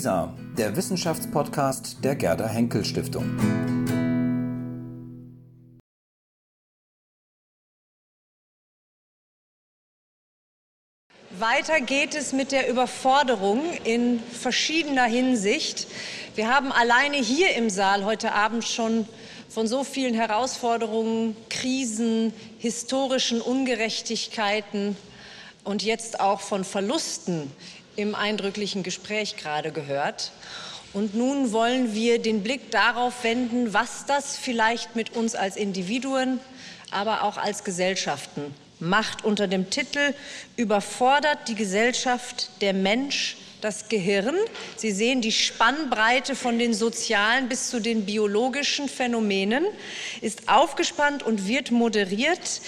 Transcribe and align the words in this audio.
WISA, 0.00 0.34
der 0.56 0.74
Wissenschaftspodcast 0.76 1.98
der 2.02 2.16
Gerda 2.16 2.48
Henkel 2.48 2.86
Stiftung. 2.86 3.36
Weiter 11.38 11.82
geht 11.82 12.14
es 12.14 12.32
mit 12.32 12.50
der 12.50 12.70
Überforderung 12.70 13.60
in 13.84 14.20
verschiedener 14.20 15.04
Hinsicht. 15.04 15.86
Wir 16.34 16.48
haben 16.48 16.72
alleine 16.72 17.18
hier 17.18 17.54
im 17.54 17.68
Saal 17.68 18.06
heute 18.06 18.32
Abend 18.32 18.64
schon 18.64 19.06
von 19.50 19.66
so 19.66 19.84
vielen 19.84 20.14
Herausforderungen, 20.14 21.36
Krisen, 21.50 22.32
historischen 22.56 23.42
Ungerechtigkeiten 23.42 24.96
und 25.62 25.82
jetzt 25.82 26.20
auch 26.20 26.40
von 26.40 26.64
Verlusten 26.64 27.52
im 28.00 28.14
eindrücklichen 28.14 28.82
Gespräch 28.82 29.36
gerade 29.36 29.72
gehört. 29.72 30.32
Und 30.92 31.14
nun 31.14 31.52
wollen 31.52 31.94
wir 31.94 32.20
den 32.20 32.42
Blick 32.42 32.70
darauf 32.70 33.22
wenden, 33.22 33.72
was 33.72 34.06
das 34.06 34.36
vielleicht 34.36 34.96
mit 34.96 35.14
uns 35.14 35.34
als 35.34 35.56
Individuen, 35.56 36.40
aber 36.90 37.22
auch 37.22 37.36
als 37.36 37.62
Gesellschaften 37.62 38.54
macht 38.80 39.24
unter 39.24 39.46
dem 39.46 39.70
Titel 39.70 40.14
Überfordert 40.56 41.48
die 41.48 41.54
Gesellschaft 41.54 42.50
der 42.60 42.72
Mensch 42.72 43.36
das 43.60 43.88
Gehirn. 43.88 44.34
Sie 44.76 44.90
sehen 44.90 45.20
die 45.20 45.32
Spannbreite 45.32 46.34
von 46.34 46.58
den 46.58 46.72
sozialen 46.72 47.48
bis 47.48 47.68
zu 47.68 47.78
den 47.80 48.06
biologischen 48.06 48.88
Phänomenen, 48.88 49.64
ist 50.22 50.48
aufgespannt 50.48 51.22
und 51.22 51.46
wird 51.46 51.70
moderiert 51.70 52.62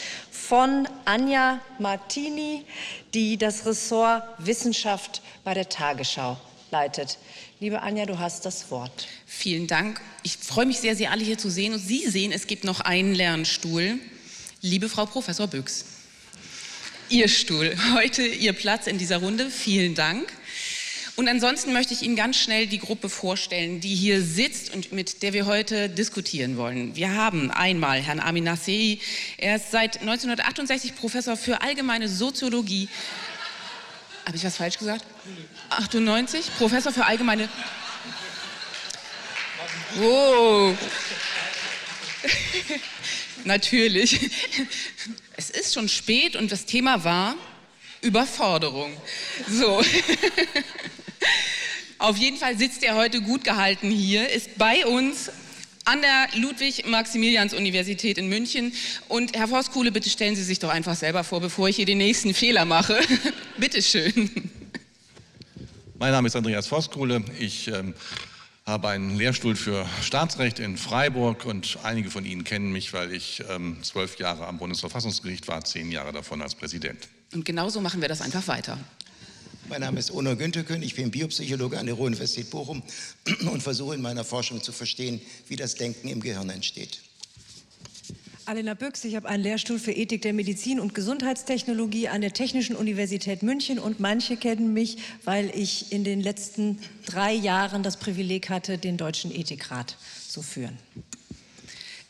von 0.53 0.87
Anja 1.07 1.63
Martini, 1.79 2.67
die 3.15 3.39
das 3.39 3.65
Ressort 3.65 4.23
Wissenschaft 4.37 5.23
bei 5.45 5.55
der 5.55 5.71
Tagesschau 5.71 6.37
leitet. 6.71 7.17
Liebe 7.59 7.81
Anja, 7.81 8.05
du 8.05 8.19
hast 8.19 8.45
das 8.45 8.71
Wort. 8.71 9.09
Vielen 9.25 9.67
Dank. 9.67 10.03
Ich 10.23 10.37
freue 10.37 10.67
mich 10.67 10.79
sehr, 10.79 10.95
Sie 10.95 11.07
alle 11.07 11.25
hier 11.25 11.39
zu 11.39 11.49
sehen. 11.49 11.73
Und 11.73 11.79
Sie 11.79 12.07
sehen, 12.07 12.33
es 12.33 12.47
gibt 12.47 12.65
noch 12.65 12.81
einen 12.81 13.15
Lernstuhl. 13.15 13.99
Liebe 14.61 14.91
Frau 14.91 15.07
Professor 15.07 15.47
Büchs, 15.47 15.87
Ihr 17.09 17.29
Stuhl, 17.29 17.75
heute 17.95 18.23
Ihr 18.23 18.53
Platz 18.53 18.87
in 18.87 18.99
dieser 18.99 19.23
Runde. 19.23 19.49
Vielen 19.49 19.95
Dank. 19.95 20.31
Und 21.15 21.29
ansonsten 21.29 21.75
möchte 21.75 21.93
ich 21.93 22.03
Ihnen 22.03 22.17
ganz 22.17 22.39
schnell 22.39 22.67
die 22.67 22.79
Gruppe 22.79 23.11
vorstellen, 23.11 23.81
die 23.81 23.95
hier 23.95 24.23
sitzt 24.23 24.73
und 24.73 24.93
mit 24.93 25.23
der 25.23 25.35
wir 25.35 25.45
heute 25.45 25.91
diskutieren 25.91 26.57
wollen. 26.57 26.97
Wir 26.97 27.15
haben 27.15 27.51
einmal 27.51 28.01
Herrn 28.01 28.19
Amin 28.19 28.45
Nassei. 28.45 28.99
Er 29.37 29.57
ist 29.57 29.71
seit 29.71 30.01
1968 30.01 30.97
Professor 30.97 31.37
für 31.37 31.61
allgemeine 31.61 32.09
Soziologie. 32.09 32.89
Habe 34.25 34.37
ich 34.37 34.45
was 34.45 34.57
falsch 34.57 34.79
gesagt? 34.79 35.05
98? 35.69 36.47
Professor 36.57 36.93
für 36.93 37.05
allgemeine. 37.05 37.49
Wow. 39.97 40.75
Natürlich. 43.45 44.31
Es 45.37 45.51
ist 45.51 45.75
schon 45.75 45.91
spät 45.91 46.37
und 46.37 46.51
das 46.51 46.65
Thema 46.65 47.05
war 47.05 47.35
Überforderung. 48.01 48.97
So. 49.47 49.83
Auf 51.99 52.17
jeden 52.17 52.37
Fall 52.37 52.59
sitzt 52.59 52.83
er 52.83 52.97
heute 52.97 53.21
gut 53.21 53.45
gehalten 53.45 53.91
hier, 53.91 54.29
ist 54.29 54.59
bei 54.59 54.87
uns 54.87 55.31
an 55.85 56.01
der 56.01 56.41
Ludwig-Maximilians-Universität 56.41 58.19
in 58.19 58.29
München. 58.29 58.73
Und 59.09 59.37
Herr 59.37 59.49
Voskuhle, 59.49 59.93
bitte 59.93 60.11
stellen 60.11 60.37
Sie 60.37 60.43
sich 60.43 60.59
doch 60.59 60.71
einfach 60.71 60.97
selber 60.97 61.25
vor, 61.25 61.41
bevor 61.41 61.69
ich 61.69 61.77
hier 61.77 61.87
den 61.87 61.99
nächsten 61.99 62.35
Fehler 62.35 62.65
mache. 62.65 63.01
bitte 63.59 63.83
schön. 63.83 64.31
Mein 65.99 66.13
Name 66.13 66.27
ist 66.27 66.37
Andreas 66.37 66.67
Voskuhle. 66.67 67.25
Ich 67.39 67.69
ähm, 67.69 67.95
habe 68.67 68.89
einen 68.89 69.17
Lehrstuhl 69.17 69.57
für 69.57 69.87
Staatsrecht 70.03 70.59
in 70.59 70.77
Freiburg 70.77 71.45
und 71.45 71.79
einige 71.83 72.11
von 72.11 72.25
Ihnen 72.25 72.45
kennen 72.45 72.73
mich, 72.73 72.93
weil 72.93 73.13
ich 73.13 73.43
ähm, 73.51 73.79
zwölf 73.83 74.19
Jahre 74.19 74.47
am 74.47 74.59
Bundesverfassungsgericht 74.59 75.49
war, 75.49 75.65
zehn 75.65 75.91
Jahre 75.91 76.13
davon 76.13 76.43
als 76.43 76.55
Präsident. 76.55 77.09
Und 77.33 77.45
genauso 77.45 77.81
machen 77.81 78.01
wir 78.01 78.09
das 78.09 78.21
einfach 78.21 78.47
weiter. 78.47 78.79
Mein 79.69 79.81
Name 79.81 80.01
ist 80.01 80.11
Ono 80.11 80.37
Günterkön, 80.37 80.83
ich 80.83 80.95
bin 80.95 81.11
Biopsychologe 81.11 81.79
an 81.79 81.87
der 81.87 81.95
Ruhr-Universität 81.95 82.51
Bochum 82.51 82.83
und 83.51 83.63
versuche 83.63 83.95
in 83.95 84.03
meiner 84.03 84.25
Forschung 84.25 84.63
zu 84.63 84.73
verstehen, 84.73 85.21
wie 85.49 85.57
das 85.57 85.77
Denken 85.77 86.09
im 86.09 86.21
Gehirn 86.21 86.51
entsteht. 86.51 87.01
Alena 88.45 88.75
Büchs, 88.75 89.05
ich 89.05 89.15
habe 89.15 89.29
einen 89.29 89.45
Lehrstuhl 89.45 89.79
für 89.79 89.93
Ethik 89.93 90.23
der 90.23 90.33
Medizin 90.33 90.81
und 90.81 90.95
Gesundheitstechnologie 90.95 92.09
an 92.09 92.23
der 92.23 92.33
Technischen 92.33 92.75
Universität 92.75 93.45
München 93.45 93.79
und 93.79 94.01
manche 94.01 94.37
kennen 94.37 94.73
mich, 94.73 94.99
weil 95.25 95.51
ich 95.55 95.93
in 95.93 96.03
den 96.03 96.21
letzten 96.21 96.79
drei 97.07 97.33
Jahren 97.33 97.85
das 97.85 97.99
Privileg 97.99 98.51
hatte, 98.51 98.79
den 98.79 98.97
Deutschen 98.97 99.33
Ethikrat 99.33 99.97
zu 100.29 100.43
führen. 100.43 100.77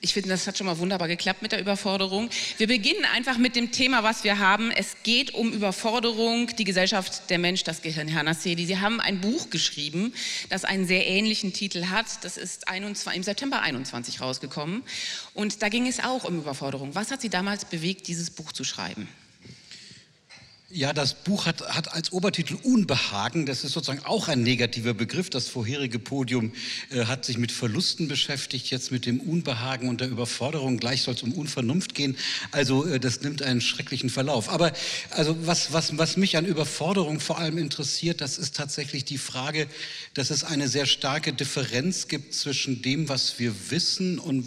Ich 0.05 0.15
finde, 0.15 0.31
das 0.31 0.49
hat 0.49 0.59
schon 0.59 0.67
mal 0.67 0.79
wunderbar 0.79 1.07
geklappt 1.07 1.43
mit 1.43 1.53
der 1.53 1.61
Überforderung. 1.61 2.29
Wir 2.59 2.67
beginnen 2.67 3.05
einfach 3.15 3.39
mit 3.39 3.55
dem 3.55 3.71
Thema, 3.71 4.03
was 4.03 4.25
wir 4.25 4.41
haben. 4.41 4.73
Es 4.73 4.97
geht 5.05 5.33
um 5.33 5.53
Überforderung, 5.53 6.49
die 6.57 6.65
Gesellschaft, 6.65 7.31
der 7.31 7.39
Mensch, 7.39 7.63
das 7.63 7.83
Gehirn. 7.83 8.09
Herr 8.09 8.25
Nassedi, 8.25 8.67
Sie 8.67 8.81
haben 8.81 9.01
ein 9.01 9.21
Buch 9.21 9.49
geschrieben, 9.51 10.13
das 10.49 10.65
einen 10.65 10.89
sehr 10.89 11.07
ähnlichen 11.07 11.53
Titel 11.53 11.87
hat. 11.87 12.07
Das 12.23 12.37
ist 12.37 12.67
21, 12.67 13.17
im 13.17 13.23
September 13.23 13.63
21 13.63 14.21
rausgekommen. 14.21 14.83
Und 15.35 15.63
da 15.63 15.69
ging 15.69 15.87
es 15.87 16.01
auch 16.01 16.25
um 16.25 16.37
Überforderung. 16.37 16.97
Was 16.97 17.13
hat 17.13 17.21
Sie 17.21 17.31
damals 17.31 17.65
bewegt, 17.65 18.09
dieses 18.09 18.31
Buch 18.31 18.51
zu 18.51 18.65
schreiben? 18.65 19.07
Ja, 20.75 20.95
das 20.95 21.13
Buch 21.13 21.45
hat, 21.45 21.61
hat 21.61 21.93
als 21.93 22.13
Obertitel 22.13 22.57
Unbehagen. 22.63 23.45
Das 23.45 23.63
ist 23.63 23.73
sozusagen 23.73 24.07
auch 24.07 24.29
ein 24.29 24.43
negativer 24.43 24.95
Begriff. 24.95 25.29
Das 25.29 25.51
vorherige 25.51 25.99
Podium 25.99 26.53
äh, 26.91 27.05
hat 27.05 27.27
sich 27.27 27.37
mit 27.37 27.53
Verlusten 27.53 28.09
beschäftigt, 28.09 28.71
jetzt 28.71 28.91
mit 28.91 29.05
dem 29.05 29.21
Unbehagen 29.21 29.91
und 29.91 30.01
der 30.01 30.09
Überforderung. 30.09 30.79
Gleich 30.79 31.03
soll 31.03 31.13
es 31.13 31.23
um 31.23 31.35
Unvernunft 31.35 31.95
gehen. 31.95 32.17
Also 32.53 32.87
äh, 32.87 32.99
das 32.99 33.21
nimmt 33.21 33.43
einen 33.43 33.61
schrecklichen 33.61 34.09
Verlauf. 34.09 34.49
Aber 34.49 34.73
also 35.11 35.37
was, 35.47 35.75
was, 35.75 35.99
was 35.99 36.17
mich 36.17 36.39
an 36.39 36.47
Überforderung 36.47 37.21
vor 37.21 37.37
allem 37.37 37.59
interessiert, 37.59 38.23
das 38.23 38.39
ist 38.39 38.57
tatsächlich 38.57 39.05
die 39.05 39.19
Frage, 39.19 39.67
dass 40.15 40.31
es 40.31 40.43
eine 40.43 40.69
sehr 40.69 40.87
starke 40.87 41.35
Differenz 41.35 42.09
gibt 42.09 42.33
zwischen 42.33 42.81
dem, 42.81 43.11
was 43.11 43.39
wir 43.39 43.53
wissen 43.69 44.19
und 44.19 44.47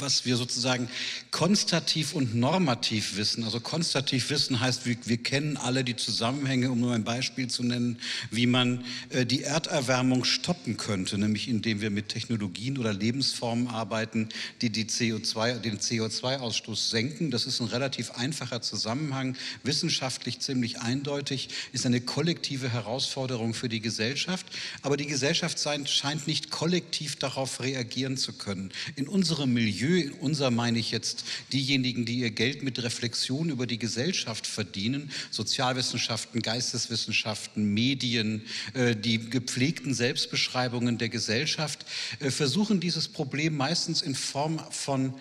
was 0.00 0.26
wir 0.26 0.36
sozusagen 0.36 0.88
konstativ 1.30 2.14
und 2.14 2.34
normativ 2.34 3.16
wissen. 3.16 3.44
Also 3.44 3.60
konstativ 3.60 4.30
wissen 4.30 4.60
heißt, 4.60 4.86
wir, 4.86 4.96
wir, 5.04 5.16
kennen 5.16 5.56
alle 5.56 5.84
die 5.84 5.96
Zusammenhänge, 5.96 6.70
um 6.70 6.80
nur 6.80 6.92
ein 6.92 7.04
Beispiel 7.04 7.48
zu 7.48 7.62
nennen, 7.62 7.98
wie 8.30 8.46
man 8.46 8.84
äh, 9.10 9.24
die 9.24 9.42
Erderwärmung 9.42 10.24
stoppen 10.24 10.76
könnte, 10.76 11.18
nämlich 11.18 11.48
indem 11.48 11.80
wir 11.80 11.90
mit 11.90 12.08
Technologien 12.08 12.78
oder 12.78 12.92
Lebensformen 12.92 13.68
arbeiten, 13.68 14.28
die, 14.60 14.70
die 14.70 14.84
CO2, 14.84 15.60
den 15.60 15.78
CO2-Ausstoß 15.78 16.90
senken. 16.90 17.30
Das 17.30 17.46
ist 17.46 17.60
ein 17.60 17.68
relativ 17.68 18.10
einfacher 18.12 18.60
Zusammenhang, 18.60 19.36
wissenschaftlich 19.62 20.40
ziemlich 20.40 20.80
eindeutig, 20.80 21.48
ist 21.72 21.86
eine 21.86 22.00
kollektive 22.00 22.70
Herausforderung 22.70 23.54
für 23.54 23.68
die 23.68 23.80
Gesellschaft. 23.80 24.46
Aber 24.82 24.96
die 24.96 25.06
Gesellschaft 25.06 25.58
scheint 25.58 26.26
nicht 26.26 26.50
kollektiv 26.50 27.16
darauf 27.16 27.60
reagieren 27.60 28.16
zu 28.16 28.32
können. 28.32 28.72
In 28.96 29.08
unserem 29.08 29.52
Milieu 29.52 29.85
Milieu, 29.86 30.10
unser 30.20 30.50
meine 30.50 30.78
ich 30.78 30.90
jetzt 30.90 31.24
diejenigen, 31.52 32.04
die 32.04 32.18
ihr 32.18 32.30
Geld 32.30 32.62
mit 32.62 32.82
Reflexion 32.82 33.50
über 33.50 33.66
die 33.66 33.78
Gesellschaft 33.78 34.46
verdienen, 34.46 35.10
Sozialwissenschaften, 35.30 36.42
Geisteswissenschaften, 36.42 37.72
Medien, 37.72 38.42
äh, 38.74 38.96
die 38.96 39.18
gepflegten 39.30 39.94
Selbstbeschreibungen 39.94 40.98
der 40.98 41.08
Gesellschaft, 41.08 41.86
äh, 42.18 42.30
versuchen 42.30 42.80
dieses 42.80 43.08
Problem 43.08 43.56
meistens 43.56 44.02
in 44.02 44.14
Form 44.14 44.60
von 44.70 45.14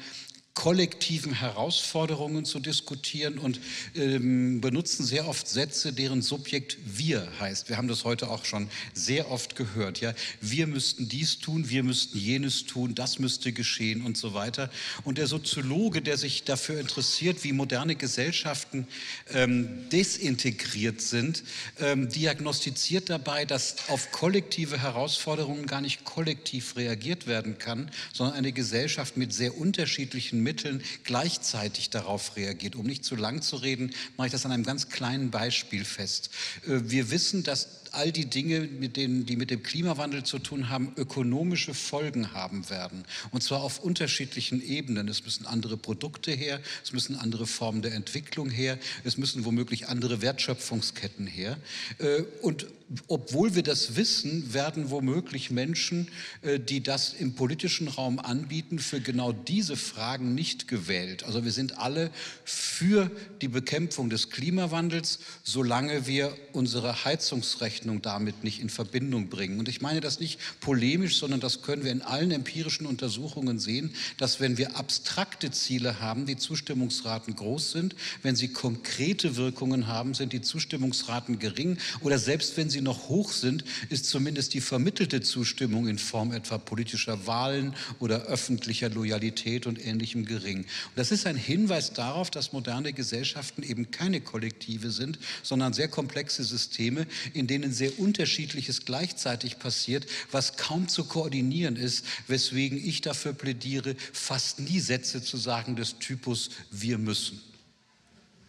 kollektiven 0.56 1.34
Herausforderungen 1.34 2.46
zu 2.46 2.60
diskutieren 2.60 3.38
und 3.38 3.60
ähm, 3.94 4.62
benutzen 4.62 5.06
sehr 5.06 5.28
oft 5.28 5.48
Sätze, 5.48 5.92
deren 5.92 6.22
Subjekt 6.22 6.78
wir 6.86 7.28
heißt. 7.40 7.68
Wir 7.70 7.78
haben 7.78 7.90
das 7.90 8.06
heute 8.06 8.30
auch 8.30 8.46
schon 8.46 8.70
sehr 8.94 9.30
oft 9.30 9.58
gehört. 9.58 10.00
Ja, 10.00 10.14
wir 10.40 10.66
müssten 10.66 11.10
dies 11.10 11.40
tun, 11.40 11.70
wir 11.70 11.84
müssten 11.84 12.18
jenes 12.18 12.66
tun, 12.66 12.96
das 12.96 13.20
müsste 13.20 13.52
geschehen 13.52 14.06
und 14.06 14.18
so 14.18 14.34
weiter. 14.34 14.72
Und 15.04 15.18
der 15.18 15.28
Soziologe, 15.28 16.02
der 16.02 16.18
sich 16.18 16.46
dafür 16.46 16.80
interessiert, 16.80 17.44
wie 17.44 17.52
moderne 17.52 17.96
Gesellschaften 17.96 18.88
ähm, 19.34 19.90
desintegriert 19.92 21.02
sind, 21.02 21.44
ähm, 21.82 22.08
diagnostiziert 22.08 23.10
dabei, 23.10 23.44
dass 23.44 23.90
auf 23.90 24.12
kollektive 24.12 24.82
Herausforderungen 24.82 25.68
gar 25.68 25.82
nicht 25.82 26.06
kollektiv 26.06 26.78
reagiert 26.78 27.28
werden 27.28 27.58
kann, 27.58 27.92
sondern 28.14 28.38
eine 28.38 28.54
Gesellschaft 28.54 29.18
mit 29.18 29.34
sehr 29.34 29.58
unterschiedlichen 29.58 30.45
Mitteln 30.46 30.82
gleichzeitig 31.04 31.90
darauf 31.90 32.38
reagiert. 32.38 32.78
Um 32.78 32.86
nicht 32.86 33.04
zu 33.04 33.18
lang 33.18 33.42
zu 33.42 33.58
reden, 33.58 33.92
mache 34.16 34.28
ich 34.28 34.32
das 34.32 34.46
an 34.46 34.54
einem 34.54 34.64
ganz 34.64 34.88
kleinen 34.88 35.32
Beispiel 35.32 35.84
fest. 35.84 36.30
Äh, 36.66 36.80
wir 36.86 37.12
wissen, 37.12 37.44
dass 37.44 37.68
all 37.96 38.12
die 38.12 38.26
Dinge, 38.26 38.62
mit 38.62 38.98
denen, 38.98 39.26
die 39.26 39.36
mit 39.36 39.50
dem 39.50 39.64
Klimawandel 39.64 40.24
zu 40.24 40.40
tun 40.40 40.70
haben, 40.70 40.94
ökonomische 40.98 41.74
Folgen 41.74 42.34
haben 42.34 42.70
werden. 42.70 43.04
Und 43.32 43.44
zwar 43.44 43.62
auf 43.62 43.80
unterschiedlichen 43.80 44.62
Ebenen. 44.62 45.08
Es 45.08 45.24
müssen 45.24 45.46
andere 45.46 45.78
Produkte 45.78 46.32
her, 46.32 46.60
es 46.84 46.94
müssen 46.94 47.16
andere 47.16 47.48
Formen 47.48 47.82
der 47.82 47.94
Entwicklung 47.94 48.50
her, 48.50 48.78
es 49.04 49.18
müssen 49.18 49.46
womöglich 49.46 49.88
andere 49.88 50.22
Wertschöpfungsketten 50.22 51.28
her. 51.28 51.58
Äh, 52.00 52.24
und 52.42 52.68
obwohl 53.08 53.56
wir 53.56 53.64
das 53.64 53.96
wissen, 53.96 54.54
werden 54.54 54.92
womöglich 54.92 55.50
Menschen, 55.50 56.08
äh, 56.42 56.60
die 56.60 56.84
das 56.84 57.14
im 57.14 57.34
politischen 57.34 57.88
Raum 57.88 58.20
anbieten, 58.20 58.80
für 58.80 59.02
genau 59.02 59.32
diese 59.32 59.76
Fragen 59.76 60.36
nicht 60.36 60.68
gewählt. 60.68 61.24
Also 61.24 61.44
wir 61.44 61.52
sind 61.52 61.80
alle 61.80 62.12
für 62.44 63.10
die 63.42 63.48
Bekämpfung 63.48 64.10
des 64.10 64.30
Klimawandels, 64.30 65.20
solange 65.44 66.06
wir 66.06 66.36
unsere 66.54 67.06
Heizungsrechnung 67.06 67.85
damit 68.02 68.44
nicht 68.44 68.60
in 68.60 68.70
Verbindung 68.70 69.30
bringen. 69.30 69.60
Und 69.60 69.70
ich 69.70 69.82
meine 69.82 70.02
das 70.02 70.20
nicht 70.20 70.40
polemisch, 70.60 71.18
sondern 71.18 71.40
das 71.40 71.62
können 71.62 71.84
wir 71.84 71.92
in 71.92 72.02
allen 72.02 72.32
empirischen 72.32 72.86
Untersuchungen 72.86 73.60
sehen, 73.60 73.94
dass 74.18 74.40
wenn 74.40 74.58
wir 74.58 74.76
abstrakte 74.76 75.52
Ziele 75.52 76.00
haben, 76.00 76.26
die 76.26 76.38
Zustimmungsraten 76.38 77.36
groß 77.36 77.72
sind, 77.72 77.96
wenn 78.24 78.36
sie 78.36 78.50
konkrete 78.50 79.36
Wirkungen 79.36 79.88
haben, 79.88 80.14
sind 80.14 80.34
die 80.34 80.42
Zustimmungsraten 80.42 81.40
gering 81.40 81.78
oder 82.02 82.20
selbst 82.20 82.58
wenn 82.58 82.70
sie 82.70 82.82
noch 82.82 83.10
hoch 83.10 83.32
sind, 83.32 83.64
ist 83.90 84.06
zumindest 84.06 84.54
die 84.54 84.62
vermittelte 84.62 85.22
Zustimmung 85.22 85.88
in 85.88 85.98
Form 85.98 86.32
etwa 86.32 86.58
politischer 86.58 87.28
Wahlen 87.28 87.74
oder 88.00 88.24
öffentlicher 88.24 88.90
Loyalität 88.90 89.68
und 89.68 89.84
ähnlichem 89.84 90.26
gering. 90.26 90.60
Und 90.60 90.68
das 90.96 91.12
ist 91.12 91.26
ein 91.28 91.36
Hinweis 91.36 91.94
darauf, 91.94 92.32
dass 92.32 92.54
moderne 92.54 92.94
Gesellschaften 92.94 93.64
eben 93.64 93.92
keine 93.92 94.22
Kollektive 94.22 94.92
sind, 94.92 95.20
sondern 95.44 95.74
sehr 95.74 95.88
komplexe 95.88 96.44
Systeme, 96.44 97.08
in 97.34 97.48
denen 97.48 97.74
sehr 97.76 98.00
unterschiedliches 98.00 98.86
gleichzeitig 98.86 99.60
passiert, 99.60 100.08
was 100.32 100.58
kaum 100.58 100.88
zu 100.88 101.06
koordinieren 101.06 101.76
ist, 101.76 102.06
weswegen 102.28 102.78
ich 102.78 103.02
dafür 103.02 103.34
plädiere, 103.34 103.96
fast 104.14 104.60
nie 104.60 104.80
Sätze 104.80 105.22
zu 105.22 105.38
sagen 105.38 105.76
des 105.76 106.00
Typus 106.00 106.50
wir 106.72 106.98
müssen. 106.98 107.42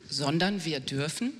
Sondern 0.08 0.64
wir 0.64 0.80
dürfen? 0.80 1.32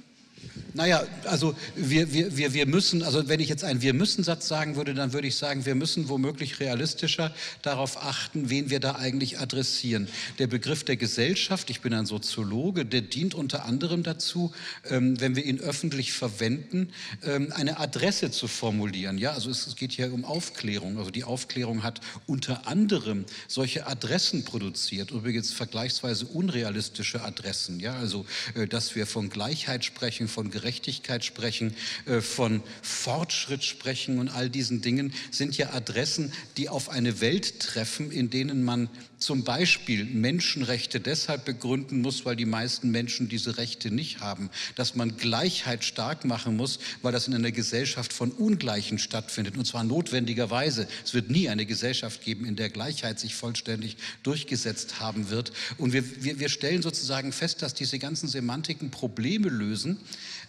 Naja, 0.75 1.03
also 1.25 1.55
wir, 1.75 2.13
wir, 2.13 2.37
wir, 2.37 2.53
wir 2.53 2.67
müssen, 2.67 3.03
also 3.03 3.29
wenn 3.29 3.41
ich 3.41 3.49
jetzt 3.49 3.65
einen 3.65 3.81
Wir 3.81 3.95
müssen 3.95 4.25
Satz 4.25 4.47
sagen 4.47 4.77
würde, 4.77 4.93
dann 4.95 5.13
würde 5.13 5.27
ich 5.27 5.37
sagen, 5.37 5.65
wir 5.65 5.75
müssen 5.75 6.09
womöglich 6.09 6.61
realistischer 6.61 7.35
darauf 7.63 8.03
achten, 8.03 8.51
wen 8.51 8.69
wir 8.69 8.81
da 8.81 8.97
eigentlich 8.97 9.39
adressieren. 9.39 10.09
Der 10.39 10.47
Begriff 10.47 10.85
der 10.85 10.97
Gesellschaft, 10.97 11.71
ich 11.71 11.81
bin 11.81 11.95
ein 11.95 12.05
Soziologe, 12.05 12.85
der 12.85 13.01
dient 13.01 13.35
unter 13.35 13.65
anderem 13.65 14.03
dazu, 14.03 14.53
ähm, 14.91 15.19
wenn 15.21 15.35
wir 15.35 15.45
ihn 15.45 15.61
öffentlich 15.61 16.13
verwenden, 16.13 16.91
ähm, 17.25 17.53
eine 17.55 17.79
Adresse 17.79 18.31
zu 18.31 18.49
formulieren. 18.49 19.19
Ja, 19.19 19.33
also 19.33 19.51
es, 19.51 19.67
es 19.67 19.77
geht 19.77 19.93
hier 19.93 20.13
um 20.13 20.25
Aufklärung. 20.25 20.99
Also 20.99 21.11
die 21.11 21.25
Aufklärung 21.25 21.83
hat 21.83 22.01
unter 22.27 22.67
anderem 22.67 23.25
solche 23.49 23.87
Adressen 23.87 24.45
produziert, 24.45 25.11
übrigens 25.11 25.53
vergleichsweise 25.53 26.27
unrealistische 26.27 27.23
Adressen. 27.23 27.81
Ja, 27.81 27.95
also 27.95 28.27
äh, 28.55 28.67
dass 28.67 28.95
wir 28.95 29.07
von 29.07 29.31
Gleichheit 29.31 29.85
sprechen, 29.85 30.29
von 30.37 30.51
Gerechtigkeit 30.51 31.25
sprechen, 31.25 31.75
äh, 32.05 32.21
von 32.21 32.63
Fortschritt 32.83 33.65
sprechen 33.65 34.19
und 34.19 34.29
all 34.29 34.51
diesen 34.51 34.83
Dingen 34.83 35.15
sind 35.31 35.57
ja 35.57 35.71
Adressen, 35.71 36.31
die 36.59 36.69
auf 36.69 36.91
eine 36.91 37.23
Welt 37.23 37.59
treffen, 37.59 38.11
in 38.11 38.29
denen 38.29 38.63
man 38.63 38.91
zum 39.19 39.45
Beispiel 39.45 40.05
Menschenrechte 40.05 41.01
deshalb 41.01 41.45
begründen 41.45 42.03
muss, 42.03 42.25
weil 42.25 42.37
die 42.37 42.45
meisten 42.45 42.91
Menschen 42.91 43.29
diese 43.29 43.57
Rechte 43.57 43.91
nicht 43.91 44.21
haben, 44.21 44.51
dass 44.75 44.95
man 44.95 45.17
Gleichheit 45.17 45.85
stark 45.85 46.25
machen 46.25 46.57
muss, 46.57 46.79
weil 47.03 47.13
das 47.13 47.27
in 47.27 47.35
einer 47.35 47.51
Gesellschaft 47.51 48.13
von 48.13 48.31
Ungleichen 48.31 48.99
stattfindet, 48.99 49.57
und 49.57 49.67
zwar 49.67 49.85
notwendigerweise. 49.85 50.87
Es 51.05 51.15
wird 51.15 51.31
nie 51.31 51.49
eine 51.49 51.65
Gesellschaft 51.65 52.23
geben, 52.23 52.45
in 52.45 52.57
der 52.57 52.69
Gleichheit 52.69 53.19
sich 53.19 53.35
vollständig 53.35 53.97
durchgesetzt 54.23 55.01
haben 55.01 55.31
wird. 55.31 55.53
Und 55.79 55.93
wir, 55.93 56.23
wir, 56.23 56.39
wir 56.39 56.49
stellen 56.49 56.83
sozusagen 56.83 57.33
fest, 57.33 57.63
dass 57.63 57.75
diese 57.75 57.99
ganzen 57.99 58.29
Semantiken 58.29 58.91
Probleme 58.91 59.49
lösen, 59.49 59.99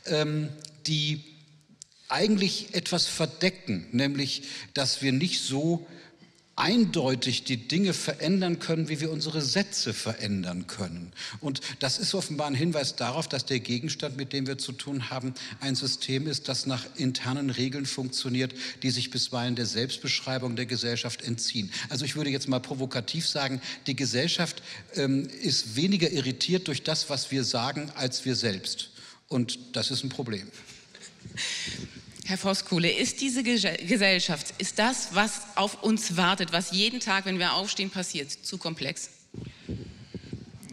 ähm, 0.05 0.49
die 0.87 1.23
eigentlich 2.09 2.73
etwas 2.73 3.05
verdecken, 3.05 3.85
nämlich 3.91 4.43
dass 4.73 5.01
wir 5.01 5.11
nicht 5.11 5.41
so 5.41 5.85
eindeutig 6.57 7.43
die 7.43 7.67
Dinge 7.67 7.93
verändern 7.93 8.59
können, 8.59 8.89
wie 8.89 8.99
wir 8.99 9.11
unsere 9.11 9.41
Sätze 9.41 9.93
verändern 9.93 10.65
können. 10.65 11.13
Und 11.39 11.61
das 11.79 11.99
ist 11.99 12.15
offenbar 12.15 12.47
ein 12.47 12.55
Hinweis 12.55 12.95
darauf, 12.95 13.27
dass 13.27 13.45
der 13.45 13.59
Gegenstand, 13.59 14.17
mit 14.17 14.33
dem 14.33 14.47
wir 14.47 14.57
zu 14.57 14.71
tun 14.71 15.11
haben, 15.11 15.35
ein 15.59 15.75
System 15.75 16.27
ist, 16.27 16.49
das 16.49 16.65
nach 16.65 16.85
internen 16.95 17.51
Regeln 17.51 17.85
funktioniert, 17.85 18.53
die 18.81 18.89
sich 18.89 19.11
bisweilen 19.11 19.55
der 19.55 19.67
Selbstbeschreibung 19.67 20.55
der 20.55 20.65
Gesellschaft 20.65 21.21
entziehen. 21.21 21.71
Also 21.89 22.05
ich 22.05 22.15
würde 22.15 22.31
jetzt 22.31 22.49
mal 22.49 22.59
provokativ 22.59 23.27
sagen, 23.27 23.61
die 23.85 23.95
Gesellschaft 23.95 24.63
ähm, 24.95 25.27
ist 25.41 25.75
weniger 25.75 26.11
irritiert 26.11 26.67
durch 26.67 26.83
das, 26.83 27.09
was 27.09 27.29
wir 27.29 27.43
sagen, 27.43 27.91
als 27.95 28.25
wir 28.25 28.35
selbst. 28.35 28.89
Und 29.27 29.59
das 29.73 29.91
ist 29.91 30.03
ein 30.03 30.09
Problem. 30.09 30.47
Herr 32.27 32.37
Voskuhle, 32.37 32.91
ist 32.91 33.21
diese 33.21 33.41
Gesellschaft, 33.41 34.53
ist 34.57 34.79
das, 34.79 35.15
was 35.15 35.43
auf 35.55 35.81
uns 35.81 36.17
wartet, 36.17 36.51
was 36.51 36.71
jeden 36.71 36.99
Tag, 36.99 37.25
wenn 37.25 37.39
wir 37.39 37.53
aufstehen, 37.53 37.89
passiert, 37.89 38.29
zu 38.29 38.57
komplex? 38.57 39.11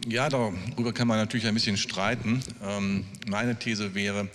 Ja, 0.05 0.27
darüber 0.27 0.91
kann 0.91 1.07
man 1.07 1.17
natürlich 1.17 1.47
ein 1.47 1.53
bisschen 1.53 1.77
streiten. 1.77 2.43
Ähm, 2.61 3.05
meine 3.29 3.57
These 3.57 3.95
wäre, 3.95 4.27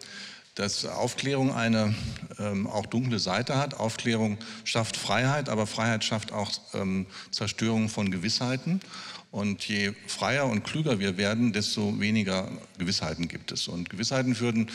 dass 0.54 0.86
Aufklärung 0.86 1.54
eine 1.54 1.94
ähm, 2.38 2.66
auch 2.66 2.86
dunkle 2.86 3.18
Seite 3.18 3.58
hat. 3.58 3.74
Aufklärung 3.74 4.38
schafft 4.64 4.96
Freiheit, 4.96 5.50
aber 5.50 5.66
Freiheit 5.66 6.04
schafft 6.04 6.32
auch 6.32 6.50
ähm, 6.72 7.04
Zerstörung 7.32 7.90
von 7.90 8.10
Gewissheiten. 8.10 8.80
Und 9.30 9.68
je 9.68 9.92
freier 10.06 10.46
und 10.46 10.64
klüger 10.64 10.98
wir 10.98 11.18
werden, 11.18 11.52
desto 11.52 12.00
weniger 12.00 12.50
Gewissheiten 12.78 13.28
gibt 13.28 13.52
es. 13.52 13.68
Und 13.68 13.90
Gewissheiten 13.90 14.34
führen, 14.34 14.70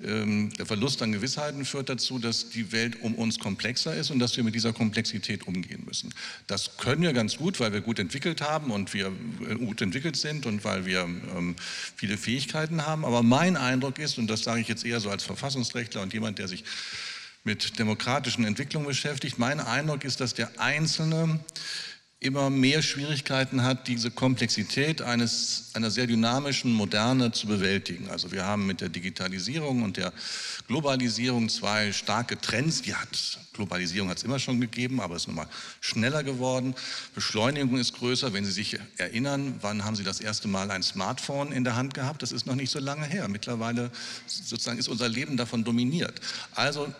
der 0.00 0.64
Verlust 0.64 1.02
an 1.02 1.10
Gewissheiten 1.10 1.64
führt 1.64 1.88
dazu, 1.88 2.20
dass 2.20 2.50
die 2.50 2.70
Welt 2.70 3.02
um 3.02 3.16
uns 3.16 3.40
komplexer 3.40 3.96
ist 3.96 4.12
und 4.12 4.20
dass 4.20 4.36
wir 4.36 4.44
mit 4.44 4.54
dieser 4.54 4.72
Komplexität 4.72 5.48
umgehen 5.48 5.82
müssen. 5.84 6.14
Das 6.46 6.76
können 6.76 7.02
wir 7.02 7.12
ganz 7.12 7.36
gut, 7.36 7.58
weil 7.58 7.72
wir 7.72 7.80
gut 7.80 7.98
entwickelt 7.98 8.40
haben 8.40 8.70
und 8.70 8.94
wir 8.94 9.06
äh, 9.06 9.56
gut 9.56 9.82
entwickelt 9.82 10.14
sind 10.14 10.46
und 10.46 10.62
weil 10.62 10.86
wir 10.86 11.00
ähm, 11.00 11.56
viele 11.96 12.16
Fähigkeiten 12.16 12.86
haben. 12.86 13.04
Aber 13.04 13.24
mein 13.24 13.56
Eindruck 13.56 13.98
ist, 13.98 14.18
und 14.18 14.28
das 14.28 14.44
sage 14.44 14.60
ich 14.60 14.68
jetzt 14.68 14.84
eher 14.84 15.00
so 15.00 15.10
als 15.10 15.24
Verfassungsrechtler 15.24 16.00
und 16.02 16.12
jemand, 16.12 16.38
der 16.38 16.46
sich 16.46 16.62
mit 17.42 17.80
demokratischen 17.80 18.44
Entwicklungen 18.44 18.86
beschäftigt, 18.86 19.38
mein 19.38 19.58
Eindruck 19.58 20.04
ist, 20.04 20.20
dass 20.20 20.32
der 20.32 20.60
Einzelne 20.60 21.40
immer 22.20 22.50
mehr 22.50 22.82
Schwierigkeiten 22.82 23.62
hat, 23.62 23.86
diese 23.86 24.10
Komplexität 24.10 25.02
eines, 25.02 25.70
einer 25.74 25.88
sehr 25.88 26.08
dynamischen 26.08 26.72
Moderne 26.72 27.30
zu 27.30 27.46
bewältigen. 27.46 28.08
Also 28.10 28.32
wir 28.32 28.44
haben 28.44 28.66
mit 28.66 28.80
der 28.80 28.88
Digitalisierung 28.88 29.82
und 29.84 29.96
der 29.96 30.12
Globalisierung 30.66 31.48
zwei 31.48 31.92
starke 31.92 32.40
Trends. 32.40 32.82
Die 32.82 32.94
hat, 32.96 33.38
Globalisierung 33.52 34.10
hat 34.10 34.18
es 34.18 34.24
immer 34.24 34.40
schon 34.40 34.60
gegeben, 34.60 35.00
aber 35.00 35.14
es 35.14 35.22
ist 35.22 35.28
nochmal 35.28 35.46
schneller 35.80 36.24
geworden. 36.24 36.74
Beschleunigung 37.14 37.78
ist 37.78 37.94
größer. 37.94 38.32
Wenn 38.32 38.44
Sie 38.44 38.52
sich 38.52 38.80
erinnern, 38.96 39.54
wann 39.60 39.84
haben 39.84 39.94
Sie 39.94 40.04
das 40.04 40.20
erste 40.20 40.48
Mal 40.48 40.72
ein 40.72 40.82
Smartphone 40.82 41.52
in 41.52 41.62
der 41.62 41.76
Hand 41.76 41.94
gehabt? 41.94 42.22
Das 42.22 42.32
ist 42.32 42.46
noch 42.46 42.56
nicht 42.56 42.72
so 42.72 42.80
lange 42.80 43.06
her. 43.06 43.28
Mittlerweile 43.28 43.92
sozusagen 44.26 44.78
ist 44.78 44.88
unser 44.88 45.08
Leben 45.08 45.36
davon 45.36 45.62
dominiert. 45.62 46.20
Also 46.56 46.92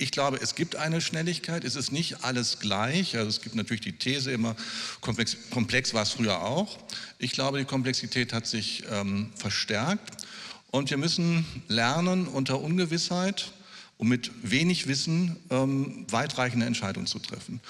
ich 0.00 0.10
glaube, 0.10 0.38
es 0.40 0.54
gibt 0.54 0.76
eine 0.76 1.00
Schnelligkeit, 1.00 1.64
es 1.64 1.76
ist 1.76 1.92
nicht 1.92 2.24
alles 2.24 2.58
gleich. 2.58 3.16
Also 3.16 3.28
es 3.28 3.40
gibt 3.42 3.54
natürlich 3.54 3.82
die 3.82 3.92
These 3.92 4.30
immer, 4.30 4.56
komplex, 5.00 5.36
komplex 5.50 5.92
war 5.94 6.02
es 6.02 6.10
früher 6.10 6.42
auch. 6.42 6.78
Ich 7.18 7.32
glaube, 7.32 7.58
die 7.58 7.64
Komplexität 7.64 8.32
hat 8.32 8.46
sich 8.46 8.84
ähm, 8.90 9.30
verstärkt 9.36 10.24
und 10.70 10.90
wir 10.90 10.96
müssen 10.96 11.44
lernen 11.68 12.26
unter 12.26 12.60
Ungewissheit 12.60 13.52
und 13.98 14.08
mit 14.08 14.30
wenig 14.42 14.86
Wissen 14.86 15.36
ähm, 15.50 16.06
weitreichende 16.10 16.64
Entscheidungen 16.64 17.06
zu 17.06 17.18
treffen. 17.18 17.60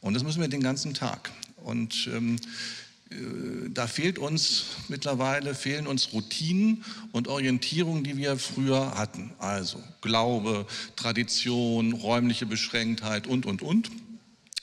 Und 0.00 0.14
das 0.14 0.24
müssen 0.24 0.40
wir 0.40 0.48
den 0.48 0.62
ganzen 0.62 0.94
Tag. 0.94 1.30
Und 1.56 2.08
ähm, 2.12 2.36
äh, 2.36 2.40
da 3.70 3.86
fehlt 3.86 4.18
uns 4.18 4.64
mittlerweile, 4.88 5.54
fehlen 5.54 5.86
uns 5.86 6.12
Routinen 6.12 6.84
und 7.12 7.28
Orientierungen, 7.28 8.02
die 8.02 8.16
wir 8.16 8.36
früher 8.36 8.96
hatten. 8.96 9.32
Also 9.38 9.82
Glaube, 10.00 10.66
Tradition, 10.96 11.92
räumliche 11.92 12.46
Beschränktheit 12.46 13.26
und, 13.26 13.46
und, 13.46 13.62
und. 13.62 13.90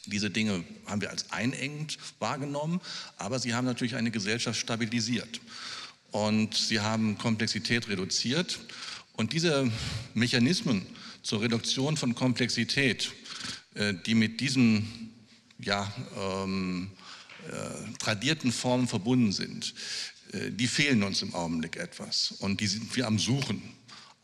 Diese 0.06 0.30
Dinge 0.30 0.66
haben 0.86 1.00
wir 1.00 1.10
als 1.10 1.32
einengend 1.32 1.98
wahrgenommen, 2.20 2.82
aber 3.18 3.40
sie 3.40 3.54
haben 3.54 3.66
natürlich 3.66 3.96
eine 3.96 4.12
Gesellschaft 4.12 4.60
stabilisiert 4.60 5.40
und 6.12 6.54
sie 6.54 6.82
haben 6.82 7.18
Komplexität 7.18 7.88
reduziert. 7.88 8.60
Und 9.14 9.32
diese 9.32 9.72
Mechanismen 10.14 10.86
zur 11.22 11.42
Reduktion 11.42 11.96
von 11.96 12.16
Komplexität, 12.16 13.14
äh, 13.76 13.94
die 14.06 14.16
mit 14.16 14.42
diesem 14.42 14.86
ja, 15.60 15.90
ähm, 16.20 16.92
äh, 16.92 17.03
tradierten 18.00 18.52
Formen 18.52 18.88
verbunden 18.88 19.32
sind, 19.32 19.74
äh, 20.32 20.52
die 20.52 20.68
fehlen 20.68 21.04
uns 21.04 21.22
im 21.22 21.34
Augenblick 21.34 21.78
etwas 21.78 22.32
und 22.40 22.60
die 22.60 22.68
sind 22.68 22.96
wir 22.96 23.08
am 23.08 23.20
Suchen. 23.20 23.62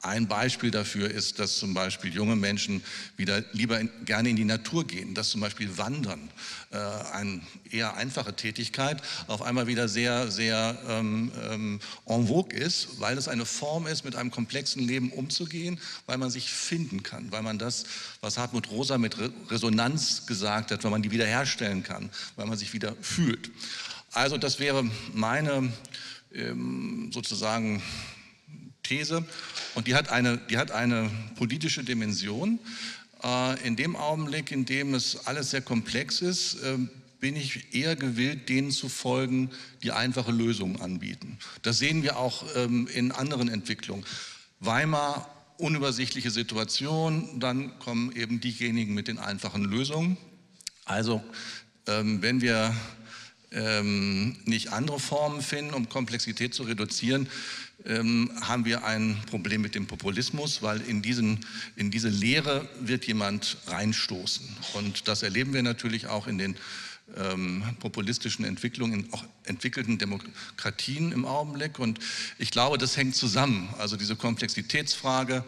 Ein 0.01 0.29
Beispiel 0.29 0.71
dafür 0.71 1.11
ist, 1.11 1.39
dass 1.39 1.57
zum 1.57 1.73
Beispiel 1.73 2.13
junge 2.13 2.37
Menschen 2.37 2.81
wieder 3.17 3.43
lieber 3.51 3.81
in, 3.81 3.89
gerne 4.05 4.29
in 4.29 4.37
die 4.37 4.45
Natur 4.45 4.87
gehen, 4.87 5.13
dass 5.13 5.29
zum 5.29 5.41
Beispiel 5.41 5.77
Wandern, 5.77 6.29
äh, 6.71 6.77
eine 6.77 7.41
eher 7.69 7.97
einfache 7.97 8.33
Tätigkeit, 8.33 9.01
auf 9.27 9.41
einmal 9.41 9.67
wieder 9.67 9.89
sehr, 9.89 10.31
sehr 10.31 10.77
ähm, 10.87 11.33
ähm, 11.49 11.79
en 12.05 12.27
vogue 12.27 12.57
ist, 12.57 13.01
weil 13.01 13.17
es 13.17 13.27
eine 13.27 13.45
Form 13.45 13.87
ist, 13.87 14.05
mit 14.05 14.15
einem 14.15 14.31
komplexen 14.31 14.81
Leben 14.81 15.11
umzugehen, 15.11 15.77
weil 16.05 16.17
man 16.17 16.29
sich 16.29 16.49
finden 16.49 17.03
kann, 17.03 17.29
weil 17.33 17.41
man 17.41 17.59
das, 17.59 17.83
was 18.21 18.37
Hartmut 18.37 18.71
Rosa 18.71 18.97
mit 18.97 19.17
Resonanz 19.49 20.25
gesagt 20.27 20.71
hat, 20.71 20.81
weil 20.85 20.91
man 20.91 21.01
die 21.01 21.11
wiederherstellen 21.11 21.83
kann, 21.83 22.09
weil 22.37 22.45
man 22.45 22.57
sich 22.57 22.71
wieder 22.71 22.95
fühlt. 23.01 23.51
Also 24.13 24.37
das 24.37 24.59
wäre 24.59 24.89
meine 25.13 25.73
ähm, 26.33 27.11
sozusagen 27.11 27.81
These 28.89 29.23
und 29.75 29.87
die 29.87 29.95
hat 29.95 30.09
eine, 30.09 30.37
die 30.49 30.57
hat 30.57 30.71
eine 30.71 31.09
politische 31.35 31.83
Dimension. 31.83 32.59
Äh, 33.23 33.67
in 33.67 33.75
dem 33.75 33.95
Augenblick, 33.95 34.51
in 34.51 34.65
dem 34.65 34.93
es 34.93 35.27
alles 35.27 35.51
sehr 35.51 35.61
komplex 35.61 36.21
ist, 36.21 36.55
äh, 36.55 36.77
bin 37.19 37.35
ich 37.35 37.73
eher 37.75 37.95
gewillt, 37.95 38.49
denen 38.49 38.71
zu 38.71 38.89
folgen, 38.89 39.51
die 39.83 39.91
einfache 39.91 40.31
Lösungen 40.31 40.81
anbieten. 40.81 41.37
Das 41.61 41.77
sehen 41.77 42.01
wir 42.01 42.17
auch 42.17 42.43
ähm, 42.55 42.87
in 42.87 43.11
anderen 43.11 43.49
Entwicklungen. 43.49 44.05
Weimar, 44.61 45.29
unübersichtliche 45.57 46.31
Situation, 46.31 47.39
dann 47.39 47.77
kommen 47.79 48.15
eben 48.15 48.39
diejenigen 48.39 48.93
mit 48.93 49.09
den 49.09 49.19
einfachen 49.19 49.65
Lösungen. 49.65 50.17
Also 50.85 51.21
ähm, 51.87 52.21
wenn 52.21 52.41
wir 52.41 52.73
ähm, 53.51 54.37
nicht 54.45 54.71
andere 54.71 54.99
Formen 54.99 55.41
finden, 55.41 55.73
um 55.73 55.89
Komplexität 55.89 56.53
zu 56.53 56.63
reduzieren, 56.63 57.27
ähm, 57.85 58.31
haben 58.41 58.65
wir 58.65 58.83
ein 58.83 59.21
Problem 59.29 59.61
mit 59.61 59.75
dem 59.75 59.87
Populismus, 59.87 60.61
weil 60.61 60.81
in, 60.81 61.01
diesen, 61.01 61.45
in 61.75 61.91
diese 61.91 62.09
Lehre 62.09 62.67
wird 62.81 63.05
jemand 63.05 63.57
reinstoßen. 63.67 64.47
Und 64.73 65.07
das 65.07 65.23
erleben 65.23 65.53
wir 65.53 65.63
natürlich 65.63 66.07
auch 66.07 66.27
in 66.27 66.37
den 66.37 66.55
ähm, 67.17 67.63
populistischen 67.79 68.45
Entwicklungen, 68.45 69.05
in 69.05 69.13
auch 69.13 69.23
entwickelten 69.45 69.97
Demokratien 69.97 71.11
im 71.11 71.25
Augenblick. 71.25 71.79
Und 71.79 71.99
ich 72.37 72.51
glaube, 72.51 72.77
das 72.77 72.97
hängt 72.97 73.15
zusammen. 73.15 73.69
Also 73.77 73.97
diese 73.97 74.15
Komplexitätsfrage, 74.15 75.43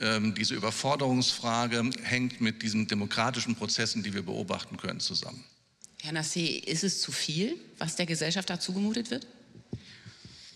ähm, 0.00 0.34
diese 0.34 0.54
Überforderungsfrage 0.54 1.90
hängt 2.02 2.40
mit 2.40 2.62
diesen 2.62 2.86
demokratischen 2.86 3.54
Prozessen, 3.54 4.02
die 4.02 4.14
wir 4.14 4.22
beobachten 4.22 4.76
können, 4.76 5.00
zusammen. 5.00 5.44
Herr 6.02 6.12
Nassé, 6.12 6.64
ist 6.64 6.84
es 6.84 7.02
zu 7.02 7.12
viel, 7.12 7.56
was 7.78 7.96
der 7.96 8.06
Gesellschaft 8.06 8.48
da 8.48 8.58
zugemutet 8.58 9.10
wird? 9.10 9.26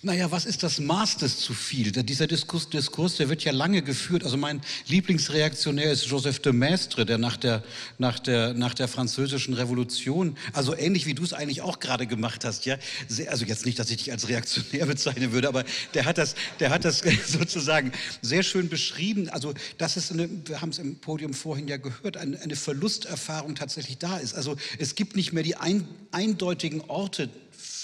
Naja, 0.04 0.30
was 0.30 0.44
ist 0.44 0.62
das 0.62 0.80
Maß 0.80 1.16
des 1.16 1.38
zu 1.38 1.54
viel? 1.54 1.90
Dieser 1.90 2.26
Diskurs, 2.26 2.68
Diskurs, 2.68 3.16
der 3.16 3.30
wird 3.30 3.42
ja 3.42 3.52
lange 3.52 3.80
geführt. 3.80 4.22
Also 4.22 4.36
mein 4.36 4.60
Lieblingsreaktionär 4.86 5.90
ist 5.90 6.04
Joseph 6.04 6.40
de 6.40 6.52
Maistre, 6.52 7.06
der 7.06 7.16
nach 7.16 7.38
der, 7.38 7.64
nach 7.96 8.18
der, 8.18 8.52
nach 8.52 8.74
der 8.74 8.86
französischen 8.86 9.54
Revolution, 9.54 10.36
also 10.52 10.76
ähnlich 10.76 11.06
wie 11.06 11.14
du 11.14 11.22
es 11.22 11.32
eigentlich 11.32 11.62
auch 11.62 11.80
gerade 11.80 12.06
gemacht 12.06 12.44
hast, 12.44 12.66
ja, 12.66 12.76
sehr, 13.08 13.30
also 13.30 13.46
jetzt 13.46 13.64
nicht, 13.64 13.78
dass 13.78 13.88
ich 13.88 13.96
dich 13.96 14.12
als 14.12 14.28
Reaktionär 14.28 14.84
bezeichnen 14.94 15.32
würde, 15.32 15.48
aber 15.48 15.64
der 15.94 16.04
hat 16.04 16.18
das, 16.18 16.34
der 16.60 16.68
hat 16.68 16.84
das 16.84 17.02
sozusagen 17.26 17.90
sehr 18.20 18.42
schön 18.42 18.68
beschrieben. 18.68 19.30
Also, 19.30 19.54
dass 19.78 19.96
es, 19.96 20.12
eine, 20.12 20.28
wir 20.44 20.60
haben 20.60 20.68
es 20.68 20.78
im 20.80 20.96
Podium 20.96 21.32
vorhin 21.32 21.66
ja 21.66 21.78
gehört, 21.78 22.18
eine, 22.18 22.38
eine 22.42 22.56
Verlusterfahrung 22.56 23.54
tatsächlich 23.54 23.96
da 23.96 24.18
ist. 24.18 24.34
Also 24.34 24.56
es 24.78 24.96
gibt 24.96 25.16
nicht 25.16 25.32
mehr 25.32 25.44
die 25.44 25.56
ein, 25.56 25.88
eindeutigen 26.10 26.82
Orte 26.88 27.30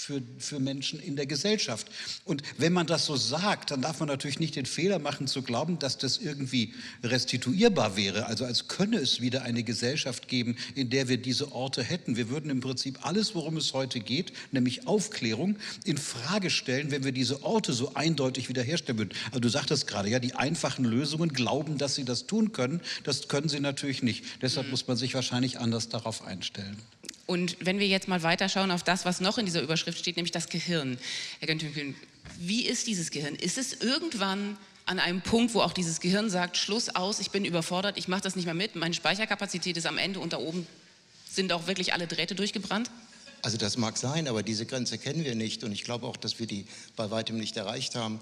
für, 0.01 0.21
für 0.39 0.59
Menschen 0.59 0.99
in 0.99 1.15
der 1.15 1.27
Gesellschaft. 1.27 1.87
Und 2.25 2.41
wenn 2.57 2.73
man 2.73 2.87
das 2.87 3.05
so 3.05 3.15
sagt, 3.15 3.71
dann 3.71 3.81
darf 3.81 3.99
man 3.99 4.09
natürlich 4.09 4.39
nicht 4.39 4.55
den 4.55 4.65
Fehler 4.65 4.99
machen 4.99 5.27
zu 5.27 5.43
glauben, 5.43 5.77
dass 5.77 5.97
das 5.97 6.17
irgendwie 6.17 6.73
restituierbar 7.03 7.95
wäre. 7.95 8.25
Also 8.25 8.45
als 8.45 8.67
könne 8.67 8.97
es 8.97 9.21
wieder 9.21 9.43
eine 9.43 9.63
Gesellschaft 9.63 10.27
geben, 10.27 10.57
in 10.75 10.89
der 10.89 11.07
wir 11.07 11.17
diese 11.17 11.51
Orte 11.51 11.83
hätten. 11.83 12.17
Wir 12.17 12.29
würden 12.29 12.49
im 12.49 12.61
Prinzip 12.61 13.05
alles, 13.05 13.35
worum 13.35 13.57
es 13.57 13.73
heute 13.73 13.99
geht, 13.99 14.33
nämlich 14.51 14.87
Aufklärung, 14.87 15.57
in 15.83 15.97
Frage 15.97 16.49
stellen, 16.49 16.89
wenn 16.89 17.03
wir 17.03 17.11
diese 17.11 17.43
Orte 17.43 17.73
so 17.73 17.93
eindeutig 17.93 18.49
wiederherstellen 18.49 18.97
würden. 18.97 19.13
Also 19.27 19.39
du 19.39 19.49
sagtest 19.49 19.85
gerade, 19.85 20.09
ja, 20.09 20.19
die 20.19 20.33
einfachen 20.33 20.83
Lösungen 20.83 21.31
glauben, 21.31 21.77
dass 21.77 21.95
sie 21.95 22.05
das 22.05 22.25
tun 22.25 22.51
können. 22.51 22.81
Das 23.03 23.27
können 23.27 23.49
sie 23.49 23.59
natürlich 23.59 24.01
nicht. 24.01 24.25
Deshalb 24.41 24.65
mhm. 24.65 24.71
muss 24.71 24.87
man 24.87 24.97
sich 24.97 25.13
wahrscheinlich 25.13 25.59
anders 25.59 25.89
darauf 25.89 26.23
einstellen. 26.25 26.77
Und 27.25 27.57
wenn 27.59 27.79
wir 27.79 27.87
jetzt 27.87 28.07
mal 28.07 28.23
weiterschauen 28.23 28.71
auf 28.71 28.83
das, 28.83 29.05
was 29.05 29.21
noch 29.21 29.37
in 29.37 29.45
dieser 29.45 29.61
Überschrift 29.61 29.99
steht, 29.99 30.17
nämlich 30.17 30.31
das 30.31 30.49
Gehirn. 30.49 30.97
Herr 31.39 31.47
Göntünkel, 31.47 31.95
wie 32.39 32.65
ist 32.65 32.87
dieses 32.87 33.11
Gehirn? 33.11 33.35
Ist 33.35 33.57
es 33.57 33.73
irgendwann 33.81 34.57
an 34.85 34.99
einem 34.99 35.21
Punkt, 35.21 35.53
wo 35.53 35.61
auch 35.61 35.73
dieses 35.73 35.99
Gehirn 35.99 36.29
sagt, 36.29 36.57
Schluss 36.57 36.89
aus, 36.89 37.19
ich 37.19 37.31
bin 37.31 37.45
überfordert, 37.45 37.97
ich 37.97 38.07
mache 38.07 38.21
das 38.21 38.35
nicht 38.35 38.45
mehr 38.45 38.53
mit, 38.53 38.75
meine 38.75 38.93
Speicherkapazität 38.93 39.77
ist 39.77 39.85
am 39.85 39.97
Ende 39.97 40.19
und 40.19 40.33
da 40.33 40.37
oben 40.37 40.67
sind 41.29 41.53
auch 41.53 41.67
wirklich 41.67 41.93
alle 41.93 42.07
Drähte 42.07 42.35
durchgebrannt? 42.35 42.89
Also 43.41 43.57
das 43.57 43.77
mag 43.77 43.97
sein, 43.97 44.27
aber 44.27 44.43
diese 44.43 44.65
Grenze 44.65 44.97
kennen 44.97 45.23
wir 45.23 45.35
nicht 45.35 45.63
und 45.63 45.71
ich 45.71 45.83
glaube 45.83 46.05
auch, 46.05 46.17
dass 46.17 46.39
wir 46.39 46.47
die 46.47 46.65
bei 46.95 47.09
weitem 47.09 47.37
nicht 47.37 47.57
erreicht 47.57 47.95
haben. 47.95 48.19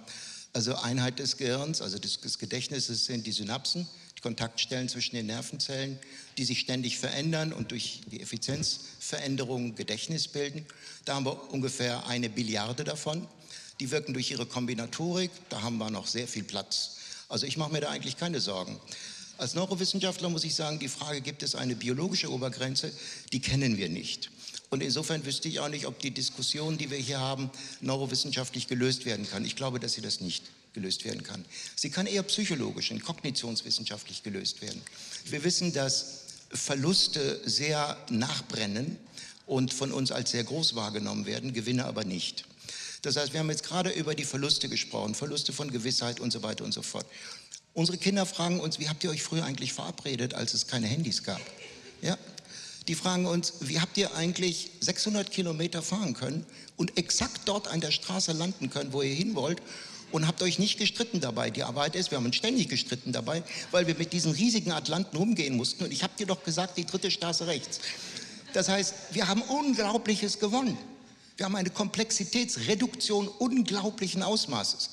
Also 0.53 0.75
Einheit 0.75 1.19
des 1.19 1.37
Gehirns, 1.37 1.81
also 1.81 1.99
des, 1.99 2.21
des 2.21 2.39
Gedächtnisses 2.39 3.05
sind 3.05 3.27
die 3.27 3.31
Synapsen, 3.31 3.87
Kontaktstellen 4.21 4.89
zwischen 4.89 5.15
den 5.15 5.27
Nervenzellen, 5.27 5.99
die 6.37 6.45
sich 6.45 6.59
ständig 6.59 6.97
verändern 6.97 7.53
und 7.53 7.71
durch 7.71 8.01
die 8.11 8.21
Effizienzveränderung 8.21 9.75
Gedächtnis 9.75 10.27
bilden. 10.27 10.65
Da 11.05 11.15
haben 11.15 11.25
wir 11.25 11.51
ungefähr 11.51 12.07
eine 12.07 12.29
Billiarde 12.29 12.83
davon. 12.83 13.27
Die 13.79 13.91
wirken 13.91 14.13
durch 14.13 14.31
ihre 14.31 14.45
Kombinatorik, 14.45 15.31
da 15.49 15.61
haben 15.61 15.77
wir 15.77 15.89
noch 15.89 16.07
sehr 16.07 16.27
viel 16.27 16.43
Platz. 16.43 16.97
Also 17.29 17.45
ich 17.45 17.57
mache 17.57 17.71
mir 17.71 17.81
da 17.81 17.89
eigentlich 17.89 18.17
keine 18.17 18.41
Sorgen. 18.41 18.79
Als 19.37 19.53
Neurowissenschaftler 19.53 20.29
muss 20.29 20.43
ich 20.43 20.53
sagen, 20.53 20.79
die 20.79 20.89
Frage, 20.89 21.21
gibt 21.21 21.43
es 21.43 21.55
eine 21.55 21.75
biologische 21.75 22.29
Obergrenze, 22.29 22.91
die 23.31 23.39
kennen 23.39 23.77
wir 23.77 23.87
nicht. 23.87 24.29
Und 24.69 24.83
insofern 24.83 25.25
wüsste 25.25 25.47
ich 25.47 25.59
auch 25.59 25.69
nicht, 25.69 25.87
ob 25.87 25.99
die 25.99 26.11
Diskussion, 26.11 26.77
die 26.77 26.91
wir 26.91 26.97
hier 26.97 27.19
haben, 27.19 27.49
neurowissenschaftlich 27.81 28.67
gelöst 28.67 29.05
werden 29.05 29.27
kann. 29.27 29.43
Ich 29.43 29.55
glaube, 29.55 29.79
dass 29.79 29.93
sie 29.93 30.01
das 30.01 30.21
nicht 30.21 30.43
gelöst 30.73 31.05
werden 31.05 31.23
kann. 31.23 31.43
Sie 31.75 31.89
kann 31.89 32.05
eher 32.05 32.23
psychologisch 32.23 32.91
und 32.91 33.03
kognitionswissenschaftlich 33.03 34.21
gelöst 34.21 34.61
werden. 34.61 34.81
Wir 35.25 35.43
wissen, 35.43 35.73
dass 35.73 36.21
Verluste 36.51 37.41
sehr 37.45 37.97
nachbrennen 38.09 38.97
und 39.47 39.73
von 39.73 39.91
uns 39.91 40.11
als 40.11 40.31
sehr 40.31 40.43
groß 40.43 40.75
wahrgenommen 40.75 41.25
werden, 41.25 41.53
Gewinne 41.53 41.85
aber 41.85 42.03
nicht. 42.03 42.45
Das 43.01 43.15
heißt, 43.15 43.33
wir 43.33 43.39
haben 43.39 43.49
jetzt 43.49 43.63
gerade 43.63 43.89
über 43.89 44.13
die 44.13 44.25
Verluste 44.25 44.69
gesprochen, 44.69 45.15
Verluste 45.15 45.53
von 45.53 45.71
Gewissheit 45.71 46.19
und 46.19 46.31
so 46.31 46.43
weiter 46.43 46.63
und 46.63 46.73
so 46.73 46.81
fort. 46.81 47.05
Unsere 47.73 47.97
Kinder 47.97 48.25
fragen 48.25 48.59
uns, 48.59 48.77
wie 48.79 48.89
habt 48.89 49.03
ihr 49.03 49.09
euch 49.09 49.23
früher 49.23 49.45
eigentlich 49.45 49.73
verabredet, 49.73 50.33
als 50.33 50.53
es 50.53 50.67
keine 50.67 50.87
Handys 50.87 51.23
gab? 51.23 51.41
Ja? 52.01 52.17
Die 52.89 52.95
fragen 52.95 53.27
uns, 53.27 53.53
wie 53.59 53.79
habt 53.79 53.99
ihr 53.99 54.15
eigentlich 54.15 54.71
600 54.79 55.29
Kilometer 55.29 55.83
fahren 55.83 56.15
können 56.15 56.43
und 56.75 56.97
exakt 56.97 57.41
dort 57.45 57.67
an 57.67 57.81
der 57.81 57.91
Straße 57.91 58.31
landen 58.31 58.71
können, 58.71 58.93
wo 58.93 59.03
ihr 59.03 59.13
hin 59.13 59.35
wollt 59.35 59.61
und 60.11 60.25
habt 60.25 60.41
euch 60.41 60.57
nicht 60.57 60.79
gestritten 60.79 61.21
dabei. 61.21 61.51
Die 61.51 61.61
Arbeit 61.61 61.95
ist, 61.95 62.09
wir 62.09 62.17
haben 62.17 62.25
uns 62.25 62.37
ständig 62.37 62.67
gestritten 62.67 63.11
dabei, 63.11 63.43
weil 63.69 63.85
wir 63.85 63.93
mit 63.93 64.11
diesen 64.11 64.31
riesigen 64.31 64.71
Atlanten 64.71 65.17
umgehen 65.17 65.55
mussten. 65.55 65.83
Und 65.83 65.91
ich 65.91 66.01
habe 66.01 66.13
dir 66.17 66.25
doch 66.25 66.43
gesagt, 66.43 66.79
die 66.79 66.85
dritte 66.87 67.11
Straße 67.11 67.45
rechts. 67.45 67.79
Das 68.53 68.69
heißt, 68.69 68.95
wir 69.11 69.27
haben 69.27 69.43
Unglaubliches 69.43 70.39
gewonnen. 70.39 70.75
Wir 71.37 71.45
haben 71.45 71.57
eine 71.57 71.69
Komplexitätsreduktion 71.69 73.27
unglaublichen 73.27 74.23
Ausmaßes. 74.23 74.89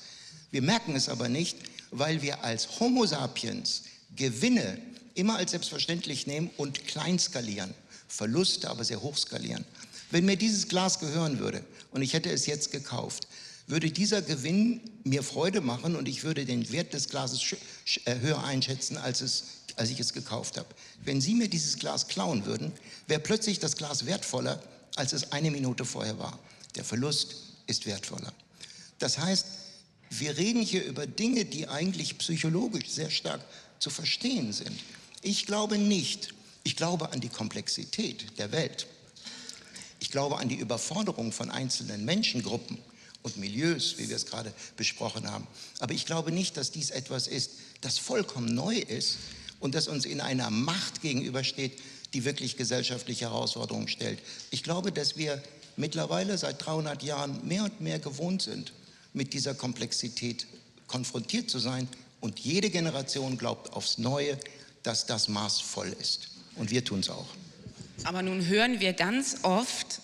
Wir 0.51 0.61
merken 0.61 0.95
es 0.95 1.09
aber 1.09 1.29
nicht, 1.29 1.57
weil 1.89 2.21
wir 2.21 2.43
als 2.43 2.79
Homo 2.79 3.07
sapiens 3.07 3.85
Gewinne 4.15 4.77
immer 5.15 5.37
als 5.37 5.49
selbstverständlich 5.49 6.27
nehmen 6.27 6.51
und 6.57 6.85
klein 6.85 7.17
skalieren. 7.17 7.73
Verluste 8.07 8.69
aber 8.69 8.83
sehr 8.83 9.01
hoch 9.01 9.17
skalieren. 9.17 9.65
Wenn 10.11 10.25
mir 10.25 10.37
dieses 10.37 10.67
Glas 10.67 10.99
gehören 10.99 11.39
würde 11.39 11.63
und 11.91 12.01
ich 12.01 12.13
hätte 12.13 12.31
es 12.31 12.45
jetzt 12.45 12.71
gekauft, 12.71 13.27
würde 13.67 13.91
dieser 13.91 14.21
Gewinn 14.21 14.79
mir 15.03 15.23
Freude 15.23 15.59
machen 15.59 15.95
und 15.97 16.07
ich 16.07 16.23
würde 16.23 16.45
den 16.45 16.71
Wert 16.71 16.93
des 16.93 17.09
Glases 17.09 17.41
äh, 18.05 18.19
höher 18.19 18.41
einschätzen, 18.43 18.97
als, 18.97 19.19
es, 19.19 19.43
als 19.75 19.89
ich 19.89 19.99
es 19.99 20.13
gekauft 20.13 20.57
habe. 20.57 20.69
Wenn 21.03 21.19
Sie 21.19 21.35
mir 21.35 21.49
dieses 21.49 21.77
Glas 21.77 22.07
klauen 22.07 22.45
würden, 22.45 22.71
wäre 23.07 23.19
plötzlich 23.19 23.59
das 23.59 23.75
Glas 23.75 24.05
wertvoller, 24.05 24.63
als 24.95 25.11
es 25.11 25.33
eine 25.33 25.51
Minute 25.51 25.83
vorher 25.83 26.17
war. 26.17 26.39
Der 26.75 26.85
Verlust 26.85 27.35
ist 27.67 27.85
wertvoller. 27.85 28.33
Das 28.99 29.17
heißt, 29.17 29.45
wir 30.09 30.37
reden 30.37 30.61
hier 30.61 30.85
über 30.85 31.05
Dinge, 31.05 31.43
die 31.43 31.67
eigentlich 31.67 32.17
psychologisch 32.19 32.89
sehr 32.89 33.09
stark 33.09 33.41
zu 33.79 33.89
verstehen 33.89 34.53
sind. 34.53 34.79
Ich 35.21 35.45
glaube 35.45 35.77
nicht, 35.77 36.33
ich 36.67 36.75
glaube 36.75 37.13
an 37.13 37.21
die 37.21 37.29
Komplexität 37.29 38.37
der 38.37 38.51
Welt. 38.51 38.87
Ich 40.01 40.11
glaube 40.11 40.37
an 40.37 40.49
die 40.49 40.57
Überforderung 40.57 41.31
von 41.31 41.49
einzelnen 41.49 42.03
Menschengruppen 42.03 42.77
und 43.21 43.37
Milieus, 43.37 43.97
wie 43.97 44.09
wir 44.09 44.17
es 44.17 44.25
gerade 44.25 44.51
besprochen 44.75 45.31
haben. 45.31 45.47
Aber 45.79 45.93
ich 45.93 46.05
glaube 46.05 46.33
nicht, 46.33 46.57
dass 46.57 46.71
dies 46.71 46.89
etwas 46.89 47.27
ist, 47.27 47.51
das 47.79 47.97
vollkommen 47.99 48.53
neu 48.53 48.75
ist 48.75 49.15
und 49.61 49.75
das 49.75 49.87
uns 49.87 50.03
in 50.03 50.19
einer 50.19 50.49
Macht 50.49 51.01
gegenübersteht, 51.01 51.79
die 52.13 52.25
wirklich 52.25 52.57
gesellschaftliche 52.57 53.29
Herausforderungen 53.29 53.87
stellt. 53.87 54.19
Ich 54.51 54.61
glaube, 54.61 54.91
dass 54.91 55.15
wir 55.15 55.41
mittlerweile 55.77 56.37
seit 56.37 56.65
300 56.65 57.01
Jahren 57.01 57.47
mehr 57.47 57.63
und 57.63 57.79
mehr 57.79 57.99
gewohnt 57.99 58.41
sind, 58.41 58.73
mit 59.13 59.31
dieser 59.31 59.55
Komplexität 59.55 60.45
konfrontiert 60.87 61.49
zu 61.49 61.59
sein. 61.59 61.87
Und 62.19 62.39
jede 62.39 62.69
Generation 62.69 63.37
glaubt 63.37 63.71
aufs 63.71 63.97
Neue, 63.99 64.37
dass 64.83 65.05
das 65.05 65.29
Maß 65.29 65.61
voll 65.61 65.95
ist. 65.97 66.36
Und 66.57 66.71
wir 66.71 66.83
tun 66.83 66.99
es 66.99 67.09
auch. 67.09 67.27
Aber 68.03 68.21
nun 68.21 68.45
hören 68.45 68.79
wir 68.79 68.93
ganz 68.93 69.37
oft, 69.43 70.01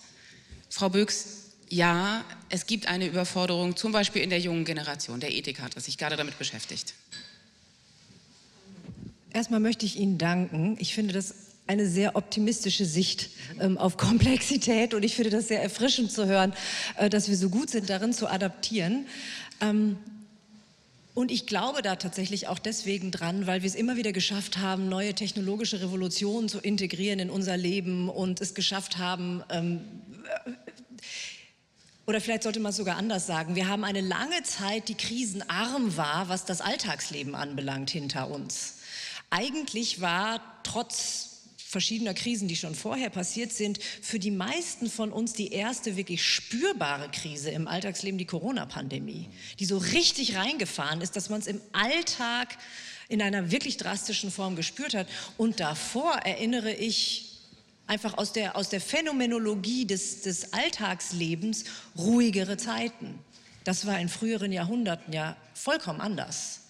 Frau 0.68 0.88
Büchs, 0.88 1.52
ja, 1.68 2.24
es 2.48 2.66
gibt 2.66 2.86
eine 2.86 3.06
Überforderung, 3.06 3.76
zum 3.76 3.92
Beispiel 3.92 4.22
in 4.22 4.30
der 4.30 4.40
jungen 4.40 4.64
Generation. 4.64 5.20
Der 5.20 5.32
Ethik 5.32 5.60
hat 5.60 5.80
sich 5.80 5.98
gerade 5.98 6.16
damit 6.16 6.38
beschäftigt. 6.38 6.94
Erstmal 9.32 9.60
möchte 9.60 9.84
ich 9.84 9.96
Ihnen 9.96 10.18
danken. 10.18 10.76
Ich 10.78 10.94
finde 10.94 11.12
das 11.14 11.34
eine 11.66 11.88
sehr 11.88 12.14
optimistische 12.14 12.84
Sicht 12.84 13.30
ähm, 13.58 13.78
auf 13.78 13.96
Komplexität 13.96 14.94
und 14.94 15.02
ich 15.02 15.14
finde 15.14 15.30
das 15.30 15.48
sehr 15.48 15.62
erfrischend 15.62 16.12
zu 16.12 16.26
hören, 16.26 16.52
äh, 16.96 17.08
dass 17.08 17.28
wir 17.28 17.36
so 17.36 17.48
gut 17.48 17.70
sind 17.70 17.88
darin 17.88 18.12
zu 18.12 18.28
adaptieren. 18.28 19.06
Ähm, 19.60 19.96
und 21.14 21.30
ich 21.30 21.46
glaube 21.46 21.80
da 21.80 21.96
tatsächlich 21.96 22.48
auch 22.48 22.58
deswegen 22.58 23.10
dran, 23.10 23.46
weil 23.46 23.62
wir 23.62 23.68
es 23.68 23.76
immer 23.76 23.96
wieder 23.96 24.12
geschafft 24.12 24.58
haben, 24.58 24.88
neue 24.88 25.14
technologische 25.14 25.80
Revolutionen 25.80 26.48
zu 26.48 26.58
integrieren 26.58 27.20
in 27.20 27.30
unser 27.30 27.56
Leben 27.56 28.08
und 28.08 28.40
es 28.40 28.54
geschafft 28.54 28.98
haben, 28.98 29.42
ähm, 29.48 29.80
oder 32.06 32.20
vielleicht 32.20 32.42
sollte 32.42 32.60
man 32.60 32.70
es 32.70 32.76
sogar 32.76 32.96
anders 32.96 33.26
sagen, 33.26 33.54
wir 33.54 33.68
haben 33.68 33.84
eine 33.84 34.02
lange 34.02 34.42
Zeit, 34.42 34.88
die 34.88 34.94
krisenarm 34.94 35.96
war, 35.96 36.28
was 36.28 36.44
das 36.44 36.60
Alltagsleben 36.60 37.34
anbelangt, 37.34 37.90
hinter 37.90 38.30
uns. 38.30 38.80
Eigentlich 39.30 40.00
war 40.00 40.40
trotz 40.64 41.33
verschiedener 41.74 42.14
Krisen, 42.14 42.46
die 42.46 42.54
schon 42.54 42.76
vorher 42.76 43.10
passiert 43.10 43.52
sind, 43.52 43.82
für 43.82 44.20
die 44.20 44.30
meisten 44.30 44.88
von 44.88 45.10
uns 45.10 45.32
die 45.32 45.52
erste 45.52 45.96
wirklich 45.96 46.24
spürbare 46.24 47.10
Krise 47.10 47.50
im 47.50 47.66
Alltagsleben 47.66 48.16
die 48.16 48.26
Corona-Pandemie, 48.26 49.28
die 49.58 49.64
so 49.64 49.78
richtig 49.78 50.36
reingefahren 50.36 51.00
ist, 51.00 51.16
dass 51.16 51.30
man 51.30 51.40
es 51.40 51.48
im 51.48 51.60
Alltag 51.72 52.56
in 53.08 53.20
einer 53.20 53.50
wirklich 53.50 53.76
drastischen 53.76 54.30
Form 54.30 54.54
gespürt 54.54 54.94
hat. 54.94 55.08
Und 55.36 55.58
davor 55.58 56.12
erinnere 56.18 56.72
ich 56.72 57.40
einfach 57.88 58.18
aus 58.18 58.32
der, 58.32 58.54
aus 58.54 58.68
der 58.68 58.80
Phänomenologie 58.80 59.84
des, 59.84 60.22
des 60.22 60.52
Alltagslebens 60.52 61.64
ruhigere 61.98 62.56
Zeiten. 62.56 63.18
Das 63.64 63.84
war 63.84 63.98
in 63.98 64.08
früheren 64.08 64.52
Jahrhunderten 64.52 65.12
ja 65.12 65.36
vollkommen 65.54 66.00
anders. 66.00 66.60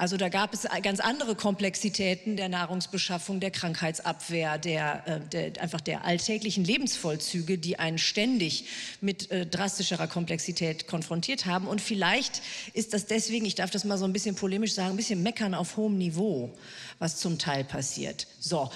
Also 0.00 0.16
da 0.16 0.30
gab 0.30 0.54
es 0.54 0.66
ganz 0.82 0.98
andere 0.98 1.34
Komplexitäten 1.34 2.34
der 2.34 2.48
Nahrungsbeschaffung, 2.48 3.38
der 3.38 3.50
Krankheitsabwehr, 3.50 4.56
der, 4.56 5.06
äh, 5.06 5.20
der 5.20 5.62
einfach 5.62 5.82
der 5.82 6.06
alltäglichen 6.06 6.64
Lebensvollzüge, 6.64 7.58
die 7.58 7.78
einen 7.78 7.98
ständig 7.98 8.64
mit 9.02 9.30
äh, 9.30 9.44
drastischerer 9.44 10.06
Komplexität 10.06 10.86
konfrontiert 10.86 11.44
haben. 11.44 11.66
Und 11.66 11.82
vielleicht 11.82 12.40
ist 12.72 12.94
das 12.94 13.04
deswegen, 13.04 13.44
ich 13.44 13.56
darf 13.56 13.70
das 13.70 13.84
mal 13.84 13.98
so 13.98 14.06
ein 14.06 14.14
bisschen 14.14 14.36
polemisch 14.36 14.72
sagen, 14.72 14.88
ein 14.88 14.96
bisschen 14.96 15.22
meckern 15.22 15.52
auf 15.52 15.76
hohem 15.76 15.98
Niveau, 15.98 16.50
was 16.98 17.18
zum 17.18 17.38
Teil 17.38 17.62
passiert. 17.62 18.26
So, 18.40 18.70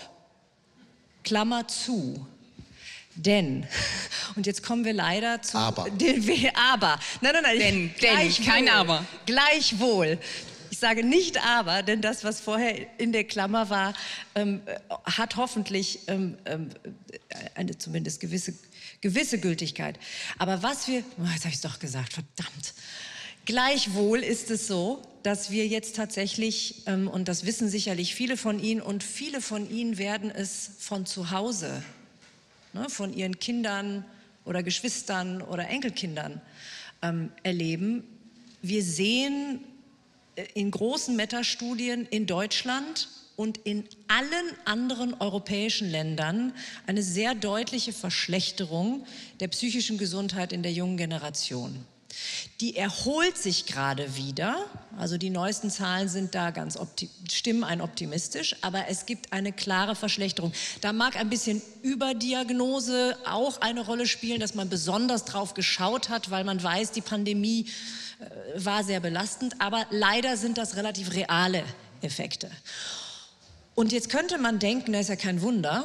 Klammer 1.23 1.67
zu. 1.67 2.27
Denn, 3.15 3.67
und 4.37 4.47
jetzt 4.47 4.63
kommen 4.63 4.85
wir 4.85 4.93
leider 4.93 5.41
zu. 5.41 5.57
Aber. 5.57 5.89
Den, 5.91 6.23
aber. 6.55 6.99
Nein, 7.23 7.33
nein, 7.33 7.43
nein. 7.45 7.59
Denn, 7.59 7.95
denn, 8.03 8.45
kein 8.45 8.69
Aber. 8.69 9.07
Gleichwohl. 9.25 10.19
Sage 10.85 11.03
nicht 11.03 11.43
aber, 11.43 11.83
denn 11.83 12.03
das, 12.03 12.25
was 12.25 12.41
vorher 12.41 13.01
in 13.01 13.13
der 13.13 13.25
Klammer 13.25 13.71
war, 13.71 13.95
ähm, 14.35 14.61
hat 15.05 15.37
hoffentlich 15.37 16.01
ähm, 16.09 16.37
ähm, 16.45 16.69
eine 17.55 17.79
zumindest 17.79 18.21
gewisse, 18.21 18.53
gewisse 19.01 19.41
Gültigkeit. 19.41 19.99
Aber 20.37 20.63
was 20.63 20.87
wir, 20.87 21.03
oh, 21.19 21.25
jetzt 21.33 21.45
habe 21.45 21.49
ich 21.49 21.55
es 21.55 21.61
doch 21.63 21.79
gesagt, 21.79 22.13
verdammt. 22.13 22.75
Gleichwohl 23.47 24.19
ist 24.19 24.51
es 24.51 24.67
so, 24.67 25.01
dass 25.23 25.51
wir 25.51 25.67
jetzt 25.67 25.97
tatsächlich, 25.97 26.83
ähm, 26.85 27.09
und 27.09 27.29
das 27.29 27.47
wissen 27.47 27.71
sicherlich 27.71 28.15
viele 28.15 28.37
von 28.37 28.63
Ihnen, 28.63 28.83
und 28.83 29.03
viele 29.03 29.41
von 29.41 29.71
Ihnen 29.71 29.97
werden 29.97 30.31
es 30.31 30.73
von 30.81 31.07
zu 31.07 31.31
Hause, 31.31 31.83
ne, 32.75 32.91
von 32.91 33.15
ihren 33.15 33.39
Kindern 33.39 34.05
oder 34.45 34.63
Geschwistern 34.63 35.41
oder 35.41 35.67
Enkelkindern 35.67 36.43
ähm, 37.01 37.33
erleben. 37.43 38.05
Wir 38.61 38.83
sehen 38.83 39.61
äh, 39.61 39.74
in 40.55 40.71
großen 40.71 41.15
Metastudien 41.17 42.07
in 42.07 42.27
Deutschland 42.27 43.09
und 43.37 43.59
in 43.59 43.85
allen 44.09 44.57
anderen 44.65 45.15
europäischen 45.15 45.91
Ländern 45.91 46.53
eine 46.87 47.03
sehr 47.03 47.35
deutliche 47.35 47.93
Verschlechterung 47.93 49.07
der 49.41 49.49
psychischen 49.49 49.99
Gesundheit 49.99 50.53
in 50.53 50.63
der 50.63 50.73
jungen 50.73 50.97
Generation. 50.97 51.85
Die 52.61 52.77
erholt 52.77 53.37
sich 53.37 53.67
gerade 53.67 54.15
wieder, 54.15 54.65
also 54.97 55.19
die 55.19 55.31
neuesten 55.31 55.69
Zahlen 55.69 56.09
sind 56.09 56.37
da 56.37 56.53
ganz 56.53 56.79
stimmen 57.29 57.65
ein 57.65 57.81
optimistisch, 57.81 58.55
aber 58.61 58.87
es 58.89 59.07
gibt 59.07 59.33
eine 59.33 59.53
klare 59.53 59.97
Verschlechterung. 59.97 60.53
Da 60.81 60.93
mag 60.93 61.17
ein 61.17 61.29
bisschen 61.29 61.61
Überdiagnose 61.83 63.17
auch 63.27 63.61
eine 63.61 63.85
Rolle 63.85 64.07
spielen, 64.07 64.39
dass 64.39 64.55
man 64.55 64.69
besonders 64.69 65.25
drauf 65.25 65.55
geschaut 65.55 66.09
hat, 66.09 66.31
weil 66.31 66.45
man 66.45 66.63
weiß, 66.63 66.93
die 66.93 67.01
Pandemie 67.01 67.67
äh, 67.67 68.04
war 68.57 68.85
sehr 68.85 69.01
belastend, 69.01 69.55
aber 69.61 69.87
leider 69.91 70.37
sind 70.37 70.59
das 70.59 70.77
relativ 70.77 71.13
reale 71.15 71.65
Effekte. 72.03 72.51
Und 73.75 73.93
jetzt 73.93 74.09
könnte 74.09 74.39
man 74.39 74.59
denken, 74.59 74.93
das 74.93 75.03
ist 75.03 75.09
ja 75.09 75.17
kein 75.17 75.43
Wunder, 75.43 75.85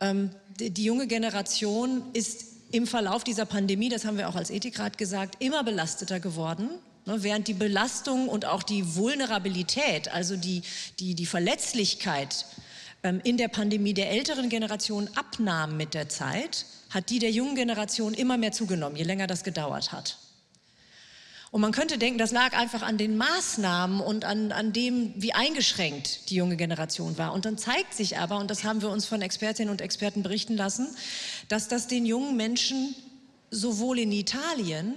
ähm, 0.00 0.30
die, 0.58 0.70
die 0.70 0.84
junge 0.84 1.06
Generation 1.06 2.02
ist 2.12 2.46
im 2.72 2.86
Verlauf 2.86 3.22
dieser 3.22 3.44
Pandemie, 3.44 3.88
das 3.88 4.04
haben 4.04 4.16
wir 4.16 4.28
auch 4.28 4.36
als 4.36 4.50
Ethikrat 4.50 4.96
gesagt, 4.96 5.36
immer 5.40 5.62
belasteter 5.62 6.20
geworden. 6.20 6.70
Ne, 7.04 7.22
während 7.22 7.48
die 7.48 7.54
Belastung 7.54 8.28
und 8.28 8.44
auch 8.44 8.62
die 8.62 8.94
Vulnerabilität, 8.94 10.08
also 10.12 10.36
die, 10.36 10.62
die, 11.00 11.14
die 11.16 11.26
Verletzlichkeit 11.26 12.46
ähm, 13.02 13.20
in 13.24 13.36
der 13.36 13.48
Pandemie 13.48 13.92
der 13.92 14.10
älteren 14.10 14.48
Generation 14.48 15.08
abnahm 15.16 15.76
mit 15.76 15.94
der 15.94 16.08
Zeit, 16.08 16.64
hat 16.90 17.10
die 17.10 17.18
der 17.18 17.32
jungen 17.32 17.56
Generation 17.56 18.14
immer 18.14 18.38
mehr 18.38 18.52
zugenommen, 18.52 18.96
je 18.96 19.02
länger 19.02 19.26
das 19.26 19.42
gedauert 19.42 19.90
hat. 19.90 20.16
Und 21.52 21.60
man 21.60 21.72
könnte 21.72 21.98
denken, 21.98 22.18
das 22.18 22.32
lag 22.32 22.54
einfach 22.54 22.80
an 22.80 22.96
den 22.96 23.18
Maßnahmen 23.18 24.00
und 24.00 24.24
an, 24.24 24.52
an 24.52 24.72
dem, 24.72 25.12
wie 25.16 25.34
eingeschränkt 25.34 26.30
die 26.30 26.36
junge 26.36 26.56
Generation 26.56 27.18
war. 27.18 27.34
Und 27.34 27.44
dann 27.44 27.58
zeigt 27.58 27.92
sich 27.92 28.16
aber, 28.16 28.38
und 28.38 28.50
das 28.50 28.64
haben 28.64 28.80
wir 28.80 28.88
uns 28.88 29.04
von 29.04 29.20
Expertinnen 29.20 29.70
und 29.70 29.82
Experten 29.82 30.22
berichten 30.22 30.56
lassen, 30.56 30.88
dass 31.50 31.68
das 31.68 31.88
den 31.88 32.06
jungen 32.06 32.38
Menschen 32.38 32.94
sowohl 33.50 33.98
in 33.98 34.12
Italien, 34.12 34.94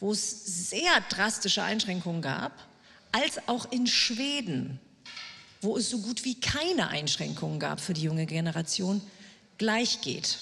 wo 0.00 0.10
es 0.10 0.70
sehr 0.70 1.00
drastische 1.08 1.62
Einschränkungen 1.62 2.20
gab, 2.20 2.52
als 3.12 3.38
auch 3.46 3.70
in 3.70 3.86
Schweden, 3.86 4.80
wo 5.60 5.76
es 5.76 5.88
so 5.88 6.00
gut 6.00 6.24
wie 6.24 6.34
keine 6.34 6.88
Einschränkungen 6.88 7.60
gab 7.60 7.80
für 7.80 7.94
die 7.94 8.02
junge 8.02 8.26
Generation, 8.26 9.00
gleich 9.56 10.00
geht. 10.00 10.36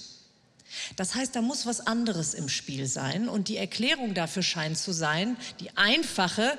Das 0.96 1.14
heißt, 1.14 1.34
da 1.36 1.42
muss 1.42 1.66
was 1.66 1.86
anderes 1.86 2.34
im 2.34 2.48
Spiel 2.48 2.86
sein 2.86 3.28
und 3.28 3.48
die 3.48 3.56
Erklärung 3.56 4.14
dafür 4.14 4.42
scheint 4.42 4.78
zu 4.78 4.92
sein, 4.92 5.36
die 5.60 5.76
einfache 5.76 6.56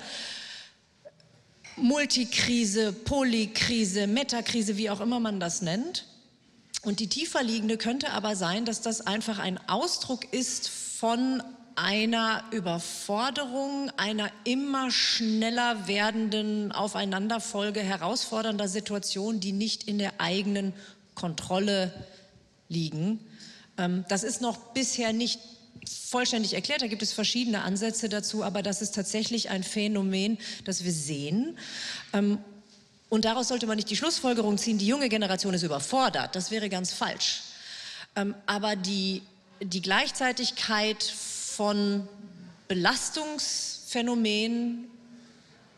Multikrise, 1.76 2.94
Polykrise, 2.94 4.08
Metakrise, 4.08 4.78
wie 4.78 4.90
auch 4.90 5.02
immer 5.02 5.20
man 5.20 5.40
das 5.40 5.62
nennt. 5.62 6.06
Und 6.84 7.00
die 7.00 7.08
tiefer 7.08 7.42
liegende 7.42 7.78
könnte 7.78 8.12
aber 8.12 8.36
sein, 8.36 8.66
dass 8.66 8.82
das 8.82 9.02
einfach 9.02 9.40
ein 9.40 9.60
Ausdruck 9.68 10.32
ist 10.34 10.70
von 10.70 11.42
einer 11.76 12.44
Überforderung, 12.52 13.90
einer 13.98 14.30
immer 14.44 14.92
schneller 14.92 15.88
werdenden 15.88 16.72
Aufeinanderfolge 16.72 17.80
herausfordernder 17.80 18.68
Situation, 18.68 19.40
die 19.40 19.54
nicht 19.54 19.88
in 19.88 19.98
der 19.98 20.20
eigenen 20.20 20.74
Kontrolle 21.16 21.92
liegen 22.70 23.20
das 23.76 24.24
ist 24.24 24.42
noch 24.42 24.58
bisher 24.74 25.14
nicht 25.14 25.40
vollständig 25.90 26.54
erklärt, 26.54 26.82
da 26.82 26.88
gibt 26.88 27.02
es 27.02 27.14
verschiedene 27.14 27.64
Ansätze 27.64 28.10
dazu, 28.10 28.44
aber 28.44 28.62
das 28.62 28.82
ist 28.82 28.96
tatsächlich 28.96 29.50
ein 29.50 29.64
Phänomen, 29.64 30.38
das 30.64 30.84
wir 30.84 30.92
sehen. 30.92 31.58
Ähm, 32.14 32.38
und 33.10 33.26
daraus 33.26 33.50
sollte 33.50 33.68
man 33.68 33.76
nicht 33.76 33.90
die 33.90 33.96
Schlussfolgerung 33.96 34.58
ziehen, 34.58 34.78
die 34.78 34.88
junge 34.88 35.10
Generation 35.10 35.54
ist 35.54 35.64
überfordert. 35.64 36.36
Das 36.36 36.52
wäre 36.52 36.70
ganz 36.70 36.94
falsch. 36.94 37.42
Ähm, 38.16 38.34
aber 38.46 38.76
die, 38.76 39.22
die 39.62 39.82
Gleichzeitigkeit 39.82 41.04
von 41.04 42.08
Belastungsphänomenen, 42.68 44.90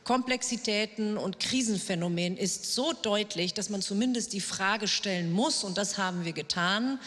Komplexitäten 0.04 1.18
und 1.18 1.40
Krisenphänomenen 1.40 2.38
ist 2.38 2.76
so 2.76 2.94
deutlich, 2.94 3.56
dass 3.56 3.70
man 3.70 3.82
zumindest 3.82 4.34
die 4.34 4.42
Frage 4.42 4.88
stellen 4.88 5.32
muss, 5.32 5.64
und 5.64 5.80
das 5.80 5.98
haben 5.98 6.26
wir 6.26 6.34
getan, 6.34 7.00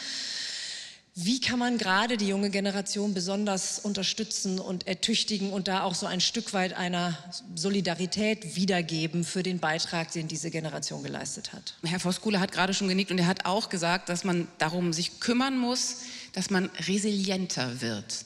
wie 1.21 1.41
kann 1.41 1.59
man 1.59 1.79
gerade 1.79 2.17
die 2.17 2.29
junge 2.29 2.49
Generation 2.49 3.13
besonders 3.13 3.81
unterstützen 3.81 4.61
und 4.61 4.87
ertüchtigen 4.87 5.53
und 5.53 5.67
da 5.67 5.83
auch 5.83 5.97
so 5.97 6.07
ein 6.07 6.21
Stück 6.21 6.53
weit 6.53 6.75
einer 6.75 7.19
Solidarität 7.57 8.55
wiedergeben 8.55 9.25
für 9.25 9.43
den 9.43 9.59
Beitrag, 9.59 10.13
den 10.13 10.29
diese 10.29 10.53
Generation 10.53 11.03
geleistet 11.03 11.53
hat? 11.53 11.75
Herr 11.85 11.99
Voskuhle 11.99 12.39
hat 12.39 12.53
gerade 12.53 12.73
schon 12.73 12.87
genickt 12.87 13.11
und 13.11 13.19
er 13.19 13.27
hat 13.27 13.47
auch 13.47 13.69
gesagt, 13.69 14.09
dass 14.09 14.23
man 14.23 14.47
darum 14.59 14.93
sich 14.93 15.19
kümmern 15.19 15.59
muss, 15.59 16.03
dass 16.35 16.51
man 16.51 16.71
resilienter 16.87 17.81
wird 17.81 18.25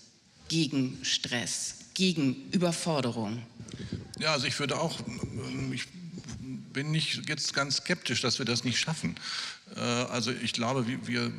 gegen 0.48 0.98
Stress, 1.02 1.76
gegen 1.94 2.50
Überforderung? 2.50 3.40
Ja, 4.18 4.32
also 4.32 4.46
ich 4.46 4.58
würde 4.60 4.78
auch, 4.78 5.00
ich 5.72 5.88
bin 6.72 6.90
nicht 6.90 7.28
jetzt 7.28 7.54
ganz 7.54 7.76
skeptisch, 7.76 8.20
dass 8.20 8.38
wir 8.38 8.46
das 8.46 8.64
nicht 8.64 8.78
schaffen. 8.78 9.16
Äh, 9.76 9.80
also 9.80 10.30
ich 10.30 10.52
glaube, 10.52 10.86
wir 10.86 11.32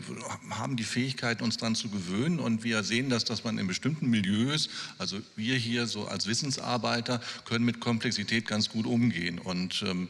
haben 0.50 0.76
die 0.76 0.84
Fähigkeit, 0.84 1.42
uns 1.42 1.58
daran 1.58 1.76
zu 1.76 1.90
gewöhnen 1.90 2.40
und 2.40 2.64
wir 2.64 2.84
sehen 2.84 3.10
das, 3.10 3.26
dass 3.26 3.44
man 3.44 3.58
in 3.58 3.68
bestimmten 3.68 4.10
Milieus, 4.10 4.70
also 4.98 5.20
wir 5.36 5.56
hier 5.56 5.88
so 5.88 6.08
als 6.08 6.28
Wissensarbeiter, 6.28 7.22
können 7.46 7.66
mit 7.66 7.80
Komplexität 7.80 8.48
ganz 8.48 8.70
gut 8.70 8.86
umgehen. 8.86 9.40
Und 9.40 9.84
ähm, 9.88 10.08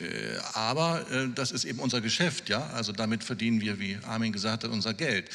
äh, 0.00 0.38
aber 0.54 1.08
äh, 1.12 1.28
das 1.32 1.52
ist 1.52 1.64
eben 1.64 1.78
unser 1.78 2.00
Geschäft, 2.00 2.48
ja. 2.48 2.66
Also 2.70 2.92
damit 2.92 3.22
verdienen 3.22 3.60
wir, 3.60 3.78
wie 3.78 3.96
Armin 4.04 4.32
gesagt 4.32 4.64
hat, 4.64 4.70
unser 4.70 4.94
Geld. 4.94 5.30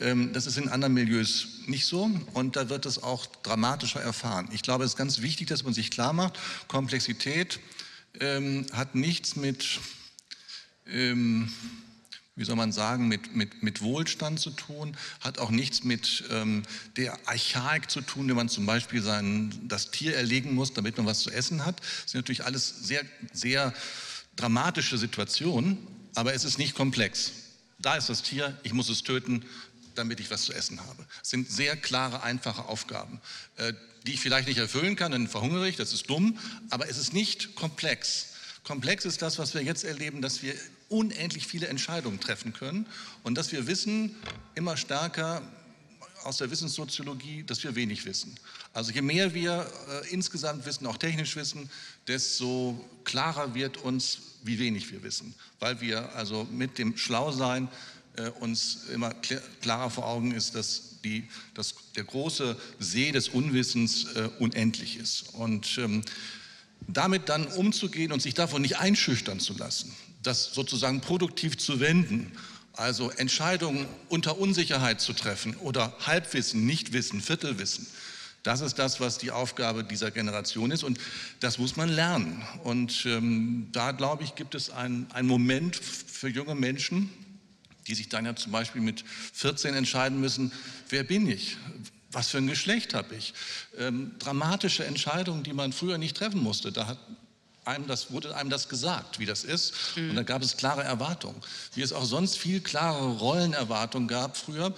Ähm, 0.00 0.32
das 0.32 0.46
ist 0.46 0.58
in 0.58 0.68
anderen 0.68 0.94
Milieus 0.94 1.48
nicht 1.66 1.86
so 1.86 2.08
und 2.32 2.54
da 2.54 2.68
wird 2.68 2.86
es 2.86 3.02
auch 3.02 3.26
dramatischer 3.42 4.00
erfahren. 4.00 4.48
Ich 4.52 4.62
glaube, 4.62 4.84
es 4.84 4.92
ist 4.92 4.96
ganz 4.96 5.22
wichtig, 5.22 5.48
dass 5.48 5.64
man 5.64 5.74
sich 5.74 5.90
klar 5.90 6.12
macht, 6.12 6.38
Komplexität 6.68 7.58
ähm, 8.20 8.66
hat 8.72 8.94
nichts 8.94 9.36
mit, 9.36 9.80
ähm, 10.86 11.52
wie 12.34 12.44
soll 12.44 12.56
man 12.56 12.72
sagen, 12.72 13.08
mit, 13.08 13.34
mit, 13.34 13.62
mit 13.62 13.82
Wohlstand 13.82 14.40
zu 14.40 14.50
tun, 14.50 14.96
hat 15.20 15.38
auch 15.38 15.50
nichts 15.50 15.84
mit 15.84 16.24
ähm, 16.30 16.62
der 16.96 17.18
Archaik 17.28 17.90
zu 17.90 18.00
tun, 18.00 18.28
wenn 18.28 18.36
man 18.36 18.48
zum 18.48 18.66
Beispiel 18.66 19.02
sein, 19.02 19.52
das 19.68 19.90
Tier 19.90 20.16
erlegen 20.16 20.54
muss, 20.54 20.72
damit 20.72 20.96
man 20.96 21.06
was 21.06 21.20
zu 21.20 21.30
essen 21.30 21.64
hat. 21.64 21.80
Das 21.80 22.12
sind 22.12 22.20
natürlich 22.20 22.44
alles 22.44 22.68
sehr, 22.82 23.04
sehr 23.32 23.72
dramatische 24.36 24.98
Situationen, 24.98 25.78
aber 26.14 26.34
es 26.34 26.44
ist 26.44 26.58
nicht 26.58 26.74
komplex. 26.74 27.32
Da 27.78 27.96
ist 27.96 28.08
das 28.08 28.22
Tier, 28.22 28.58
ich 28.62 28.72
muss 28.72 28.88
es 28.88 29.02
töten, 29.02 29.44
damit 29.94 30.20
ich 30.20 30.30
was 30.30 30.42
zu 30.42 30.52
essen 30.52 30.80
habe. 30.80 31.06
Es 31.22 31.30
sind 31.30 31.50
sehr 31.50 31.76
klare, 31.76 32.22
einfache 32.22 32.66
Aufgaben. 32.66 33.20
Äh, 33.56 33.72
die 34.06 34.14
ich 34.14 34.20
vielleicht 34.20 34.48
nicht 34.48 34.58
erfüllen 34.58 34.96
kann, 34.96 35.12
dann 35.12 35.28
verhungere 35.28 35.68
ich, 35.68 35.76
das 35.76 35.92
ist 35.92 36.08
dumm, 36.08 36.38
aber 36.70 36.88
es 36.88 36.98
ist 36.98 37.12
nicht 37.12 37.54
komplex. 37.54 38.28
Komplex 38.64 39.04
ist 39.04 39.22
das, 39.22 39.38
was 39.38 39.54
wir 39.54 39.62
jetzt 39.62 39.84
erleben, 39.84 40.22
dass 40.22 40.42
wir 40.42 40.54
unendlich 40.88 41.46
viele 41.46 41.66
Entscheidungen 41.68 42.20
treffen 42.20 42.52
können 42.52 42.86
und 43.22 43.36
dass 43.36 43.52
wir 43.52 43.66
wissen, 43.66 44.14
immer 44.54 44.76
stärker 44.76 45.42
aus 46.24 46.38
der 46.38 46.50
Wissenssoziologie, 46.50 47.44
dass 47.44 47.62
wir 47.62 47.74
wenig 47.74 48.04
wissen. 48.04 48.34
Also 48.72 48.92
je 48.92 49.02
mehr 49.02 49.32
wir 49.34 49.70
äh, 49.88 50.12
insgesamt 50.12 50.66
wissen, 50.66 50.86
auch 50.86 50.96
technisch 50.96 51.36
wissen, 51.36 51.70
desto 52.08 52.84
klarer 53.04 53.54
wird 53.54 53.76
uns, 53.78 54.18
wie 54.42 54.58
wenig 54.58 54.90
wir 54.90 55.02
wissen, 55.02 55.34
weil 55.60 55.80
wir 55.80 56.14
also 56.14 56.44
mit 56.50 56.78
dem 56.78 56.96
Schlausein 56.96 57.68
uns 58.40 58.86
immer 58.92 59.12
klarer 59.60 59.90
vor 59.90 60.06
Augen 60.06 60.32
ist, 60.32 60.54
dass 60.54 61.00
die, 61.04 61.24
dass 61.54 61.74
der 61.94 62.04
große 62.04 62.56
See 62.78 63.12
des 63.12 63.28
Unwissens 63.28 64.06
äh, 64.14 64.28
unendlich 64.38 64.96
ist. 64.96 65.34
Und 65.34 65.78
ähm, 65.78 66.02
damit 66.88 67.28
dann 67.28 67.46
umzugehen 67.46 68.12
und 68.12 68.22
sich 68.22 68.34
davon 68.34 68.62
nicht 68.62 68.78
einschüchtern 68.78 69.40
zu 69.40 69.54
lassen, 69.54 69.94
das 70.22 70.52
sozusagen 70.52 71.00
produktiv 71.00 71.56
zu 71.58 71.80
wenden, 71.80 72.32
also 72.74 73.10
Entscheidungen 73.10 73.86
unter 74.08 74.38
Unsicherheit 74.38 75.00
zu 75.00 75.12
treffen 75.12 75.56
oder 75.56 75.94
Halbwissen, 76.06 76.66
Nichtwissen, 76.66 77.20
Viertelwissen, 77.22 77.86
das 78.46 78.60
ist 78.60 78.78
das, 78.78 79.00
was 79.00 79.18
die 79.18 79.32
Aufgabe 79.32 79.82
dieser 79.82 80.12
Generation 80.12 80.70
ist 80.70 80.84
und 80.84 81.00
das 81.40 81.58
muss 81.58 81.74
man 81.74 81.88
lernen. 81.88 82.46
Und 82.62 83.04
ähm, 83.04 83.66
da, 83.72 83.90
glaube 83.90 84.22
ich, 84.22 84.36
gibt 84.36 84.54
es 84.54 84.70
einen 84.70 85.08
Moment 85.22 85.74
für 85.74 86.28
junge 86.28 86.54
Menschen, 86.54 87.10
die 87.86 87.94
sich 87.94 88.08
dann 88.08 88.26
ja 88.26 88.34
zum 88.34 88.52
Beispiel 88.52 88.80
mit 88.80 89.04
14 89.32 89.74
entscheiden 89.74 90.20
müssen, 90.20 90.52
wer 90.88 91.04
bin 91.04 91.28
ich? 91.28 91.56
Was 92.12 92.28
für 92.28 92.38
ein 92.38 92.46
Geschlecht 92.46 92.94
habe 92.94 93.14
ich? 93.14 93.34
Ähm, 93.78 94.12
dramatische 94.18 94.84
Entscheidungen, 94.84 95.42
die 95.42 95.52
man 95.52 95.72
früher 95.72 95.98
nicht 95.98 96.16
treffen 96.16 96.42
musste. 96.42 96.72
Da 96.72 96.86
hat 96.86 96.98
einem 97.64 97.86
das, 97.86 98.10
wurde 98.10 98.36
einem 98.36 98.50
das 98.50 98.68
gesagt, 98.68 99.18
wie 99.18 99.26
das 99.26 99.44
ist. 99.44 99.74
Mhm. 99.96 100.10
Und 100.10 100.16
da 100.16 100.22
gab 100.22 100.42
es 100.42 100.56
klare 100.56 100.84
Erwartungen. 100.84 101.40
Wie 101.74 101.82
es 101.82 101.92
auch 101.92 102.04
sonst 102.04 102.38
viel 102.38 102.60
klarere 102.60 103.18
Rollenerwartungen 103.18 104.08
gab 104.08 104.36
früher. 104.36 104.74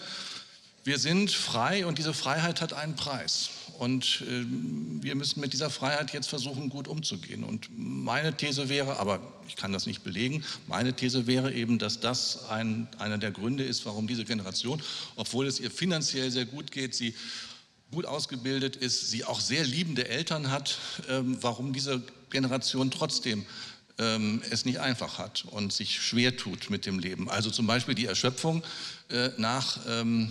Wir 0.85 0.99
sind 0.99 1.31
frei 1.31 1.87
und 1.87 1.99
diese 1.99 2.14
Freiheit 2.14 2.61
hat 2.61 2.73
einen 2.73 2.97
Preis. 2.97 3.51
Und 3.79 4.25
äh, 4.29 4.45
wir 5.03 5.14
müssen 5.14 5.41
mit 5.41 5.53
dieser 5.53 5.71
Freiheit 5.71 6.12
jetzt 6.12 6.29
versuchen, 6.29 6.69
gut 6.69 6.88
umzugehen. 6.88 7.45
Und 7.45 7.69
meine 7.77 8.37
These 8.37 8.69
wäre, 8.69 8.99
aber 8.99 9.21
ich 9.47 9.55
kann 9.55 9.73
das 9.73 9.87
nicht 9.87 10.03
belegen, 10.03 10.45
meine 10.67 10.95
These 10.95 11.29
wäre 11.29 11.53
eben, 11.53 11.79
dass 11.79 12.01
das 12.01 12.49
ein, 12.51 12.88
einer 12.99 13.19
der 13.19 13.31
Gründe 13.31 13.62
ist, 13.62 13.87
warum 13.87 14.09
diese 14.09 14.25
Generation, 14.25 14.83
obwohl 15.14 15.47
es 15.47 15.61
ihr 15.61 15.71
finanziell 15.71 16.33
sehr 16.33 16.45
gut 16.45 16.73
geht, 16.73 16.97
sie 16.97 17.14
gut 17.93 18.05
ausgebildet 18.05 18.75
ist, 18.75 19.11
sie 19.11 19.25
auch 19.25 19.41
sehr 19.41 19.64
liebende 19.64 20.09
Eltern 20.09 20.51
hat, 20.51 20.79
ähm, 21.09 21.38
warum 21.41 21.73
diese 21.73 22.03
Generation 22.31 22.91
trotzdem 22.91 23.47
ähm, 23.99 24.43
es 24.51 24.64
nicht 24.64 24.81
einfach 24.81 25.19
hat 25.19 25.45
und 25.51 25.73
sich 25.73 26.03
schwer 26.03 26.37
tut 26.37 26.69
mit 26.69 26.85
dem 26.85 26.99
Leben. 26.99 27.31
Also 27.31 27.51
zum 27.51 27.69
Beispiel 27.69 27.95
die 27.95 28.07
Erschöpfung 28.07 28.64
äh, 29.09 29.31
nach 29.37 29.79
ähm, 29.88 30.31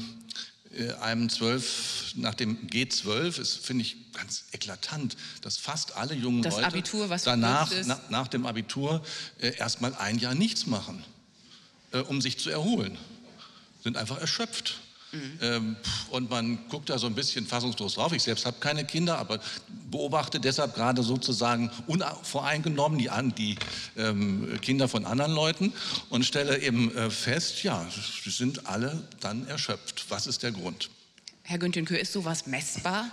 einem 1.02 1.30
12, 1.30 2.14
nach 2.16 2.36
dem 2.36 2.68
G12 2.68 3.40
ist, 3.40 3.66
finde 3.66 3.84
ich, 3.84 4.12
ganz 4.14 4.46
eklatant, 4.52 5.18
dass 5.42 5.58
fast 5.58 5.96
alle 5.96 6.14
jungen 6.14 6.42
das 6.42 6.56
Leute 6.56 6.68
Abitur, 6.68 7.08
danach, 7.24 7.72
na, 7.86 8.00
nach 8.10 8.28
dem 8.28 8.46
Abitur, 8.46 9.04
äh, 9.40 9.56
erstmal 9.58 9.96
ein 9.96 10.20
Jahr 10.20 10.36
nichts 10.36 10.66
machen, 10.66 11.04
äh, 11.92 12.00
um 12.00 12.22
sich 12.22 12.38
zu 12.40 12.50
erholen. 12.50 12.98
Sind 13.84 13.98
einfach 13.98 14.20
erschöpft. 14.20 14.80
Mhm. 15.12 15.40
Ähm, 15.42 15.76
und 16.12 16.30
man 16.30 16.60
guckt 16.70 16.90
da 16.90 16.98
so 16.98 17.08
ein 17.08 17.16
bisschen 17.16 17.46
fassungslos 17.46 17.96
drauf. 17.96 18.12
Ich 18.12 18.24
selbst 18.24 18.46
habe 18.46 18.58
keine 18.60 18.86
Kinder, 18.86 19.18
aber 19.18 19.40
beobachte 19.90 20.40
deshalb 20.40 20.76
gerade 20.76 21.02
sozusagen 21.04 21.72
unvoreingenommen 21.88 23.00
die, 23.00 23.10
die 23.38 23.56
ähm, 23.98 24.60
Kinder 24.62 24.88
von 24.88 25.06
anderen 25.06 25.34
Leuten 25.34 25.72
und 26.10 26.26
stelle 26.26 26.60
eben 26.62 26.96
äh, 26.96 27.10
fest, 27.10 27.64
ja, 27.64 27.86
sie 28.24 28.30
sind 28.30 28.68
alle 28.68 29.04
dann 29.22 29.48
erschöpft. 29.48 30.06
Was 30.10 30.28
ist 30.28 30.44
der 30.44 30.52
Grund? 30.52 30.90
Herr 31.44 31.58
Günther, 31.58 32.00
ist 32.00 32.12
sowas 32.12 32.46
messbar? 32.46 33.10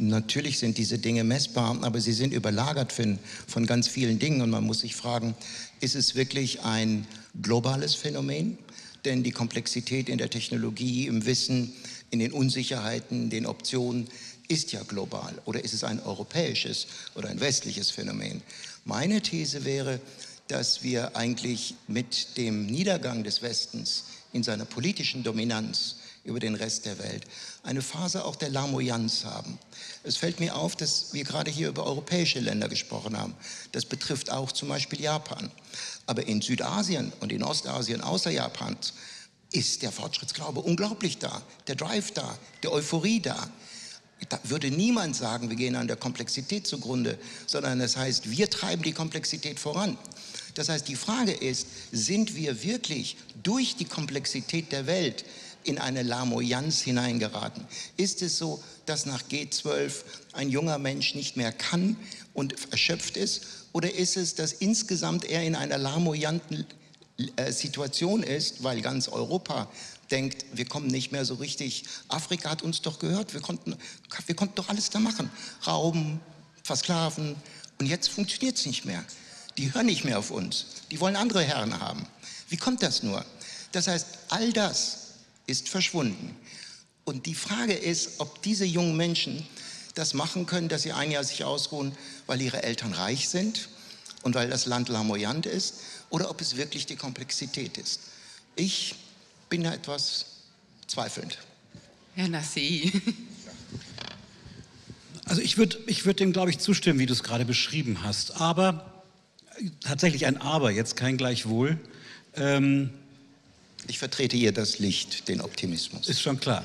Natürlich 0.00 0.58
sind 0.58 0.78
diese 0.78 0.98
Dinge 0.98 1.24
messbar, 1.24 1.76
aber 1.82 2.00
sie 2.00 2.12
sind 2.12 2.32
überlagert 2.32 2.92
von, 2.92 3.18
von 3.46 3.66
ganz 3.66 3.88
vielen 3.88 4.18
Dingen 4.18 4.42
und 4.42 4.50
man 4.50 4.64
muss 4.64 4.80
sich 4.80 4.94
fragen, 4.94 5.34
ist 5.80 5.96
es 5.96 6.14
wirklich 6.14 6.62
ein 6.62 7.06
globales 7.42 7.94
Phänomen? 7.96 8.58
Denn 9.04 9.22
die 9.22 9.30
Komplexität 9.30 10.08
in 10.08 10.18
der 10.18 10.30
Technologie, 10.30 11.06
im 11.06 11.24
Wissen, 11.26 11.72
in 12.10 12.18
den 12.18 12.32
Unsicherheiten, 12.32 13.30
den 13.30 13.46
Optionen 13.46 14.08
ist 14.48 14.72
ja 14.72 14.82
global. 14.82 15.34
Oder 15.44 15.62
ist 15.62 15.74
es 15.74 15.84
ein 15.84 16.00
europäisches 16.00 16.86
oder 17.14 17.28
ein 17.28 17.40
westliches 17.40 17.90
Phänomen? 17.90 18.42
Meine 18.84 19.20
These 19.20 19.64
wäre, 19.64 20.00
dass 20.48 20.82
wir 20.82 21.14
eigentlich 21.16 21.74
mit 21.86 22.36
dem 22.38 22.66
Niedergang 22.66 23.22
des 23.22 23.42
Westens 23.42 24.04
in 24.32 24.42
seiner 24.42 24.64
politischen 24.64 25.22
Dominanz 25.22 25.96
über 26.24 26.40
den 26.40 26.54
Rest 26.54 26.86
der 26.86 26.98
Welt 26.98 27.24
eine 27.62 27.82
Phase 27.82 28.24
auch 28.24 28.36
der 28.36 28.50
Lamoyanz 28.50 29.24
haben. 29.24 29.58
Es 30.04 30.16
fällt 30.16 30.40
mir 30.40 30.56
auf, 30.56 30.76
dass 30.76 31.12
wir 31.12 31.24
gerade 31.24 31.50
hier 31.50 31.68
über 31.68 31.84
europäische 31.84 32.40
Länder 32.40 32.68
gesprochen 32.68 33.16
haben. 33.16 33.34
Das 33.72 33.84
betrifft 33.84 34.30
auch 34.30 34.52
zum 34.52 34.68
Beispiel 34.68 35.00
Japan. 35.00 35.50
Aber 36.08 36.26
in 36.26 36.40
Südasien 36.40 37.12
und 37.20 37.32
in 37.32 37.42
Ostasien 37.42 38.00
außer 38.00 38.30
Japans 38.30 38.94
ist 39.52 39.82
der 39.82 39.92
Fortschrittsglaube 39.92 40.60
unglaublich 40.60 41.18
da, 41.18 41.42
der 41.66 41.74
Drive 41.74 42.12
da, 42.12 42.38
der 42.62 42.72
Euphorie 42.72 43.20
da. 43.20 43.36
Da 44.30 44.40
würde 44.44 44.70
niemand 44.70 45.16
sagen, 45.16 45.50
wir 45.50 45.56
gehen 45.56 45.76
an 45.76 45.86
der 45.86 45.96
Komplexität 45.96 46.66
zugrunde, 46.66 47.18
sondern 47.46 47.78
das 47.78 47.98
heißt, 47.98 48.30
wir 48.30 48.48
treiben 48.48 48.82
die 48.82 48.92
Komplexität 48.92 49.60
voran. 49.60 49.98
Das 50.54 50.70
heißt, 50.70 50.88
die 50.88 50.96
Frage 50.96 51.32
ist, 51.32 51.66
sind 51.92 52.34
wir 52.34 52.62
wirklich 52.62 53.18
durch 53.42 53.76
die 53.76 53.84
Komplexität 53.84 54.72
der 54.72 54.86
Welt 54.86 55.26
in 55.64 55.76
eine 55.76 56.02
Lamoyanz 56.02 56.80
hineingeraten? 56.80 57.66
Ist 57.98 58.22
es 58.22 58.38
so, 58.38 58.64
dass 58.86 59.04
nach 59.04 59.22
G12 59.24 59.92
ein 60.32 60.48
junger 60.48 60.78
Mensch 60.78 61.14
nicht 61.14 61.36
mehr 61.36 61.52
kann 61.52 61.96
und 62.32 62.54
erschöpft 62.72 63.18
ist? 63.18 63.42
Oder 63.72 63.94
ist 63.94 64.16
es, 64.16 64.34
dass 64.34 64.52
insgesamt 64.52 65.24
er 65.24 65.42
in 65.44 65.54
einer 65.54 65.78
lamoyanten 65.78 66.66
äh, 67.36 67.52
Situation 67.52 68.22
ist, 68.22 68.62
weil 68.62 68.80
ganz 68.80 69.08
Europa 69.08 69.68
denkt, 70.10 70.46
wir 70.52 70.64
kommen 70.64 70.86
nicht 70.86 71.12
mehr 71.12 71.24
so 71.24 71.34
richtig. 71.34 71.84
Afrika 72.08 72.50
hat 72.50 72.62
uns 72.62 72.80
doch 72.80 72.98
gehört, 72.98 73.34
wir 73.34 73.40
konnten, 73.40 73.76
wir 74.26 74.34
konnten 74.34 74.54
doch 74.54 74.68
alles 74.68 74.90
da 74.90 74.98
machen. 74.98 75.30
Rauben, 75.66 76.20
versklaven. 76.62 77.36
Und 77.78 77.86
jetzt 77.86 78.08
funktioniert 78.08 78.56
es 78.56 78.66
nicht 78.66 78.84
mehr. 78.84 79.04
Die 79.56 79.74
hören 79.74 79.86
nicht 79.86 80.04
mehr 80.04 80.18
auf 80.18 80.30
uns. 80.30 80.66
Die 80.90 81.00
wollen 81.00 81.16
andere 81.16 81.42
Herren 81.42 81.80
haben. 81.80 82.06
Wie 82.48 82.56
kommt 82.56 82.82
das 82.82 83.02
nur? 83.02 83.24
Das 83.72 83.88
heißt, 83.88 84.06
all 84.28 84.52
das 84.52 85.14
ist 85.46 85.68
verschwunden. 85.68 86.36
Und 87.04 87.26
die 87.26 87.34
Frage 87.34 87.74
ist, 87.74 88.20
ob 88.20 88.42
diese 88.42 88.64
jungen 88.64 88.96
Menschen 88.96 89.46
das 89.98 90.14
machen 90.14 90.46
können, 90.46 90.68
dass 90.68 90.82
sie 90.82 90.92
ein 90.92 91.10
Jahr 91.10 91.24
sich 91.24 91.44
ausruhen, 91.44 91.92
weil 92.26 92.40
ihre 92.40 92.62
Eltern 92.62 92.92
reich 92.92 93.28
sind 93.28 93.68
und 94.22 94.34
weil 94.34 94.48
das 94.48 94.66
Land 94.66 94.88
lamoyant 94.88 95.46
ist, 95.46 95.80
oder 96.10 96.30
ob 96.30 96.40
es 96.40 96.56
wirklich 96.56 96.86
die 96.86 96.96
Komplexität 96.96 97.76
ist. 97.76 98.00
Ich 98.56 98.94
bin 99.50 99.64
da 99.64 99.74
etwas 99.74 100.26
zweifelnd. 100.86 101.38
Herr 102.14 102.26
Nassé. 102.26 102.92
Also 105.24 105.42
ich 105.42 105.58
würde 105.58 105.78
ich 105.86 106.06
würd 106.06 106.20
dem, 106.20 106.32
glaube 106.32 106.50
ich, 106.50 106.58
zustimmen, 106.58 106.98
wie 106.98 107.06
du 107.06 107.12
es 107.12 107.22
gerade 107.22 107.44
beschrieben 107.44 108.02
hast. 108.02 108.40
Aber 108.40 109.04
tatsächlich 109.80 110.24
ein 110.24 110.38
Aber, 110.38 110.70
jetzt 110.70 110.96
kein 110.96 111.18
Gleichwohl. 111.18 111.78
Ähm, 112.34 112.90
ich 113.86 113.98
vertrete 113.98 114.36
hier 114.36 114.52
das 114.52 114.78
Licht, 114.78 115.28
den 115.28 115.40
Optimismus. 115.40 116.08
Ist 116.08 116.22
schon 116.22 116.40
klar. 116.40 116.64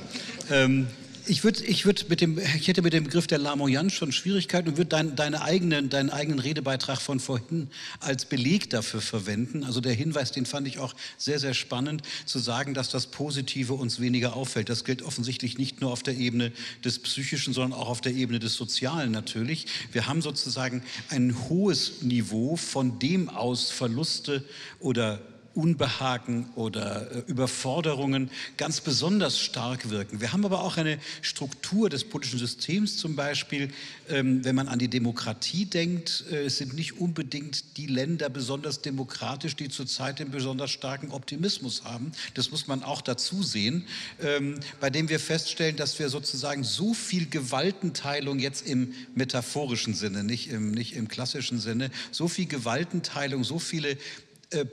Ähm, 0.49 0.87
ich, 1.27 1.43
würd, 1.43 1.61
ich, 1.61 1.85
würd 1.85 2.09
mit 2.09 2.21
dem, 2.21 2.37
ich 2.37 2.67
hätte 2.67 2.81
mit 2.81 2.93
dem 2.93 3.05
Begriff 3.05 3.27
der 3.27 3.37
Lamoyanz 3.37 3.93
schon 3.93 4.11
Schwierigkeiten 4.11 4.69
und 4.69 4.77
würde 4.77 4.89
dein, 4.89 5.15
deine 5.15 5.41
eigene, 5.41 5.83
deinen 5.83 6.09
eigenen 6.09 6.39
Redebeitrag 6.39 7.01
von 7.01 7.19
vorhin 7.19 7.69
als 7.99 8.25
Beleg 8.25 8.69
dafür 8.69 9.01
verwenden. 9.01 9.63
Also 9.63 9.81
der 9.81 9.93
Hinweis, 9.93 10.31
den 10.31 10.45
fand 10.45 10.67
ich 10.67 10.79
auch 10.79 10.93
sehr, 11.17 11.39
sehr 11.39 11.53
spannend, 11.53 12.01
zu 12.25 12.39
sagen, 12.39 12.73
dass 12.73 12.89
das 12.89 13.07
Positive 13.07 13.73
uns 13.73 13.99
weniger 13.99 14.35
auffällt. 14.35 14.69
Das 14.69 14.83
gilt 14.83 15.01
offensichtlich 15.01 15.57
nicht 15.57 15.81
nur 15.81 15.91
auf 15.91 16.03
der 16.03 16.17
Ebene 16.17 16.51
des 16.83 16.99
Psychischen, 16.99 17.53
sondern 17.53 17.79
auch 17.79 17.89
auf 17.89 18.01
der 18.01 18.13
Ebene 18.13 18.39
des 18.39 18.55
Sozialen 18.55 19.11
natürlich. 19.11 19.67
Wir 19.91 20.07
haben 20.07 20.21
sozusagen 20.21 20.83
ein 21.09 21.35
hohes 21.49 22.01
Niveau, 22.01 22.55
von 22.55 22.99
dem 22.99 23.29
aus 23.29 23.71
Verluste 23.71 24.43
oder 24.79 25.21
Unbehagen 25.55 26.49
oder 26.55 27.11
äh, 27.11 27.19
Überforderungen 27.27 28.31
ganz 28.57 28.81
besonders 28.81 29.39
stark 29.39 29.89
wirken. 29.89 30.19
Wir 30.19 30.33
haben 30.33 30.45
aber 30.45 30.61
auch 30.61 30.77
eine 30.77 30.97
Struktur 31.21 31.89
des 31.89 32.03
politischen 32.03 32.39
Systems 32.39 32.97
zum 32.97 33.15
Beispiel, 33.15 33.71
ähm, 34.09 34.43
wenn 34.43 34.55
man 34.55 34.67
an 34.67 34.79
die 34.79 34.87
Demokratie 34.87 35.65
denkt, 35.65 36.25
äh, 36.31 36.45
es 36.45 36.57
sind 36.57 36.73
nicht 36.73 36.99
unbedingt 36.99 37.77
die 37.77 37.85
Länder 37.85 38.29
besonders 38.29 38.81
demokratisch, 38.81 39.55
die 39.55 39.69
zurzeit 39.69 40.19
den 40.19 40.31
besonders 40.31 40.71
starken 40.71 41.11
Optimismus 41.11 41.83
haben. 41.83 42.11
Das 42.33 42.49
muss 42.49 42.67
man 42.67 42.83
auch 42.83 43.01
dazu 43.01 43.43
sehen, 43.43 43.85
ähm, 44.21 44.59
bei 44.79 44.89
dem 44.89 45.07
wir 45.09 45.19
feststellen, 45.19 45.75
dass 45.75 45.99
wir 45.99 46.09
sozusagen 46.09 46.63
so 46.63 46.93
viel 46.93 47.29
Gewaltenteilung 47.29 48.39
jetzt 48.39 48.67
im 48.67 48.93
metaphorischen 49.13 49.93
Sinne, 49.93 50.23
nicht 50.23 50.49
im, 50.49 50.71
nicht 50.71 50.95
im 50.95 51.07
klassischen 51.07 51.59
Sinne, 51.59 51.91
so 52.11 52.27
viel 52.27 52.47
Gewaltenteilung, 52.47 53.43
so 53.43 53.59
viele 53.59 53.97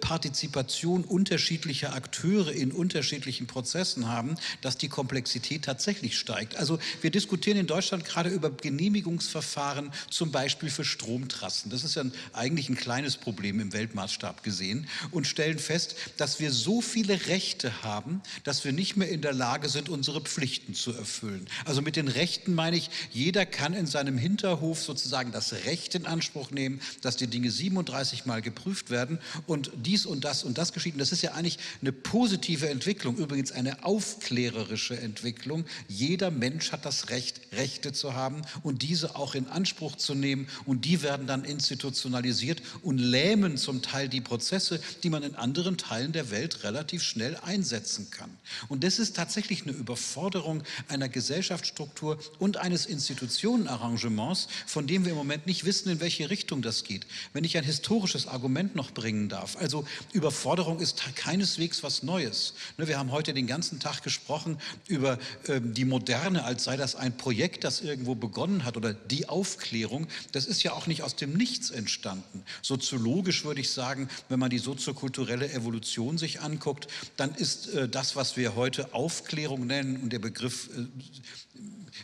Partizipation 0.01 1.05
unterschiedlicher 1.05 1.95
Akteure 1.95 2.53
in 2.53 2.73
unterschiedlichen 2.73 3.47
Prozessen 3.47 4.09
haben, 4.09 4.37
dass 4.61 4.77
die 4.77 4.89
Komplexität 4.89 5.65
tatsächlich 5.65 6.19
steigt. 6.19 6.57
Also 6.57 6.79
wir 7.01 7.11
diskutieren 7.11 7.57
in 7.57 7.67
Deutschland 7.67 8.05
gerade 8.05 8.31
über 8.31 8.51
Genehmigungsverfahren, 8.51 9.93
zum 10.11 10.31
Beispiel 10.31 10.71
für 10.71 10.85
Stromtrassen. 10.85 11.71
Das 11.71 11.85
ist 11.85 11.97
ja 11.97 12.05
eigentlich 12.33 12.69
ein 12.69 12.77
kleines 12.77 13.17
Problem 13.17 13.61
im 13.61 13.73
Weltmaßstab 13.73 14.43
gesehen 14.43 14.87
und 15.11 15.27
stellen 15.27 15.59
fest, 15.59 15.97
dass 16.17 16.41
wir 16.41 16.53
so 16.53 16.81
viele 16.81 17.27
Rechte 17.27 17.83
haben, 17.83 18.21
dass 18.45 18.65
wir 18.65 18.73
nicht 18.73 18.97
mehr 18.97 19.09
in 19.09 19.23
der 19.23 19.33
Lage 19.33 19.69
sind, 19.69 19.89
unsere 19.89 20.21
Pflichten 20.21 20.75
zu 20.75 20.93
erfüllen. 20.93 21.47
Also 21.65 21.83
mit 21.83 21.97
den 21.97 22.09
Rechten 22.09 22.55
meine 22.55 22.77
ich, 22.77 22.91
jeder 23.13 23.47
kann 23.47 23.75
in 23.75 23.87
seinem 23.87 24.19
Hinterhof 24.19 24.83
sozusagen 24.83 25.33
das 25.33 25.53
Recht 25.65 25.95
in 25.95 26.07
Anspruch 26.07 26.51
nehmen, 26.51 26.81
dass 27.03 27.17
die 27.17 27.27
Dinge 27.27 27.51
37 27.51 28.27
Mal 28.27 28.43
geprüft 28.43 28.91
werden 28.91 29.19
und 29.47 29.70
dies 29.75 30.07
und 30.07 30.25
das 30.25 30.45
und 30.45 30.59
das 30.59 30.73
geschieht. 30.73 30.95
Und 30.95 31.01
das 31.01 31.13
ist 31.13 31.23
ja 31.23 31.33
eigentlich 31.33 31.59
eine 31.81 31.93
positive 31.93 32.69
Entwicklung, 32.69 33.17
übrigens 33.17 33.53
eine 33.53 33.85
aufklärerische 33.85 34.99
Entwicklung. 34.99 35.65
Jeder 35.89 36.31
Mensch 36.31 36.73
hat 36.73 36.85
das 36.85 37.11
Recht, 37.11 37.41
Rechte 37.53 37.93
zu 37.93 38.15
haben 38.15 38.43
und 38.63 38.83
diese 38.83 39.17
auch 39.17 39.35
in 39.35 39.47
Anspruch 39.49 39.97
zu 39.97 40.15
nehmen. 40.15 40.49
Und 40.67 40.85
die 40.85 41.03
werden 41.03 41.27
dann 41.27 41.45
institutionalisiert 41.45 42.63
und 42.83 42.99
lähmen 42.99 43.57
zum 43.57 43.83
Teil 43.83 44.09
die 44.09 44.21
Prozesse, 44.21 44.81
die 45.03 45.11
man 45.11 45.23
in 45.23 45.35
anderen 45.35 45.77
Teilen 45.79 46.13
der 46.13 46.31
Welt 46.31 46.65
relativ 46.65 47.03
schnell 47.03 47.37
einsetzen 47.37 48.11
kann. 48.11 48.31
Und 48.69 48.85
das 48.85 48.99
ist 48.99 49.17
tatsächlich 49.17 49.63
eine 49.63 49.73
Überforderung 49.73 50.63
einer 50.89 51.09
Gesellschaftsstruktur 51.09 52.19
und 52.39 52.57
eines 52.57 52.87
Institutionenarrangements, 52.87 54.49
von 54.67 54.87
dem 54.87 55.05
wir 55.05 55.13
im 55.13 55.19
Moment 55.19 55.47
nicht 55.47 55.65
wissen, 55.65 55.91
in 55.91 56.01
welche 56.01 56.31
Richtung 56.31 56.63
das 56.63 56.85
geht. 56.85 57.07
Wenn 57.33 57.45
ich 57.45 57.57
ein 57.57 57.65
historisches 57.65 58.27
Argument 58.27 58.75
noch 58.75 58.93
bringen 58.93 59.29
darf, 59.29 59.50
also 59.57 59.85
Überforderung 60.13 60.81
ist 60.81 61.03
keineswegs 61.17 61.83
was 61.83 62.03
Neues. 62.03 62.55
Ne, 62.79 62.89
wir 62.89 62.99
haben 62.99 63.11
heute 63.11 63.35
den 63.35 63.47
ganzen 63.47 63.81
Tag 63.81 64.03
gesprochen 64.03 64.59
über 64.87 65.19
ähm, 65.49 65.75
die 65.75 65.85
Moderne, 65.85 66.45
als 66.45 66.65
sei 66.65 66.77
das 66.77 66.95
ein 66.97 67.17
Projekt, 67.17 67.65
das 67.65 67.81
irgendwo 67.81 68.15
begonnen 68.15 68.65
hat 68.65 68.77
oder 68.77 68.93
die 68.93 69.29
Aufklärung. 69.29 70.07
Das 70.33 70.47
ist 70.47 70.63
ja 70.63 70.73
auch 70.73 70.87
nicht 70.87 71.03
aus 71.03 71.17
dem 71.17 71.35
Nichts 71.35 71.71
entstanden. 71.71 72.43
Soziologisch 72.63 73.45
würde 73.45 73.61
ich 73.61 73.71
sagen, 73.71 74.09
wenn 74.29 74.39
man 74.39 74.51
die 74.51 74.59
soziokulturelle 74.59 75.51
Evolution 75.53 76.19
sich 76.19 76.41
anguckt, 76.41 76.89
dann 77.17 77.35
ist 77.35 77.69
äh, 77.69 77.89
das, 77.89 78.17
was 78.17 78.37
wir 78.37 78.55
heute 78.55 78.95
Aufklärung 78.95 79.67
nennen 79.67 79.97
und 80.03 80.13
der 80.13 80.19
Begriff 80.19 80.71
äh, 80.77 80.87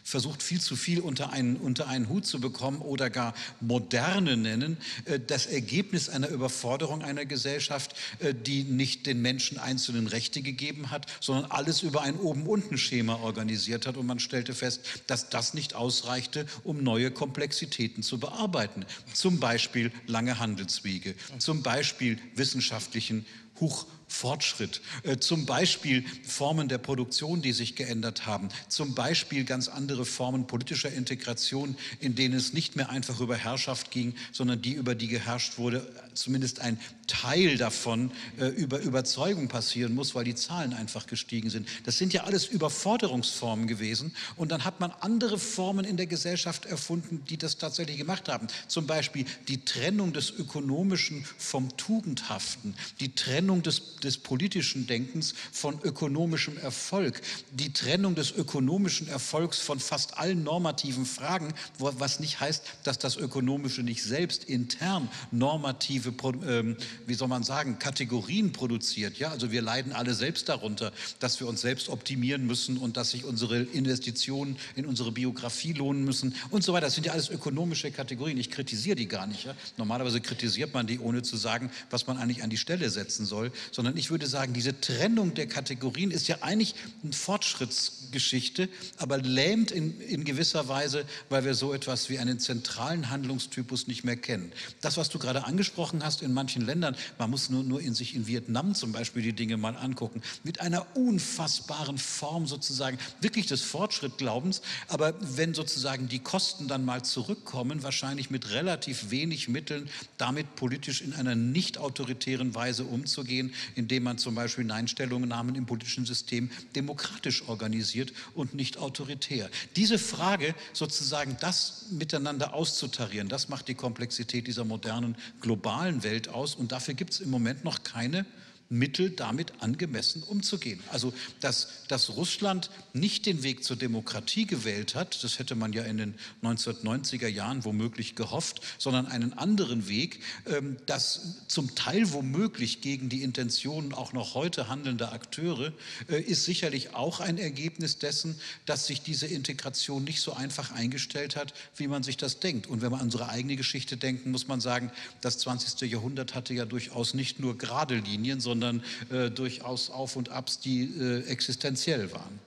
versucht 0.07 0.41
viel 0.41 0.61
zu 0.61 0.77
viel 0.77 1.01
unter 1.01 1.33
einen, 1.33 1.57
unter 1.57 1.89
einen 1.89 2.09
Hut 2.09 2.27
zu 2.27 2.41
bekommen 2.41 2.81
oder 2.81 3.11
gar 3.11 3.35
moderne 3.61 4.37
nennen, 4.37 4.77
äh, 5.05 5.19
das 5.19 5.47
Ergebnis 5.47 6.09
einer 6.09 6.29
Überforderung 6.29 7.03
einer 7.03 7.25
Gesellschaft, 7.25 7.97
äh, 8.21 8.33
die 8.33 8.63
nicht 8.63 9.07
den 9.07 9.21
Menschen 9.21 9.59
einzelnen 9.59 10.07
Rechte 10.07 10.43
gegeben 10.43 10.93
hat, 10.93 11.07
sondern 11.21 11.51
alles 11.51 11.83
über 11.83 12.03
ein 12.03 12.15
Oben-Unten-Schema 12.21 13.17
organisiert 13.17 13.85
hat. 13.85 13.97
Und 13.97 14.07
man 14.07 14.21
stellte 14.21 14.55
fest, 14.55 14.83
dass 15.09 15.29
das 15.29 15.55
nicht 15.55 15.75
ausreichte, 15.75 16.47
um 16.63 16.85
neue 16.85 17.11
Komplexitäten 17.11 18.05
zu 18.05 18.21
bearbeiten. 18.21 18.87
Zum 19.13 19.41
Beispiel 19.41 19.91
lange 20.07 20.39
Handelswege, 20.39 21.17
zum 21.39 21.65
Beispiel 21.65 22.19
wissenschaftlichen 22.37 23.27
Huch 23.61 23.87
Fortschritt, 24.09 24.81
äh, 25.03 25.17
zum 25.17 25.47
Beispiel 25.47 26.05
Formen 26.25 26.69
der 26.69 26.79
Produktion, 26.79 27.43
die 27.43 27.53
sich 27.53 27.75
geändert 27.75 28.27
haben, 28.27 28.49
zum 28.69 28.95
Beispiel 28.95 29.45
ganz 29.45 29.69
andere 29.69 30.05
Formen 30.05 30.47
politischer 30.47 30.93
Integration, 30.93 31.77
in 32.01 32.15
denen 32.15 32.35
es 32.35 32.53
nicht 32.53 32.77
mehr 32.77 32.91
einfach 32.91 33.21
über 33.21 33.37
Herrschaft 33.37 33.91
ging, 33.91 34.15
sondern 34.33 34.63
die, 34.63 34.73
über 34.73 34.95
die 34.95 35.09
geherrscht 35.09 35.59
wurde, 35.59 35.87
zumindest 36.17 36.61
ein 36.61 36.79
Teil 37.07 37.57
davon 37.57 38.11
äh, 38.39 38.47
über 38.47 38.81
Überzeugung 38.81 39.49
passieren 39.49 39.95
muss, 39.95 40.15
weil 40.15 40.25
die 40.25 40.35
Zahlen 40.35 40.73
einfach 40.73 41.07
gestiegen 41.07 41.51
sind. 41.51 41.69
Das 41.85 41.99
sind 41.99 42.13
ja 42.13 42.25
alles 42.25 42.47
Überforderungsformen 42.47 43.67
gewesen 43.67 44.15
und 44.37 44.51
dann 44.51 44.65
hat 44.65 44.81
man 44.81 44.91
andere 45.01 45.39
Formen 45.39 45.85
in 45.85 45.97
der 45.97 46.07
Gesellschaft 46.07 46.67
erfunden, 46.67 47.23
die 47.29 47.37
das 47.37 47.59
tatsächlich 47.59 47.99
gemacht 47.99 48.29
haben. 48.29 48.49
Zum 48.69 48.87
Beispiel 48.87 49.25
die 49.49 49.65
Trennung 49.65 50.13
des 50.13 50.31
Ökonomischen 50.31 51.25
vom 51.39 51.77
Tugendhaften, 51.77 52.75
die 53.01 53.15
Trennung 53.15 53.63
des 53.63 53.97
des 54.03 54.19
politischen 54.19 54.87
Denkens 54.87 55.35
von 55.53 55.81
ökonomischem 55.83 56.57
Erfolg, 56.59 57.21
die 57.51 57.73
Trennung 57.73 58.15
des 58.15 58.33
ökonomischen 58.33 59.09
Erfolgs 59.09 59.59
von 59.59 59.81
fast 59.81 60.19
allen 60.19 60.43
normativen 60.43 61.05
Fragen, 61.05 61.53
was 61.79 62.21
nicht 62.21 62.41
heißt, 62.41 62.63
dass 62.85 62.99
das 62.99 63.17
Ökonomische 63.17 63.83
nicht 63.83 64.03
selbst 64.03 64.45
intern 64.45 65.09
normative, 65.31 66.06
ähm, 66.47 66.77
wie 67.07 67.15
soll 67.15 67.29
man 67.29 67.43
sagen, 67.43 67.79
Kategorien 67.79 68.53
produziert. 68.53 69.19
Ja, 69.19 69.31
also 69.31 69.51
wir 69.51 69.63
leiden 69.63 69.93
alle 69.93 70.15
selbst 70.15 70.49
darunter, 70.49 70.93
dass 71.21 71.41
wir 71.41 71.47
uns 71.47 71.61
selbst 71.61 71.89
optimieren 71.89 72.47
müssen 72.47 72.77
und 72.77 72.97
dass 72.97 73.11
sich 73.11 73.25
unsere 73.25 73.63
Investitionen 73.63 74.57
in 74.75 74.87
unsere 74.87 75.13
Biografie 75.13 75.73
lohnen 75.73 76.05
müssen 76.05 76.35
und 76.51 76.65
so 76.65 76.73
weiter. 76.73 76.87
Das 76.87 76.95
sind 76.95 77.07
ja 77.07 77.13
alles 77.13 77.31
ökonomische 77.31 77.91
Kategorien. 77.91 78.39
Ich 78.39 78.51
kritisiere 78.51 78.97
die 78.97 79.09
gar 79.09 79.27
nicht. 79.27 79.45
Ja? 79.45 79.55
Normalerweise 79.77 80.21
kritisiert 80.21 80.75
man 80.75 80.87
die, 80.87 80.99
ohne 80.99 81.23
zu 81.23 81.37
sagen, 81.37 81.71
was 81.91 82.07
man 82.07 82.19
eigentlich 82.19 82.43
an 82.43 82.51
die 82.51 82.57
Stelle 82.57 82.91
setzen 82.91 83.27
soll, 83.27 83.53
sondern 83.73 83.97
ich 83.97 84.11
würde 84.11 84.27
sagen, 84.27 84.53
diese 84.53 84.81
Trennung 84.81 85.35
der 85.35 85.47
Kategorien 85.47 86.11
ist 86.11 86.29
ja 86.29 86.39
eigentlich 86.41 86.75
eine 87.03 87.13
Fortschrittsgeschichte, 87.13 88.69
aber 88.99 89.19
lähmt 89.19 89.71
in, 89.71 90.01
in 90.01 90.25
gewisser 90.25 90.69
Weise, 90.69 91.05
weil 91.29 91.45
wir 91.45 91.55
so 91.55 91.73
etwas 91.73 92.09
wie 92.09 92.19
einen 92.19 92.39
zentralen 92.39 93.11
Handlungstypus 93.11 93.87
nicht 93.87 94.05
mehr 94.05 94.17
kennen. 94.17 94.53
Das, 94.81 94.97
was 94.97 95.09
du 95.09 95.19
gerade 95.19 95.45
angesprochen 95.45 95.96
hast 96.05 96.23
in 96.23 96.33
manchen 96.33 96.65
Ländern, 96.65 96.97
man 97.19 97.31
muss 97.31 97.51
nur, 97.51 97.63
nur 97.63 97.81
in 97.81 97.95
sich 97.95 98.15
in 98.15 98.27
Vietnam 98.27 98.75
zum 98.75 98.93
Beispiel 98.93 99.23
die 99.23 99.33
Dinge 99.33 99.57
mal 99.57 99.77
angucken, 99.77 100.23
mit 100.45 100.61
einer 100.61 100.87
unfassbaren 100.97 101.99
Form 101.99 102.47
sozusagen 102.47 102.99
wirklich 103.21 103.47
des 103.47 103.63
Fortschrittglaubens, 103.63 104.63
aber 104.89 105.15
wenn 105.21 105.55
sozusagen 105.55 106.09
die 106.09 106.19
Kosten 106.19 106.69
dann 106.69 106.85
mal 106.85 107.05
zurückkommen, 107.05 107.83
wahrscheinlich 107.83 108.31
mit 108.31 108.51
relativ 108.51 109.11
wenig 109.11 109.49
Mitteln, 109.49 109.89
damit 110.19 110.57
politisch 110.57 111.01
in 111.01 111.13
einer 111.13 111.35
nicht 111.35 111.79
autoritären 111.79 112.55
Weise 112.55 112.85
umzugehen, 112.85 113.55
indem 113.75 114.03
man 114.05 114.19
zum 114.19 114.35
Beispiel 114.35 114.65
Nein-Stellungnahmen 114.65 115.55
im 115.55 115.67
politischen 115.67 116.07
System 116.07 116.51
demokratisch 116.75 117.49
organisiert 117.49 118.13
und 118.35 118.55
nicht 118.55 118.79
autoritär. 118.79 119.49
Diese 119.77 119.99
Frage, 119.99 120.55
sozusagen 120.73 121.37
das 121.41 121.87
miteinander 121.91 122.55
auszutarieren, 122.55 123.29
das 123.29 123.49
macht 123.49 123.69
die 123.69 123.75
Komplexität 123.75 124.47
dieser 124.47 124.65
modernen 124.65 125.17
globalen 125.41 125.86
Welt 126.03 126.29
aus 126.29 126.55
und 126.55 126.73
dafür 126.73 126.95
gibt 126.95 127.13
es 127.13 127.21
im 127.21 127.31
Moment 127.31 127.65
noch 127.65 127.83
keine 127.83 128.27
Mittel, 128.69 129.11
damit 129.11 129.53
angemessen 129.61 130.23
umzugehen. 130.25 130.81
Also, 130.91 131.13
dass, 131.41 131.69
dass 131.89 132.17
Russland 132.17 132.71
nicht 132.93 133.27
den 133.27 133.43
Weg 133.43 133.63
zur 133.63 133.77
Demokratie 133.77 134.47
gewählt 134.47 134.95
hat, 134.95 135.23
das 135.23 135.39
hätte 135.39 135.55
man 135.55 135.73
ja 135.73 135.85
in 135.85 135.99
den 135.99 136.15
1990er 136.43 137.29
Jahren 137.29 137.65
womöglich 137.65 138.17
gehofft, 138.17 138.61
sondern 138.79 139.07
einen 139.07 139.35
anderen 139.35 139.89
Weg, 139.89 140.21
ähm, 140.47 140.79
das 140.87 141.37
zum 141.47 141.75
Teil 141.77 142.13
womöglich 142.13 142.81
gegen 142.81 143.09
die 143.09 143.23
Intentionen 143.23 143.95
auch 143.95 144.13
noch 144.13 144.35
heute 144.35 144.69
handelnder 144.69 145.13
Akteure, 145.13 145.73
äh, 146.09 146.21
ist 146.21 146.45
sicherlich 146.45 146.95
auch 146.95 147.21
ein 147.21 147.39
Ergebnis 147.39 147.99
dessen, 147.99 148.35
dass 148.65 148.87
sich 148.87 149.03
diese 149.03 149.27
Integration 149.27 150.03
nicht 150.03 150.21
so 150.21 150.33
einfach 150.33 150.73
eingestellt 150.73 151.37
hat, 151.37 151.55
wie 151.77 151.87
man 151.87 152.03
sich 152.03 152.17
das 152.17 152.41
denkt. 152.41 152.67
Und 152.67 152.83
wenn 152.83 152.91
wir 152.91 152.99
an 152.99 153.05
unsere 153.05 153.29
eigene 153.29 153.55
Geschichte 153.55 153.97
denken, 153.97 154.33
muss 154.33 154.49
man 154.49 154.61
sagen, 154.61 154.91
das 155.21 155.39
20. 155.39 155.89
Jahrhundert 155.89 156.35
hatte 156.35 156.53
ja 156.53 156.65
durchaus 156.65 157.15
nicht 157.15 157.39
nur 157.39 157.57
gerade 157.57 157.95
Linien, 157.97 158.41
sondern 158.41 158.56
sondern 158.61 158.83
äh, 159.11 159.31
durchaus 159.31 159.91
Auf 159.91 160.17
und 160.17 160.31
Abs, 160.31 160.61
die 160.61 160.85
äh, 160.85 161.29
existenziell 161.29 162.11
waren. 162.13 162.41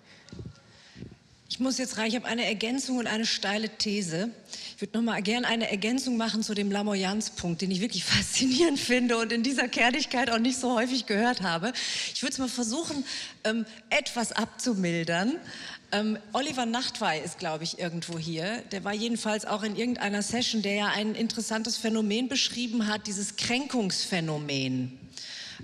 Ich 1.49 1.59
muss 1.59 1.77
jetzt 1.77 1.97
rein, 1.97 2.07
ich 2.07 2.15
habe 2.15 2.25
eine 2.25 2.45
Ergänzung 2.45 2.97
und 2.97 3.07
eine 3.07 3.25
steile 3.25 3.69
These. 3.69 4.29
Ich 4.75 4.81
würde 4.81 4.97
noch 4.97 5.03
mal 5.03 5.21
gerne 5.21 5.47
eine 5.47 5.69
Ergänzung 5.69 6.15
machen 6.15 6.41
zu 6.41 6.53
dem 6.53 6.71
Lamoyanz-Punkt, 6.71 7.61
den 7.61 7.71
ich 7.71 7.81
wirklich 7.81 8.03
faszinierend 8.05 8.79
finde 8.79 9.17
und 9.17 9.31
in 9.31 9.43
dieser 9.43 9.67
Kernigkeit 9.67 10.29
auch 10.29 10.39
nicht 10.39 10.59
so 10.59 10.75
häufig 10.75 11.05
gehört 11.05 11.41
habe. 11.41 11.73
Ich 12.13 12.21
würde 12.21 12.33
es 12.33 12.39
mal 12.39 12.49
versuchen, 12.49 13.03
ähm, 13.43 13.65
etwas 13.89 14.31
abzumildern. 14.31 15.35
Ähm, 15.91 16.17
Oliver 16.33 16.65
Nachtwey 16.65 17.19
ist, 17.23 17.39
glaube 17.39 17.63
ich, 17.63 17.79
irgendwo 17.79 18.19
hier. 18.19 18.63
Der 18.71 18.83
war 18.83 18.93
jedenfalls 18.93 19.45
auch 19.45 19.63
in 19.63 19.75
irgendeiner 19.75 20.21
Session, 20.21 20.61
der 20.61 20.73
ja 20.75 20.87
ein 20.87 21.15
interessantes 21.15 21.77
Phänomen 21.77 22.29
beschrieben 22.29 22.87
hat, 22.87 23.07
dieses 23.07 23.37
Kränkungsphänomen. 23.37 24.99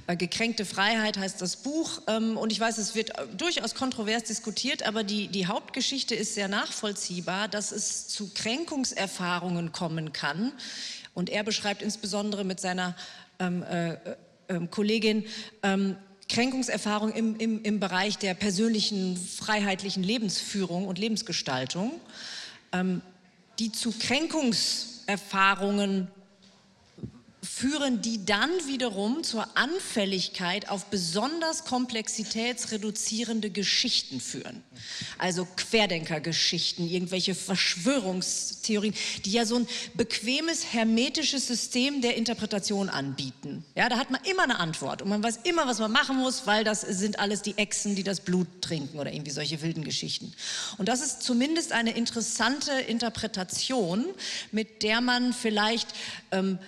Äh, 0.08 0.18
gekränkte 0.18 0.66
Freiheit 0.66 1.18
heißt 1.18 1.42
das 1.42 1.58
Buch. 1.58 2.02
Ähm, 2.08 2.38
und 2.38 2.52
ich 2.52 2.60
weiß, 2.60 2.78
es 2.78 2.96
wird 2.96 3.18
äh, 3.18 3.28
durchaus 3.38 3.76
kontrovers 3.76 4.24
diskutiert, 4.24 4.84
aber 4.84 5.04
die, 5.04 5.28
die 5.28 5.48
Hauptgeschichte 5.48 6.16
ist 6.16 6.36
sehr 6.36 6.48
nachvollziehbar, 6.48 7.48
dass 7.48 7.72
es 7.72 8.08
zu 8.08 8.32
Kränkungserfahrungen 8.34 9.72
kommen 9.72 10.14
kann. 10.14 10.52
Und 11.14 11.30
er 11.30 11.44
beschreibt 11.44 11.82
insbesondere 11.82 12.44
mit 12.44 12.60
seiner 12.60 12.96
ähm, 13.40 13.64
äh, 13.64 13.94
äh, 14.48 14.68
Kollegin 14.70 15.26
ähm, 15.64 15.96
Kränkungserfahrung 16.28 17.14
im, 17.14 17.38
im, 17.38 17.64
im 17.64 17.80
Bereich 17.80 18.18
der 18.18 18.34
persönlichen 18.34 19.16
freiheitlichen 19.16 20.04
Lebensführung 20.04 20.88
und 20.88 20.98
Lebensgestaltung, 20.98 21.92
ähm, 22.72 23.04
die 23.60 23.72
zu 23.72 23.92
Kränkungserfahrungen 23.92 26.08
führen 27.56 28.02
die 28.02 28.26
dann 28.26 28.50
wiederum 28.68 29.24
zur 29.24 29.48
Anfälligkeit 29.56 30.68
auf 30.68 30.88
besonders 30.88 31.64
komplexitätsreduzierende 31.64 33.50
Geschichten 33.50 34.20
führen. 34.20 34.62
Also 35.18 35.48
Querdenkergeschichten, 35.56 36.86
irgendwelche 36.86 37.34
Verschwörungstheorien, 37.34 38.94
die 39.24 39.32
ja 39.32 39.46
so 39.46 39.56
ein 39.56 39.68
bequemes 39.94 40.74
hermetisches 40.74 41.48
System 41.48 42.02
der 42.02 42.18
Interpretation 42.18 42.90
anbieten. 42.90 43.64
Ja, 43.74 43.88
da 43.88 44.00
hat 44.00 44.12
man 44.12 44.20
immer 44.30 44.44
eine 44.44 44.60
Antwort 44.60 45.02
und 45.02 45.08
man 45.08 45.24
weiß 45.24 45.40
immer, 45.46 45.66
was 45.66 45.80
man 45.80 45.94
machen 45.94 46.18
muss, 46.18 46.46
weil 46.46 46.66
das 46.66 46.82
sind 46.82 47.20
alles 47.20 47.42
die 47.42 47.58
Echsen, 47.58 47.96
die 47.96 48.04
das 48.04 48.20
Blut 48.20 48.48
trinken 48.60 49.00
oder 49.00 49.14
irgendwie 49.14 49.32
solche 49.32 49.62
wilden 49.62 49.86
Geschichten. 49.86 50.34
Und 50.78 50.90
das 50.90 51.02
ist 51.02 51.24
zumindest 51.24 51.72
eine 51.72 51.96
interessante 51.96 52.74
Interpretation, 52.74 54.04
mit 54.52 54.84
der 54.84 55.00
man 55.00 55.32
vielleicht 55.32 55.88
ähm, 56.32 56.60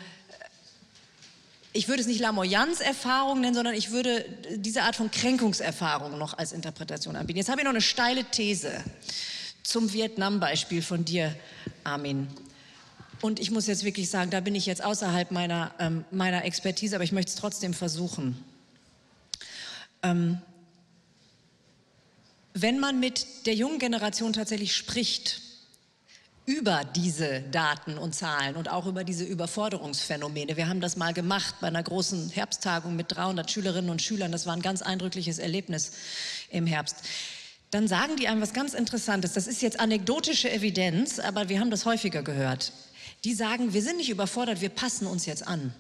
ich 1.77 1.87
würde 1.87 2.01
es 2.01 2.07
nicht 2.07 2.19
Lamoyanz-Erfahrung 2.19 3.39
nennen, 3.39 3.53
sondern 3.53 3.75
ich 3.75 3.91
würde 3.91 4.25
diese 4.55 4.81
Art 4.81 4.95
von 4.95 5.11
Kränkungserfahrung 5.11 6.17
noch 6.17 6.35
als 6.35 6.51
Interpretation 6.51 7.15
anbieten. 7.15 7.37
Jetzt 7.37 7.49
habe 7.49 7.61
ich 7.61 7.65
noch 7.65 7.71
eine 7.71 7.81
steile 7.81 8.25
These 8.25 8.83
zum 9.61 9.93
Vietnam-Beispiel 9.93 10.81
von 10.81 11.05
dir, 11.05 11.35
Armin. 11.83 12.27
Und 13.21 13.39
ich 13.39 13.51
muss 13.51 13.67
jetzt 13.67 13.83
wirklich 13.83 14.09
sagen, 14.09 14.31
da 14.31 14.39
bin 14.39 14.55
ich 14.55 14.65
jetzt 14.65 14.83
außerhalb 14.83 15.29
meiner, 15.29 15.71
ähm, 15.77 16.03
meiner 16.09 16.45
Expertise, 16.45 16.95
aber 16.95 17.03
ich 17.03 17.11
möchte 17.11 17.29
es 17.29 17.35
trotzdem 17.35 17.75
versuchen. 17.75 18.43
Ähm, 20.01 20.41
wenn 22.53 22.79
man 22.79 22.99
mit 22.99 23.45
der 23.45 23.53
jungen 23.53 23.77
Generation 23.77 24.33
tatsächlich 24.33 24.75
spricht, 24.75 25.41
über 26.47 26.85
diese 26.95 27.41
Daten 27.51 27.97
und 27.97 28.15
Zahlen 28.15 28.55
und 28.55 28.71
auch 28.71 28.85
über 28.85 29.03
diese 29.03 29.25
Überforderungsphänomene. 29.25 30.55
Wir 30.55 30.69
haben 30.69 30.79
das 30.79 30.95
mal 30.95 31.13
gemacht 31.13 31.55
bei 31.59 31.67
einer 31.67 31.83
großen 31.83 32.29
Herbsttagung 32.29 32.95
mit 32.95 33.13
300 33.13 33.51
Schülerinnen 33.51 33.91
und 33.91 34.01
Schülern. 34.01 34.31
Das 34.31 34.45
war 34.45 34.53
ein 34.53 34.61
ganz 34.61 34.81
eindrückliches 34.81 35.39
Erlebnis 35.39 35.91
im 36.49 36.65
Herbst. 36.65 36.95
Dann 37.69 37.89
sagen 37.89 38.15
die 38.15 38.29
einem 38.29 38.39
was 38.39 38.53
ganz 38.53 38.73
Interessantes. 38.73 39.33
Das 39.33 39.45
ist 39.45 39.61
jetzt 39.61 39.81
anekdotische 39.81 40.49
Evidenz, 40.49 41.19
aber 41.19 41.49
wir 41.49 41.59
haben 41.59 41.69
das 41.69 41.85
häufiger 41.85 42.23
gehört. 42.23 42.71
Die 43.25 43.33
sagen, 43.33 43.73
wir 43.73 43.81
sind 43.81 43.97
nicht 43.97 44.09
überfordert, 44.09 44.61
wir 44.61 44.69
passen 44.69 45.05
uns 45.05 45.25
jetzt 45.25 45.45
an. 45.45 45.73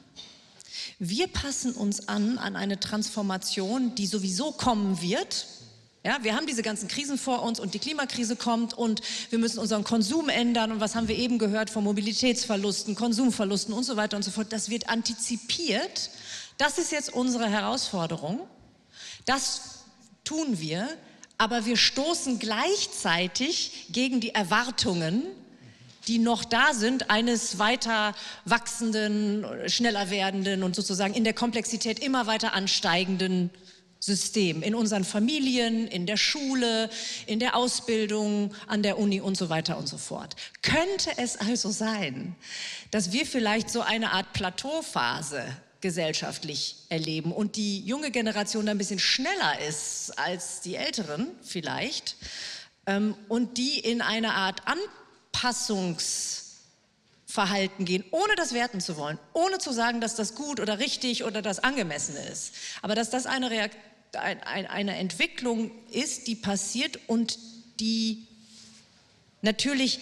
Wir 0.99 1.27
passen 1.27 1.71
uns 1.71 2.09
an 2.09 2.37
an 2.37 2.57
eine 2.57 2.77
Transformation, 2.77 3.95
die 3.95 4.05
sowieso 4.05 4.51
kommen 4.51 5.01
wird, 5.01 5.47
ja, 6.07 6.19
wir 6.21 6.37
haben 6.37 6.47
diese 6.47 6.63
ganzen 6.63 6.87
Krisen 6.87 7.17
vor 7.17 7.43
uns 7.43 7.59
und 7.59 7.73
die 7.73 7.79
Klimakrise 7.79 8.37
kommt 8.37 8.73
und 8.73 9.01
wir 9.29 9.39
müssen 9.39 9.59
unseren 9.59 9.83
Konsum 9.83 10.29
ändern 10.29 10.71
und 10.71 10.79
was 10.79 10.95
haben 10.95 11.09
wir 11.09 11.17
eben 11.17 11.37
gehört 11.37 11.69
von 11.69 11.83
Mobilitätsverlusten, 11.83 12.95
Konsumverlusten 12.95 13.73
und 13.73 13.83
so 13.83 13.97
weiter 13.97 14.15
und 14.15 14.23
so 14.23 14.31
fort. 14.31 14.53
Das 14.53 14.69
wird 14.69 14.87
antizipiert. 14.87 16.09
Das 16.57 16.77
ist 16.77 16.93
jetzt 16.93 17.13
unsere 17.13 17.49
Herausforderung. 17.49 18.39
Das 19.25 19.79
tun 20.23 20.61
wir, 20.61 20.87
aber 21.37 21.65
wir 21.65 21.75
stoßen 21.75 22.39
gleichzeitig 22.39 23.87
gegen 23.89 24.21
die 24.21 24.33
Erwartungen, 24.33 25.23
die 26.07 26.19
noch 26.19 26.45
da 26.45 26.73
sind, 26.73 27.09
eines 27.09 27.59
weiter 27.59 28.15
wachsenden, 28.45 29.45
schneller 29.67 30.09
werdenden 30.09 30.63
und 30.63 30.73
sozusagen 30.73 31.13
in 31.13 31.25
der 31.25 31.33
Komplexität 31.33 31.99
immer 31.99 32.27
weiter 32.27 32.53
ansteigenden 32.53 33.49
System, 33.99 34.63
in 34.63 34.75
unseren 34.75 35.03
Familien, 35.03 35.87
in 35.87 36.05
der 36.05 36.17
Schule, 36.17 36.89
in 37.25 37.39
der 37.39 37.55
Ausbildung, 37.55 38.53
an 38.67 38.83
der 38.83 38.99
Uni 38.99 39.21
und 39.21 39.37
so 39.37 39.49
weiter 39.49 39.77
und 39.77 39.87
so 39.87 39.97
fort. 39.97 40.35
Könnte 40.61 41.11
es 41.17 41.37
also 41.37 41.71
sein, 41.71 42.35
dass 42.91 43.11
wir 43.11 43.25
vielleicht 43.25 43.69
so 43.69 43.81
eine 43.81 44.11
Art 44.11 44.33
Plateauphase 44.33 45.43
gesellschaftlich 45.81 46.75
erleben 46.89 47.31
und 47.31 47.55
die 47.55 47.81
junge 47.81 48.11
Generation 48.11 48.67
ein 48.67 48.77
bisschen 48.77 48.99
schneller 48.99 49.59
ist 49.67 50.17
als 50.17 50.61
die 50.61 50.75
Älteren 50.75 51.27
vielleicht 51.43 52.15
ähm, 52.87 53.15
und 53.27 53.57
die 53.57 53.79
in 53.79 54.01
eine 54.01 54.33
Art 54.33 54.61
Anpassungsverhalten 57.27 57.85
gehen, 57.85 58.03
ohne 58.11 58.35
das 58.35 58.53
werten 58.53 58.81
zu 58.81 58.97
wollen, 58.97 59.19
ohne 59.33 59.57
zu 59.57 59.71
sagen, 59.71 60.01
dass 60.01 60.15
das 60.15 60.35
gut 60.35 60.59
oder 60.59 60.79
richtig 60.79 61.23
oder 61.23 61.41
das 61.41 61.59
angemessen 61.59 62.15
ist, 62.31 62.53
aber 62.81 62.95
dass 62.95 63.09
das 63.09 63.25
eine 63.25 63.51
Reaktion 63.51 63.83
ein, 64.13 64.41
ein, 64.43 64.65
eine 64.67 64.95
Entwicklung 64.95 65.69
ist, 65.91 66.27
die 66.27 66.35
passiert 66.35 66.97
und 67.07 67.37
die 67.81 68.25
natürlich 69.41 69.99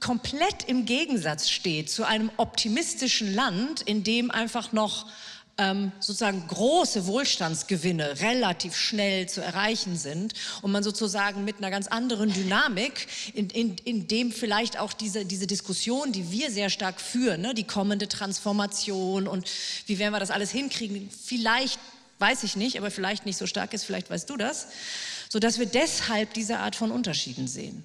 komplett 0.00 0.64
im 0.68 0.86
Gegensatz 0.86 1.48
steht 1.48 1.88
zu 1.88 2.04
einem 2.04 2.30
optimistischen 2.36 3.32
Land, 3.32 3.80
in 3.80 4.02
dem 4.02 4.32
einfach 4.32 4.72
noch 4.72 5.06
ähm, 5.58 5.92
sozusagen 6.00 6.46
große 6.48 7.06
Wohlstandsgewinne 7.06 8.20
relativ 8.20 8.76
schnell 8.76 9.28
zu 9.28 9.40
erreichen 9.40 9.96
sind 9.96 10.34
und 10.62 10.72
man 10.72 10.82
sozusagen 10.82 11.44
mit 11.44 11.58
einer 11.58 11.70
ganz 11.70 11.86
anderen 11.86 12.32
Dynamik, 12.32 13.06
in, 13.34 13.50
in, 13.50 13.76
in 13.84 14.08
dem 14.08 14.32
vielleicht 14.32 14.78
auch 14.78 14.92
diese, 14.92 15.24
diese 15.24 15.46
Diskussion, 15.46 16.12
die 16.12 16.30
wir 16.30 16.50
sehr 16.50 16.70
stark 16.70 17.00
führen, 17.00 17.40
ne, 17.42 17.54
die 17.54 17.64
kommende 17.64 18.08
Transformation 18.08 19.28
und 19.28 19.48
wie 19.86 19.98
werden 19.98 20.12
wir 20.12 20.20
das 20.20 20.30
alles 20.30 20.50
hinkriegen, 20.50 21.08
vielleicht 21.10 21.78
weiß 22.18 22.42
ich 22.44 22.56
nicht, 22.56 22.78
aber 22.78 22.90
vielleicht 22.90 23.26
nicht 23.26 23.36
so 23.36 23.46
stark 23.46 23.74
ist, 23.74 23.84
vielleicht 23.84 24.10
weißt 24.10 24.28
du 24.30 24.36
das, 24.36 24.68
sodass 25.28 25.58
wir 25.58 25.66
deshalb 25.66 26.32
diese 26.34 26.58
Art 26.58 26.76
von 26.76 26.90
Unterschieden 26.90 27.48
sehen. 27.48 27.84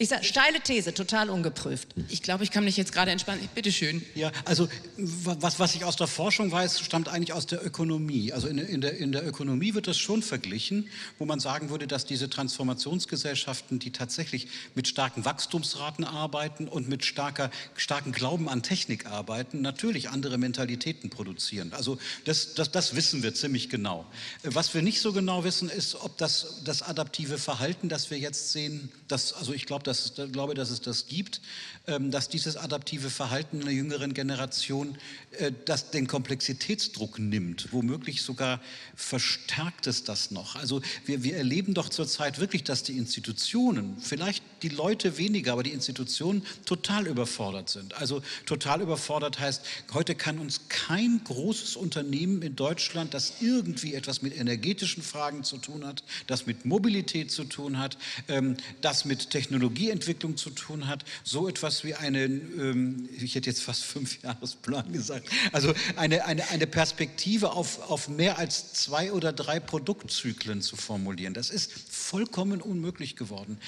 Ich 0.00 0.10
sage, 0.10 0.22
steile 0.22 0.60
These, 0.60 0.94
total 0.94 1.28
ungeprüft. 1.28 1.88
Ich 2.08 2.22
glaube, 2.22 2.44
ich 2.44 2.52
kann 2.52 2.62
mich 2.62 2.76
jetzt 2.76 2.92
gerade 2.92 3.10
entspannen. 3.10 3.48
Bitte 3.56 3.72
schön. 3.72 4.00
Ja, 4.14 4.30
also 4.44 4.68
was, 4.96 5.58
was 5.58 5.74
ich 5.74 5.84
aus 5.84 5.96
der 5.96 6.06
Forschung 6.06 6.52
weiß, 6.52 6.78
stammt 6.78 7.08
eigentlich 7.08 7.32
aus 7.32 7.46
der 7.46 7.66
Ökonomie. 7.66 8.32
Also 8.32 8.46
in, 8.46 8.58
in, 8.58 8.80
der, 8.80 8.96
in 8.96 9.10
der 9.10 9.26
Ökonomie 9.26 9.74
wird 9.74 9.88
das 9.88 9.98
schon 9.98 10.22
verglichen, 10.22 10.88
wo 11.18 11.24
man 11.24 11.40
sagen 11.40 11.70
würde, 11.70 11.88
dass 11.88 12.06
diese 12.06 12.30
Transformationsgesellschaften, 12.30 13.80
die 13.80 13.90
tatsächlich 13.90 14.46
mit 14.76 14.86
starken 14.86 15.24
Wachstumsraten 15.24 16.04
arbeiten 16.04 16.68
und 16.68 16.88
mit 16.88 17.04
starker, 17.04 17.50
starken 17.74 18.12
Glauben 18.12 18.48
an 18.48 18.62
Technik 18.62 19.06
arbeiten, 19.06 19.62
natürlich 19.62 20.10
andere 20.10 20.38
Mentalitäten 20.38 21.10
produzieren. 21.10 21.72
Also 21.72 21.98
das, 22.24 22.54
das, 22.54 22.70
das 22.70 22.94
wissen 22.94 23.24
wir 23.24 23.34
ziemlich 23.34 23.68
genau. 23.68 24.06
Was 24.44 24.72
wir 24.74 24.82
nicht 24.82 25.00
so 25.00 25.12
genau 25.12 25.42
wissen, 25.42 25.68
ist, 25.68 25.96
ob 25.96 26.16
das, 26.18 26.62
das 26.64 26.82
adaptive 26.82 27.36
Verhalten, 27.36 27.88
das 27.88 28.12
wir 28.12 28.18
jetzt 28.18 28.52
sehen, 28.52 28.92
das, 29.08 29.32
also 29.32 29.52
ich 29.52 29.66
glaube, 29.66 29.87
dass, 29.88 30.12
glaube, 30.32 30.54
dass 30.54 30.70
es 30.70 30.80
das 30.80 31.06
gibt, 31.06 31.40
ähm, 31.86 32.10
dass 32.10 32.28
dieses 32.28 32.56
adaptive 32.56 33.10
Verhalten 33.10 33.62
einer 33.62 33.70
jüngeren 33.70 34.14
Generation 34.14 34.96
äh, 35.38 35.52
das 35.64 35.90
den 35.90 36.06
Komplexitätsdruck 36.06 37.18
nimmt, 37.18 37.72
womöglich 37.72 38.22
sogar 38.22 38.60
verstärkt 38.94 39.86
es 39.86 40.04
das 40.04 40.30
noch. 40.30 40.56
Also 40.56 40.82
wir, 41.06 41.22
wir 41.22 41.36
erleben 41.36 41.74
doch 41.74 41.88
zurzeit 41.88 42.38
wirklich, 42.38 42.64
dass 42.64 42.82
die 42.82 42.96
Institutionen, 42.96 43.96
vielleicht 44.00 44.42
die 44.62 44.68
Leute 44.68 45.16
weniger, 45.18 45.52
aber 45.52 45.62
die 45.62 45.72
Institutionen 45.72 46.44
total 46.66 47.06
überfordert 47.06 47.70
sind. 47.70 47.94
Also 47.94 48.22
total 48.44 48.82
überfordert 48.82 49.40
heißt, 49.40 49.62
heute 49.92 50.14
kann 50.14 50.38
uns 50.38 50.68
kein 50.68 51.22
großes 51.24 51.76
Unternehmen 51.76 52.42
in 52.42 52.54
Deutschland, 52.54 53.14
das 53.14 53.34
irgendwie 53.40 53.94
etwas 53.94 54.20
mit 54.20 54.36
energetischen 54.36 55.02
Fragen 55.02 55.42
zu 55.44 55.56
tun 55.56 55.86
hat, 55.86 56.02
das 56.26 56.46
mit 56.46 56.64
Mobilität 56.64 57.30
zu 57.30 57.44
tun 57.44 57.78
hat, 57.78 57.96
ähm, 58.28 58.56
das 58.82 59.04
mit 59.04 59.30
Technologieentwicklung 59.78 60.36
zu 60.36 60.50
tun 60.50 60.88
hat, 60.88 61.04
so 61.22 61.48
etwas 61.48 61.84
wie 61.84 61.94
einen, 61.94 62.60
ähm, 62.60 63.08
ich 63.20 63.34
hätte 63.34 63.48
jetzt 63.48 63.62
fast 63.62 63.84
fünf 63.84 64.22
Jahresplan 64.22 64.92
gesagt, 64.92 65.28
also 65.52 65.72
eine, 65.96 66.24
eine, 66.24 66.48
eine 66.50 66.66
Perspektive 66.66 67.52
auf, 67.52 67.90
auf 67.90 68.08
mehr 68.08 68.38
als 68.38 68.72
zwei 68.72 69.12
oder 69.12 69.32
drei 69.32 69.60
Produktzyklen 69.60 70.62
zu 70.62 70.76
formulieren. 70.76 71.34
Das 71.34 71.50
ist 71.50 71.72
vollkommen 71.90 72.60
unmöglich 72.60 73.16
geworden. 73.16 73.58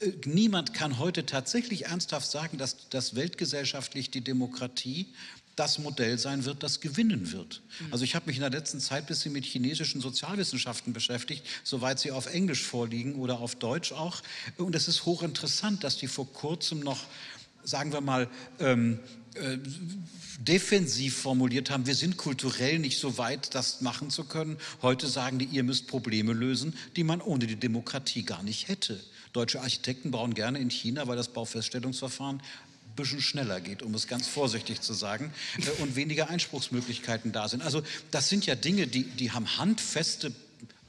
Äh, 0.00 0.12
niemand 0.24 0.72
kann 0.72 0.98
heute 0.98 1.26
tatsächlich 1.26 1.86
ernsthaft 1.86 2.30
sagen, 2.30 2.58
dass, 2.58 2.88
dass 2.88 3.16
weltgesellschaftlich 3.16 4.10
die 4.10 4.22
Demokratie 4.22 5.06
das 5.56 5.78
Modell 5.78 6.18
sein 6.18 6.44
wird, 6.44 6.62
das 6.62 6.80
gewinnen 6.80 7.32
wird. 7.32 7.62
Mhm. 7.80 7.92
Also 7.92 8.04
ich 8.04 8.14
habe 8.14 8.26
mich 8.26 8.36
in 8.36 8.42
der 8.42 8.50
letzten 8.50 8.78
Zeit 8.78 9.04
ein 9.04 9.06
bisschen 9.06 9.32
mit 9.32 9.44
chinesischen 9.44 10.00
Sozialwissenschaften 10.00 10.92
beschäftigt, 10.92 11.44
soweit 11.64 11.98
sie 11.98 12.12
auf 12.12 12.26
Englisch 12.32 12.62
vorliegen 12.62 13.14
oder 13.16 13.40
auf 13.40 13.56
Deutsch 13.56 13.92
auch. 13.92 14.22
Und 14.58 14.74
es 14.74 14.86
ist 14.86 15.06
hochinteressant, 15.06 15.82
dass 15.82 15.96
die 15.96 16.08
vor 16.08 16.30
kurzem 16.32 16.80
noch, 16.80 17.04
sagen 17.64 17.92
wir 17.92 18.02
mal, 18.02 18.28
ähm, 18.60 19.00
äh, 19.34 19.58
defensiv 20.38 21.16
formuliert 21.16 21.70
haben, 21.70 21.86
wir 21.86 21.94
sind 21.94 22.18
kulturell 22.18 22.78
nicht 22.78 22.98
so 22.98 23.16
weit, 23.16 23.54
das 23.54 23.80
machen 23.80 24.10
zu 24.10 24.24
können. 24.24 24.58
Heute 24.82 25.06
sagen 25.06 25.38
die, 25.38 25.46
ihr 25.46 25.62
müsst 25.62 25.86
Probleme 25.86 26.34
lösen, 26.34 26.74
die 26.96 27.04
man 27.04 27.22
ohne 27.22 27.46
die 27.46 27.56
Demokratie 27.56 28.22
gar 28.22 28.42
nicht 28.42 28.68
hätte. 28.68 29.00
Deutsche 29.32 29.60
Architekten 29.60 30.10
bauen 30.10 30.34
gerne 30.34 30.58
in 30.58 30.70
China, 30.70 31.06
weil 31.08 31.16
das 31.16 31.28
Baufeststellungsverfahren 31.28 32.42
bisschen 32.96 33.20
schneller 33.20 33.60
geht, 33.60 33.82
um 33.82 33.94
es 33.94 34.06
ganz 34.06 34.26
vorsichtig 34.26 34.80
zu 34.80 34.94
sagen, 34.94 35.32
äh, 35.58 35.82
und 35.82 35.96
weniger 35.96 36.30
Einspruchsmöglichkeiten 36.30 37.32
da 37.32 37.48
sind. 37.48 37.62
Also 37.62 37.82
das 38.10 38.28
sind 38.28 38.46
ja 38.46 38.54
Dinge, 38.54 38.86
die, 38.86 39.04
die 39.04 39.30
haben 39.30 39.58
handfeste 39.58 40.32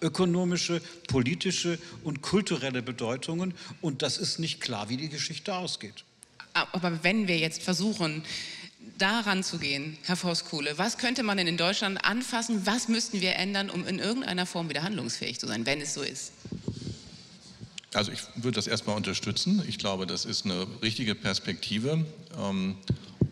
ökonomische, 0.02 0.82
politische 1.08 1.80
und 2.04 2.22
kulturelle 2.22 2.82
Bedeutungen 2.82 3.54
und 3.82 4.02
das 4.02 4.18
ist 4.18 4.40
nicht 4.40 4.62
klar, 4.62 4.90
wie 4.90 4.98
die 4.98 5.10
Geschichte 5.10 5.56
ausgeht. 5.56 6.04
Aber 6.54 7.04
wenn 7.04 7.28
wir 7.28 7.38
jetzt 7.38 7.62
versuchen, 7.62 8.24
daran 8.98 9.44
zu 9.44 9.60
gehen, 9.60 9.98
Herr 10.04 10.16
Voskuhle, 10.16 10.78
was 10.78 10.98
könnte 10.98 11.24
man 11.24 11.38
denn 11.38 11.48
in 11.48 11.58
Deutschland 11.58 12.04
anfassen, 12.04 12.66
was 12.66 12.88
müssten 12.88 13.22
wir 13.22 13.36
ändern, 13.36 13.70
um 13.70 13.88
in 13.88 14.00
irgendeiner 14.00 14.46
Form 14.46 14.70
wieder 14.70 14.84
handlungsfähig 14.84 15.40
zu 15.40 15.48
sein, 15.48 15.66
wenn 15.66 15.82
es 15.82 15.94
so 15.94 16.02
ist? 16.02 16.32
Also 17.94 18.12
ich 18.12 18.20
würde 18.36 18.56
das 18.56 18.68
erstmal 18.68 18.98
unterstützen. 18.98 19.64
Ich 19.68 19.78
glaube, 19.78 20.06
das 20.08 20.26
ist 20.26 20.46
eine 20.46 20.68
richtige 20.82 21.16
Perspektive. 21.16 22.06
Ähm, 22.38 22.78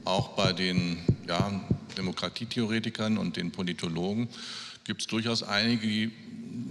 auch 0.05 0.29
bei 0.29 0.53
den 0.53 0.99
ja, 1.27 1.61
Demokratietheoretikern 1.97 3.17
und 3.17 3.37
den 3.37 3.51
Politologen 3.51 4.29
gibt 4.85 5.01
es 5.01 5.07
durchaus 5.07 5.43
einige, 5.43 5.87
die 5.87 6.11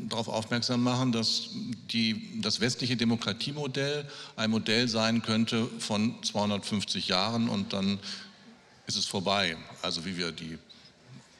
darauf 0.09 0.29
aufmerksam 0.29 0.83
machen, 0.83 1.13
dass 1.13 1.51
die, 1.91 2.41
das 2.41 2.61
westliche 2.61 2.97
Demokratiemodell 2.97 4.07
ein 4.37 4.51
Modell 4.51 4.89
sein 4.89 5.23
könnte 5.23 5.69
von 5.79 6.23
250 6.23 7.09
Jahren 7.09 7.49
und 7.49 7.73
dann 7.73 7.99
ist 8.87 8.97
es 8.97 9.07
vorbei. 9.07 9.57
Also 9.83 10.05
wie 10.05 10.17
wir 10.17 10.33
die 10.33 10.59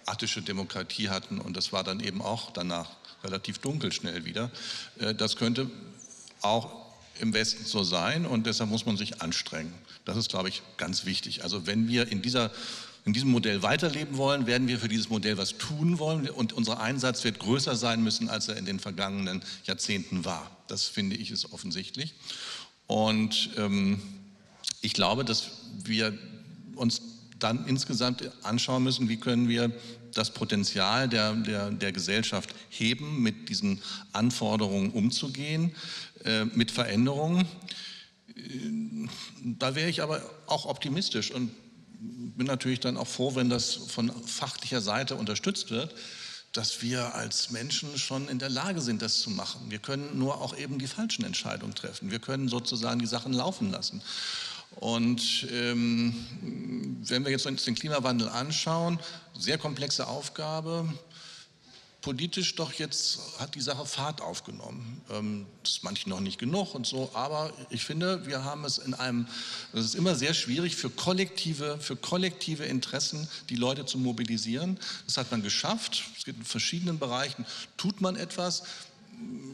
attische 0.07 0.43
Demokratie 0.43 1.09
hatten 1.09 1.39
und 1.39 1.57
das 1.57 1.73
war 1.73 1.85
dann 1.85 2.01
eben 2.01 2.21
auch 2.21 2.51
danach 2.51 2.91
relativ 3.23 3.59
dunkel 3.59 3.93
schnell 3.93 4.25
wieder. 4.25 4.51
Äh, 4.99 5.15
das 5.15 5.37
könnte 5.37 5.71
auch 6.45 6.85
im 7.21 7.33
Westen 7.33 7.65
so 7.65 7.85
sein 7.85 8.27
und 8.27 8.47
deshalb 8.47 8.71
muss 8.71 8.87
man 8.87 8.97
sich 8.97 9.23
anstrengen. 9.23 9.73
Das 10.05 10.17
ist, 10.17 10.29
glaube 10.29 10.49
ich, 10.49 10.63
ganz 10.77 11.05
wichtig. 11.05 11.43
Also 11.43 11.67
wenn 11.67 11.89
wir 11.89 12.11
in, 12.11 12.23
dieser, 12.23 12.51
in 13.05 13.13
diesem 13.13 13.31
Modell 13.31 13.63
weiterleben 13.63 14.17
wollen, 14.17 14.47
werden 14.47 14.69
wir 14.69 14.79
für 14.79 14.89
dieses 14.89 15.09
Modell 15.09 15.39
was 15.39 15.57
tun 15.57 15.99
wollen 15.99 16.29
und 16.29 16.53
unser 16.53 16.81
Einsatz 16.81 17.25
wird 17.25 17.39
größer 17.39 17.77
sein 17.77 18.03
müssen, 18.03 18.29
als 18.29 18.49
er 18.49 18.57
in 18.57 18.67
den 18.67 18.81
vergangenen 18.81 19.43
Jahrzehnten 19.65 20.25
war. 20.25 20.51
Das 20.67 20.85
finde 20.85 21.17
ich 21.17 21.31
ist 21.31 21.53
offensichtlich. 21.53 22.15
Und 22.87 23.51
ähm, 23.57 24.03
ich 24.81 24.93
glaube, 24.93 25.25
dass 25.25 25.51
wir 25.85 26.17
uns 26.75 27.01
dann 27.39 27.67
insgesamt 27.67 28.31
anschauen 28.43 28.83
müssen, 28.83 29.09
wie 29.09 29.17
können 29.17 29.49
wir 29.49 29.73
das 30.15 30.33
Potenzial 30.33 31.09
der, 31.09 31.35
der, 31.35 31.71
der 31.71 31.93
Gesellschaft 31.93 32.55
heben, 32.71 33.23
mit 33.23 33.49
diesen 33.49 33.83
Anforderungen 34.13 34.91
umzugehen, 34.91 35.75
äh, 36.25 36.45
mit 36.47 36.71
Veränderungen. 36.71 37.47
Äh, 38.37 39.09
da 39.43 39.75
wäre 39.75 39.91
ich 39.91 40.03
aber 40.03 40.23
auch 40.47 40.67
optimistisch 40.67 41.31
und 41.31 41.51
bin 42.37 42.47
natürlich 42.47 42.81
dann 42.81 42.97
auch 42.97 43.07
froh, 43.07 43.35
wenn 43.35 43.49
das 43.49 43.75
von 43.75 44.11
fachlicher 44.27 44.81
Seite 44.81 45.15
unterstützt 45.15 45.71
wird, 45.71 45.95
dass 46.53 46.83
wir 46.83 47.15
als 47.15 47.51
Menschen 47.51 47.99
schon 47.99 48.29
in 48.29 48.39
der 48.39 48.49
Lage 48.49 48.81
sind, 48.81 49.03
das 49.03 49.21
zu 49.21 49.31
machen. 49.31 49.61
Wir 49.71 49.81
können 49.81 50.19
nur 50.19 50.41
auch 50.41 50.57
eben 50.57 50.79
die 50.79 50.87
falschen 50.87 51.25
Entscheidungen 51.25 51.75
treffen. 51.75 52.11
Wir 52.11 52.21
können 52.21 52.49
sozusagen 52.49 53.01
die 53.01 53.07
Sachen 53.07 53.33
laufen 53.33 53.73
lassen. 53.73 54.03
Und 54.77 55.47
ähm, 55.53 56.15
wenn 57.07 57.25
wir 57.25 57.31
jetzt 57.31 57.47
uns 57.47 57.65
den 57.65 57.75
Klimawandel 57.75 58.29
anschauen, 58.29 58.99
sehr 59.39 59.59
komplexe 59.59 60.07
Aufgabe, 60.07 60.89
politisch 62.05 62.55
doch 62.55 62.75
jetzt 62.75 63.19
hat 63.39 63.55
die 63.55 63.63
Sache 63.63 63.87
Fahrt 63.87 64.21
aufgenommen. 64.21 65.01
Ähm, 65.11 65.47
das 65.63 65.73
ist 65.73 65.85
manchen 65.85 66.11
noch 66.11 66.21
nicht 66.21 66.39
genug 66.39 66.75
und 66.75 66.87
so, 66.87 67.11
aber 67.15 67.51
ich 67.71 67.83
finde, 67.83 68.27
wir 68.27 68.45
haben 68.45 68.67
es 68.67 68.77
in 68.77 68.93
einem, 68.93 69.27
es 69.73 69.87
ist 69.87 69.95
immer 69.95 70.15
sehr 70.15 70.35
schwierig 70.35 70.77
für 70.77 70.91
kollektive, 70.91 71.79
für 71.81 71.97
kollektive 71.97 72.65
Interessen 72.67 73.27
die 73.49 73.57
Leute 73.57 73.87
zu 73.87 73.97
mobilisieren. 73.97 74.79
Das 75.07 75.17
hat 75.17 75.31
man 75.31 75.43
geschafft. 75.43 76.05
Es 76.15 76.25
gibt 76.25 76.41
in 76.41 76.45
verschiedenen 76.45 76.99
Bereichen, 76.99 77.47
tut 77.79 78.03
man 78.03 78.17
etwas 78.17 78.65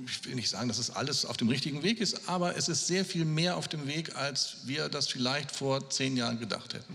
ich 0.07 0.25
will 0.25 0.35
nicht 0.35 0.51
sagen, 0.51 0.69
dass 0.69 0.79
es 0.79 0.91
alles 0.91 1.25
auf 1.25 1.37
dem 1.37 1.49
richtigen 1.49 1.83
Weg 1.83 2.01
ist, 2.01 2.29
aber 2.29 2.57
es 2.57 2.69
ist 2.69 2.87
sehr 2.87 3.05
viel 3.05 3.25
mehr 3.25 3.57
auf 3.57 3.69
dem 3.69 3.87
Weg, 3.87 4.17
als 4.17 4.57
wir 4.65 4.89
das 4.89 5.09
vielleicht 5.09 5.51
vor 5.51 5.91
zehn 5.91 6.17
Jahren 6.17 6.39
gedacht 6.39 6.75
hätten. 6.75 6.95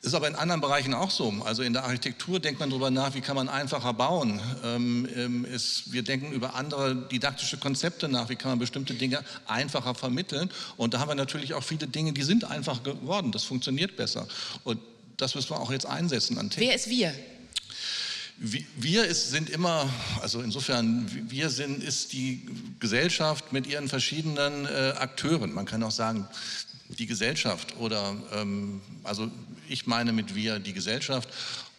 ist 0.00 0.14
aber 0.14 0.28
in 0.28 0.36
anderen 0.36 0.60
Bereichen 0.60 0.94
auch 0.94 1.10
so. 1.10 1.32
Also 1.44 1.62
in 1.62 1.72
der 1.72 1.84
Architektur 1.84 2.38
denkt 2.38 2.60
man 2.60 2.70
darüber 2.70 2.90
nach, 2.90 3.14
wie 3.14 3.20
kann 3.20 3.34
man 3.34 3.48
einfacher 3.48 3.92
bauen. 3.92 4.40
Ähm, 4.64 5.08
ähm, 5.16 5.46
wir 5.86 6.02
denken 6.02 6.32
über 6.32 6.54
andere 6.54 6.94
didaktische 6.94 7.56
Konzepte 7.56 8.08
nach, 8.08 8.28
wie 8.28 8.36
kann 8.36 8.52
man 8.52 8.58
bestimmte 8.60 8.94
Dinge 8.94 9.24
einfacher 9.46 9.94
vermitteln. 9.94 10.50
Und 10.76 10.94
da 10.94 11.00
haben 11.00 11.08
wir 11.08 11.16
natürlich 11.16 11.54
auch 11.54 11.64
viele 11.64 11.88
Dinge, 11.88 12.12
die 12.12 12.22
sind 12.22 12.44
einfach 12.44 12.84
geworden. 12.84 13.32
Das 13.32 13.42
funktioniert 13.42 13.96
besser. 13.96 14.28
Und 14.62 14.78
das 15.16 15.34
müssen 15.34 15.50
wir 15.50 15.60
auch 15.60 15.72
jetzt 15.72 15.86
einsetzen 15.86 16.38
an 16.38 16.50
Wer 16.56 16.76
ist 16.76 16.88
wir? 16.88 17.12
Wir 18.76 19.04
ist, 19.04 19.30
sind 19.30 19.50
immer, 19.50 19.90
also 20.22 20.40
insofern, 20.40 21.10
wir 21.28 21.50
sind, 21.50 21.82
ist 21.82 22.12
die 22.12 22.46
Gesellschaft 22.78 23.52
mit 23.52 23.66
ihren 23.66 23.88
verschiedenen 23.88 24.64
äh, 24.64 24.94
Akteuren. 24.96 25.52
Man 25.52 25.66
kann 25.66 25.82
auch 25.82 25.90
sagen, 25.90 26.28
die 26.88 27.06
Gesellschaft 27.06 27.76
oder, 27.78 28.16
ähm, 28.32 28.80
also 29.02 29.28
ich 29.68 29.86
meine 29.86 30.12
mit 30.12 30.34
wir 30.34 30.58
die 30.58 30.72
Gesellschaft 30.72 31.28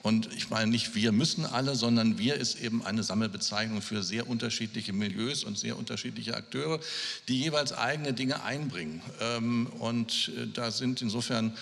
Und 0.01 0.33
ich 0.33 0.49
meine 0.49 0.71
nicht, 0.71 0.95
wir 0.95 1.11
müssen 1.11 1.45
alle, 1.45 1.75
sondern 1.75 2.17
wir 2.17 2.35
ist 2.35 2.61
eben 2.61 2.85
eine 2.85 3.03
Sammelbezeichnung 3.03 3.81
für 3.81 4.01
sehr 4.01 4.29
unterschiedliche 4.29 4.93
Milieus 4.93 5.43
und 5.43 5.57
sehr 5.57 5.77
unterschiedliche 5.77 6.37
Akteure, 6.37 6.79
die 7.27 7.39
jeweils 7.39 7.73
eigene 7.73 8.13
Dinge 8.13 8.43
einbringen. 8.43 9.01
Ähm, 9.19 9.67
und 9.79 10.31
äh, 10.37 10.47
da 10.53 10.71
sind 10.71 11.01
insofern 11.01 11.53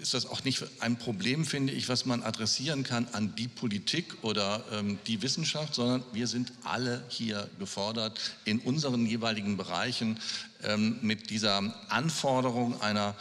ist 0.00 0.14
das 0.14 0.26
auch 0.26 0.42
nicht 0.42 0.64
ein 0.80 0.96
Problem, 0.96 1.44
finde 1.44 1.72
ich, 1.72 1.88
was 1.88 2.06
man 2.06 2.22
adressieren 2.22 2.82
kann 2.82 3.06
an 3.12 3.34
die 3.36 3.46
Politik 3.46 4.16
oder 4.22 4.64
ähm, 4.72 4.98
die 5.06 5.20
Wissenschaft, 5.22 5.74
sondern 5.74 6.02
wir 6.12 6.26
sind 6.26 6.50
alle 6.64 7.04
hier 7.08 7.48
gefordert, 7.58 8.18
in 8.44 8.58
unseren 8.58 9.06
jeweiligen 9.06 9.56
Bereichen 9.56 10.18
ähm, 10.64 10.98
mit 11.02 11.30
dieser 11.30 11.74
Anforderung 11.90 12.80
einer 12.80 13.14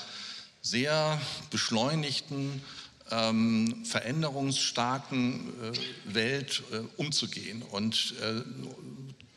sehr 0.61 1.19
beschleunigten, 1.49 2.61
ähm, 3.09 3.83
veränderungsstarken 3.85 5.49
äh, 5.61 6.13
Welt 6.13 6.63
äh, 6.71 6.79
umzugehen 6.97 7.61
und 7.61 8.13
äh, 8.21 8.41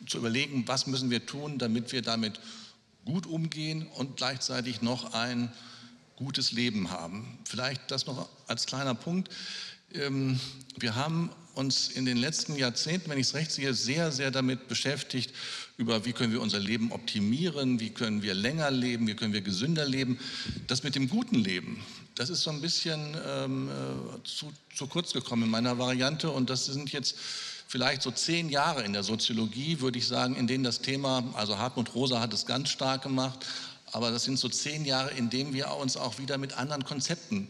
zu 0.06 0.18
überlegen, 0.18 0.68
was 0.68 0.86
müssen 0.86 1.10
wir 1.10 1.26
tun, 1.26 1.58
damit 1.58 1.92
wir 1.92 2.02
damit 2.02 2.40
gut 3.04 3.26
umgehen 3.26 3.86
und 3.94 4.16
gleichzeitig 4.16 4.82
noch 4.82 5.12
ein 5.14 5.52
gutes 6.16 6.52
Leben 6.52 6.90
haben. 6.90 7.38
Vielleicht 7.44 7.90
das 7.90 8.06
noch 8.06 8.28
als 8.46 8.66
kleiner 8.66 8.94
Punkt. 8.94 9.30
Ähm, 9.92 10.38
wir 10.76 10.94
haben 10.94 11.30
uns 11.54 11.88
in 11.88 12.04
den 12.04 12.16
letzten 12.16 12.56
Jahrzehnten, 12.56 13.10
wenn 13.10 13.18
ich 13.18 13.28
es 13.28 13.34
recht 13.34 13.50
sehe, 13.50 13.74
sehr, 13.74 14.12
sehr 14.12 14.30
damit 14.30 14.68
beschäftigt, 14.68 15.32
über 15.76 16.04
wie 16.04 16.12
können 16.12 16.32
wir 16.32 16.40
unser 16.40 16.58
Leben 16.58 16.92
optimieren, 16.92 17.80
wie 17.80 17.90
können 17.90 18.22
wir 18.22 18.34
länger 18.34 18.70
leben, 18.70 19.06
wie 19.06 19.14
können 19.14 19.32
wir 19.32 19.40
gesünder 19.40 19.84
leben. 19.84 20.18
Das 20.66 20.82
mit 20.82 20.94
dem 20.94 21.08
guten 21.08 21.36
Leben, 21.36 21.82
das 22.14 22.30
ist 22.30 22.42
so 22.42 22.50
ein 22.50 22.60
bisschen 22.60 23.16
ähm, 23.26 23.68
äh, 23.68 24.24
zu, 24.24 24.52
zu 24.74 24.86
kurz 24.86 25.12
gekommen 25.12 25.44
in 25.44 25.50
meiner 25.50 25.78
Variante 25.78 26.30
und 26.30 26.50
das 26.50 26.66
sind 26.66 26.92
jetzt 26.92 27.16
vielleicht 27.66 28.02
so 28.02 28.10
zehn 28.10 28.50
Jahre 28.50 28.84
in 28.84 28.92
der 28.92 29.02
Soziologie, 29.02 29.80
würde 29.80 29.98
ich 29.98 30.06
sagen, 30.06 30.36
in 30.36 30.46
denen 30.46 30.64
das 30.64 30.80
Thema, 30.80 31.24
also 31.34 31.58
Hartmut 31.58 31.94
Rosa 31.94 32.20
hat 32.20 32.32
es 32.32 32.46
ganz 32.46 32.68
stark 32.70 33.02
gemacht, 33.02 33.46
aber 33.90 34.10
das 34.10 34.24
sind 34.24 34.38
so 34.38 34.48
zehn 34.48 34.84
Jahre, 34.84 35.10
in 35.12 35.30
denen 35.30 35.54
wir 35.54 35.72
uns 35.74 35.96
auch 35.96 36.18
wieder 36.18 36.38
mit 36.38 36.58
anderen 36.58 36.84
Konzepten 36.84 37.48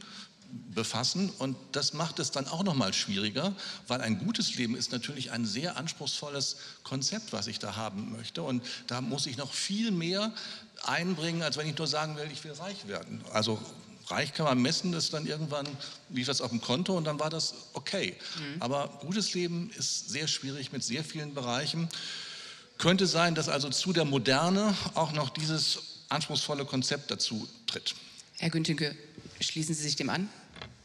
befassen 0.74 1.30
und 1.38 1.56
das 1.72 1.92
macht 1.94 2.18
es 2.18 2.30
dann 2.30 2.46
auch 2.46 2.62
noch 2.62 2.74
mal 2.74 2.92
schwieriger, 2.92 3.54
weil 3.88 4.00
ein 4.00 4.18
gutes 4.18 4.56
Leben 4.56 4.76
ist 4.76 4.92
natürlich 4.92 5.30
ein 5.30 5.44
sehr 5.44 5.76
anspruchsvolles 5.76 6.56
Konzept, 6.82 7.32
was 7.32 7.46
ich 7.46 7.58
da 7.58 7.76
haben 7.76 8.12
möchte 8.12 8.42
und 8.42 8.62
da 8.86 9.00
muss 9.00 9.26
ich 9.26 9.36
noch 9.36 9.52
viel 9.52 9.90
mehr 9.90 10.32
einbringen, 10.84 11.42
als 11.42 11.56
wenn 11.56 11.68
ich 11.68 11.76
nur 11.76 11.86
sagen 11.86 12.16
will, 12.16 12.28
ich 12.32 12.44
will 12.44 12.52
reich 12.52 12.86
werden. 12.86 13.20
Also 13.32 13.58
reich 14.08 14.32
kann 14.34 14.46
man 14.46 14.60
messen, 14.60 14.92
das 14.92 15.10
dann 15.10 15.26
irgendwann 15.26 15.66
lief 16.10 16.26
das 16.26 16.40
auf 16.40 16.50
dem 16.50 16.60
Konto 16.60 16.96
und 16.96 17.04
dann 17.04 17.18
war 17.18 17.30
das 17.30 17.54
okay. 17.72 18.16
Mhm. 18.38 18.62
Aber 18.62 18.98
gutes 19.00 19.34
Leben 19.34 19.70
ist 19.76 20.10
sehr 20.10 20.28
schwierig 20.28 20.72
mit 20.72 20.84
sehr 20.84 21.04
vielen 21.04 21.34
Bereichen. 21.34 21.88
Könnte 22.78 23.06
sein, 23.06 23.34
dass 23.34 23.48
also 23.48 23.70
zu 23.70 23.92
der 23.92 24.04
Moderne 24.04 24.74
auch 24.94 25.12
noch 25.12 25.30
dieses 25.30 25.78
anspruchsvolle 26.08 26.64
Konzept 26.64 27.10
dazu 27.10 27.48
tritt. 27.66 27.94
Herr 28.36 28.50
Güntinke, 28.50 28.96
schließen 29.40 29.74
Sie 29.74 29.82
sich 29.82 29.96
dem 29.96 30.10
an? 30.10 30.28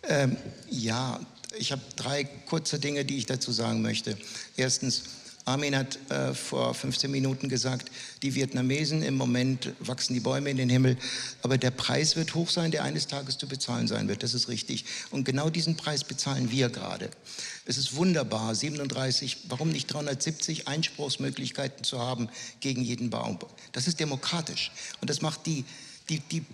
Ähm, 0.04 0.38
ja, 0.70 1.20
ich 1.58 1.72
habe 1.72 1.82
drei 1.96 2.24
kurze 2.24 2.80
Dinge, 2.80 3.06
die 3.06 3.18
ich 3.18 3.26
dazu 3.26 3.52
sagen 3.52 3.82
möchte. 3.82 4.18
Erstens, 4.56 5.04
Armin 5.50 5.76
hat 5.76 5.98
äh, 6.12 6.34
vor 6.36 6.76
15 6.76 7.10
Minuten 7.10 7.50
gesagt, 7.50 7.90
die 8.22 8.36
Vietnamesen 8.36 9.02
im 9.02 9.16
Moment 9.16 9.74
wachsen 9.80 10.14
die 10.14 10.20
Bäume 10.20 10.52
in 10.52 10.58
den 10.58 10.70
Himmel, 10.70 10.96
aber 11.42 11.58
der 11.58 11.72
Preis 11.72 12.16
wird 12.16 12.36
hoch 12.36 12.50
sein, 12.50 12.70
der 12.70 12.84
eines 12.84 13.08
Tages 13.08 13.38
zu 13.40 13.48
bezahlen 13.48 13.88
sein 13.88 14.08
wird. 14.08 14.22
Das 14.22 14.36
ist 14.36 14.48
richtig. 14.48 14.86
Und 15.10 15.24
genau 15.24 15.50
diesen 15.50 15.76
Preis 15.76 16.04
bezahlen 16.04 16.52
wir 16.52 16.70
gerade. 16.70 17.10
Es 17.66 17.78
ist 17.78 17.96
wunderbar, 17.96 18.54
37, 18.54 19.38
warum 19.50 19.70
nicht 19.70 19.88
370 19.88 20.68
Einspruchsmöglichkeiten 20.68 21.84
zu 21.84 22.00
haben 22.00 22.30
gegen 22.60 22.84
jeden 22.84 23.10
Baum. 23.10 23.40
Das 23.72 23.88
ist 23.88 24.00
demokratisch. 24.00 24.72
Und 25.02 25.10
das 25.10 25.22
macht 25.22 25.48
die, 25.48 25.66
die, 26.10 26.20
die, 26.20 26.46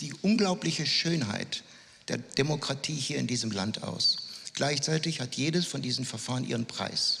die 0.00 0.12
unglaubliche 0.20 0.84
Schönheit 0.84 1.62
der 2.08 2.18
Demokratie 2.18 2.94
hier 2.94 3.18
in 3.18 3.26
diesem 3.26 3.50
Land 3.50 3.82
aus. 3.82 4.16
Gleichzeitig 4.54 5.20
hat 5.20 5.34
jedes 5.34 5.66
von 5.66 5.82
diesen 5.82 6.04
Verfahren 6.04 6.46
ihren 6.46 6.66
Preis. 6.66 7.18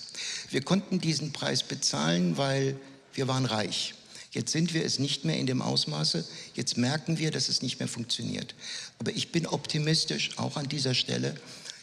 Wir 0.50 0.62
konnten 0.62 1.00
diesen 1.00 1.32
Preis 1.32 1.62
bezahlen, 1.62 2.36
weil 2.36 2.78
wir 3.12 3.26
waren 3.26 3.44
reich. 3.44 3.94
Jetzt 4.30 4.52
sind 4.52 4.74
wir 4.74 4.84
es 4.84 4.98
nicht 4.98 5.24
mehr 5.24 5.36
in 5.36 5.46
dem 5.46 5.62
Ausmaße. 5.62 6.24
Jetzt 6.54 6.76
merken 6.76 7.18
wir, 7.18 7.30
dass 7.30 7.48
es 7.48 7.62
nicht 7.62 7.78
mehr 7.78 7.88
funktioniert. 7.88 8.54
Aber 8.98 9.12
ich 9.12 9.30
bin 9.30 9.46
optimistisch, 9.46 10.30
auch 10.38 10.56
an 10.56 10.68
dieser 10.68 10.94
Stelle, 10.94 11.36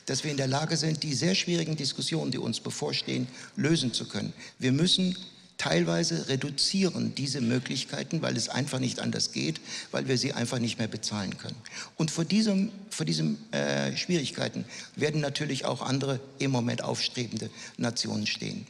dass 0.06 0.24
wir 0.24 0.32
in 0.32 0.38
der 0.38 0.48
Lage 0.48 0.76
sind, 0.76 1.04
die 1.04 1.14
sehr 1.14 1.36
schwierigen 1.36 1.78
Diskussionen, 1.78 2.32
die 2.32 2.38
uns 2.38 2.60
bevorstehen, 2.60 3.28
lösen 3.56 3.94
zu 3.94 4.06
können. 4.06 4.34
Wir 4.60 4.74
müssen 4.74 5.18
teilweise 5.62 6.28
reduzieren 6.28 7.14
diese 7.14 7.40
Möglichkeiten, 7.40 8.24
weil 8.24 8.36
es 8.36 8.50
einfach 8.50 8.80
nicht 8.80 9.00
anders 9.00 9.32
geht, 9.32 9.62
weil 9.92 10.08
wir 10.08 10.18
sie 10.18 10.34
einfach 10.34 10.58
nicht 10.58 10.80
mehr 10.80 10.88
bezahlen 10.88 11.38
können. 11.38 11.56
Und 11.98 12.10
vor 12.10 12.26
diesen 12.26 12.72
vor 12.90 13.06
diesem, 13.06 13.38
äh, 13.52 13.96
Schwierigkeiten 13.96 14.66
werden 14.96 15.22
natürlich 15.22 15.66
auch 15.66 15.84
andere 15.84 16.20
im 16.40 16.50
Moment 16.50 16.84
aufstrebende 16.84 17.52
Nationen 17.78 18.26
stehen. 18.26 18.66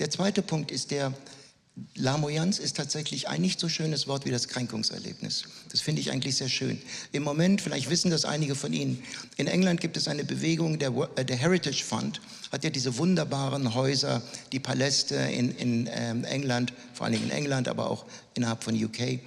Der 0.00 0.10
zweite 0.10 0.42
Punkt 0.42 0.72
ist 0.72 0.90
der, 0.90 1.12
Lamoyanz 1.94 2.58
ist 2.58 2.76
tatsächlich 2.76 3.28
ein 3.28 3.42
nicht 3.42 3.60
so 3.60 3.68
schönes 3.68 4.06
Wort 4.06 4.24
wie 4.24 4.30
das 4.30 4.48
Kränkungserlebnis. 4.48 5.44
Das 5.70 5.82
finde 5.82 6.00
ich 6.00 6.10
eigentlich 6.10 6.36
sehr 6.36 6.48
schön. 6.48 6.80
Im 7.12 7.22
Moment, 7.22 7.60
vielleicht 7.60 7.90
wissen 7.90 8.10
das 8.10 8.24
einige 8.24 8.54
von 8.54 8.72
Ihnen, 8.72 9.02
in 9.36 9.46
England 9.46 9.82
gibt 9.82 9.98
es 9.98 10.08
eine 10.08 10.24
Bewegung, 10.24 10.78
der, 10.78 10.92
äh, 11.16 11.24
der 11.24 11.36
Heritage 11.36 11.84
Fund 11.84 12.22
hat 12.50 12.64
ja 12.64 12.70
diese 12.70 12.96
wunderbaren 12.96 13.74
Häuser, 13.74 14.22
die 14.52 14.60
Paläste 14.60 15.16
in, 15.16 15.50
in 15.56 15.90
ähm, 15.92 16.24
England, 16.24 16.72
vor 16.94 17.06
allem 17.06 17.22
in 17.22 17.30
England, 17.30 17.68
aber 17.68 17.90
auch 17.90 18.06
innerhalb 18.34 18.64
von 18.64 18.74
UK. 18.74 19.20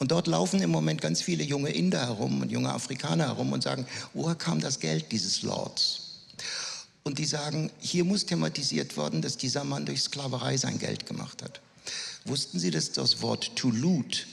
Und 0.00 0.10
dort 0.10 0.26
laufen 0.26 0.60
im 0.60 0.70
Moment 0.70 1.00
ganz 1.00 1.22
viele 1.22 1.44
junge 1.44 1.70
Inder 1.70 2.00
herum 2.00 2.40
und 2.40 2.50
junge 2.50 2.72
Afrikaner 2.72 3.28
herum 3.28 3.52
und 3.52 3.62
sagen, 3.62 3.86
woher 4.14 4.34
kam 4.34 4.60
das 4.60 4.80
Geld 4.80 5.12
dieses 5.12 5.42
Lords? 5.42 6.00
Und 7.04 7.18
die 7.18 7.24
sagen, 7.24 7.70
hier 7.78 8.04
muss 8.04 8.26
thematisiert 8.26 8.96
werden, 8.96 9.22
dass 9.22 9.36
dieser 9.36 9.62
Mann 9.62 9.86
durch 9.86 10.02
Sklaverei 10.02 10.56
sein 10.56 10.80
Geld 10.80 11.06
gemacht 11.06 11.42
hat. 11.42 11.60
Wussten 12.24 12.58
Sie, 12.58 12.70
dass 12.70 12.92
das 12.92 13.22
Wort 13.22 13.56
to 13.56 13.70
loot 13.70 14.26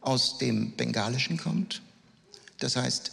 aus 0.00 0.38
dem 0.38 0.74
Bengalischen 0.76 1.36
kommt? 1.36 1.82
Das 2.58 2.76
heißt, 2.76 3.10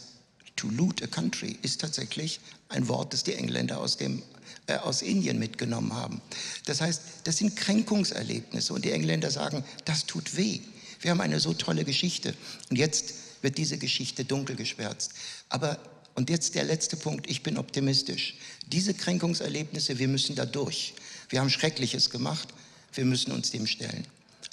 to 0.55 0.69
loot 0.69 1.01
a 1.03 1.07
country 1.07 1.57
ist 1.61 1.81
tatsächlich 1.81 2.39
ein 2.69 2.87
Wort, 2.87 3.13
das 3.13 3.23
die 3.23 3.33
Engländer 3.33 3.79
aus, 3.79 3.97
dem, 3.97 4.21
äh, 4.67 4.77
aus 4.77 5.01
Indien 5.01 5.39
mitgenommen 5.39 5.93
haben. 5.93 6.21
Das 6.65 6.81
heißt, 6.81 7.01
das 7.23 7.37
sind 7.37 7.55
Kränkungserlebnisse 7.55 8.73
und 8.73 8.85
die 8.85 8.91
Engländer 8.91 9.31
sagen, 9.31 9.63
das 9.85 10.05
tut 10.05 10.37
weh. 10.37 10.61
Wir 11.01 11.11
haben 11.11 11.21
eine 11.21 11.39
so 11.39 11.53
tolle 11.53 11.83
Geschichte 11.83 12.35
und 12.69 12.77
jetzt 12.77 13.13
wird 13.41 13.57
diese 13.57 13.77
Geschichte 13.77 14.23
dunkel 14.23 14.55
geschwärzt. 14.55 15.13
Aber, 15.49 15.79
und 16.15 16.29
jetzt 16.29 16.55
der 16.55 16.63
letzte 16.63 16.95
Punkt, 16.95 17.29
ich 17.29 17.43
bin 17.43 17.57
optimistisch. 17.57 18.35
Diese 18.67 18.93
Kränkungserlebnisse, 18.93 19.97
wir 19.99 20.07
müssen 20.07 20.35
da 20.35 20.45
durch. 20.45 20.93
Wir 21.29 21.39
haben 21.39 21.49
Schreckliches 21.49 22.09
gemacht, 22.09 22.49
wir 22.93 23.05
müssen 23.05 23.31
uns 23.31 23.51
dem 23.51 23.65
stellen. 23.65 24.05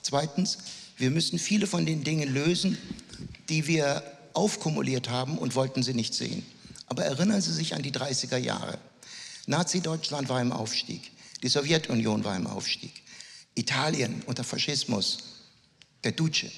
Zweitens, 0.09 0.57
wir 0.97 1.11
müssen 1.11 1.39
viele 1.39 1.67
von 1.67 1.85
den 1.85 2.03
Dingen 2.03 2.33
lösen, 2.33 2.79
die 3.51 3.67
wir 3.67 4.03
aufkumuliert 4.33 5.11
haben 5.11 5.37
und 5.37 5.55
wollten 5.55 5.83
sie 5.83 5.93
nicht 5.93 6.15
sehen. 6.15 6.47
Aber 6.87 7.05
erinnern 7.05 7.43
Sie 7.43 7.53
sich 7.53 7.75
an 7.75 7.83
die 7.83 7.93
30er 7.93 8.39
Jahre. 8.39 8.79
Nazi-Deutschland 9.45 10.31
war 10.31 10.41
im 10.41 10.51
Aufstieg. 10.51 11.11
Die 11.43 11.49
Sowjetunion 11.49 12.25
war 12.25 12.35
im 12.37 12.47
Aufstieg. 12.47 13.03
Italien 13.55 14.23
unter 14.25 14.45
Faschismus, 14.45 15.19
der 16.05 16.13
Duce. 16.13 16.53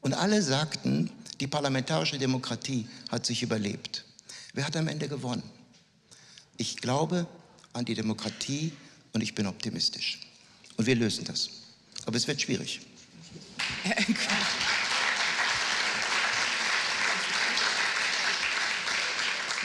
Und 0.00 0.14
alle 0.14 0.40
sagten, 0.40 1.10
die 1.40 1.48
parlamentarische 1.48 2.18
Demokratie 2.18 2.86
hat 3.10 3.26
sich 3.26 3.42
überlebt. 3.42 4.04
Wer 4.52 4.64
hat 4.64 4.76
am 4.76 4.86
Ende 4.86 5.08
gewonnen? 5.08 5.42
Ich 6.56 6.76
glaube 6.76 7.26
an 7.72 7.84
die 7.84 7.96
Demokratie 7.96 8.70
und 9.12 9.22
ich 9.22 9.34
bin 9.34 9.48
optimistisch. 9.48 10.20
Und 10.76 10.86
wir 10.86 10.94
lösen 10.94 11.24
das. 11.24 11.50
Aber 12.06 12.16
es 12.16 12.28
wird 12.28 12.40
schwierig. 12.40 12.80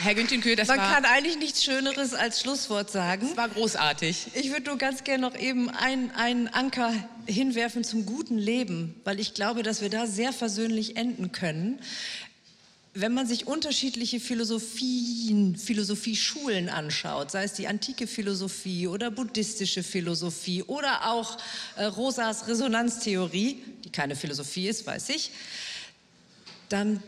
Herr 0.00 0.14
Günther 0.14 0.54
das 0.54 0.68
Man 0.68 0.78
war, 0.78 0.94
kann 0.94 1.04
eigentlich 1.04 1.38
nichts 1.38 1.64
Schöneres 1.64 2.14
als 2.14 2.40
Schlusswort 2.40 2.90
sagen. 2.90 3.26
das 3.28 3.36
war 3.36 3.48
großartig. 3.48 4.28
Ich 4.34 4.50
würde 4.50 4.66
nur 4.66 4.78
ganz 4.78 5.02
gerne 5.02 5.22
noch 5.22 5.36
eben 5.36 5.70
einen, 5.70 6.12
einen 6.12 6.48
Anker 6.48 6.92
hinwerfen 7.26 7.82
zum 7.82 8.06
guten 8.06 8.38
Leben, 8.38 8.94
weil 9.04 9.18
ich 9.18 9.34
glaube, 9.34 9.62
dass 9.62 9.80
wir 9.80 9.90
da 9.90 10.06
sehr 10.06 10.32
versöhnlich 10.32 10.96
enden 10.96 11.32
können 11.32 11.80
wenn 13.00 13.14
man 13.14 13.28
sich 13.28 13.46
unterschiedliche 13.46 14.18
Philosophien, 14.18 15.56
Philosophieschulen 15.56 16.68
anschaut, 16.68 17.30
sei 17.30 17.44
es 17.44 17.52
die 17.52 17.68
antike 17.68 18.08
Philosophie 18.08 18.88
oder 18.88 19.12
buddhistische 19.12 19.84
Philosophie 19.84 20.64
oder 20.64 21.08
auch 21.08 21.38
äh, 21.76 21.84
Rosas 21.84 22.48
Resonanztheorie, 22.48 23.62
die 23.84 23.90
keine 23.90 24.16
Philosophie 24.16 24.66
ist, 24.66 24.84
weiß 24.84 25.10
ich, 25.10 25.30
dann 26.68 27.00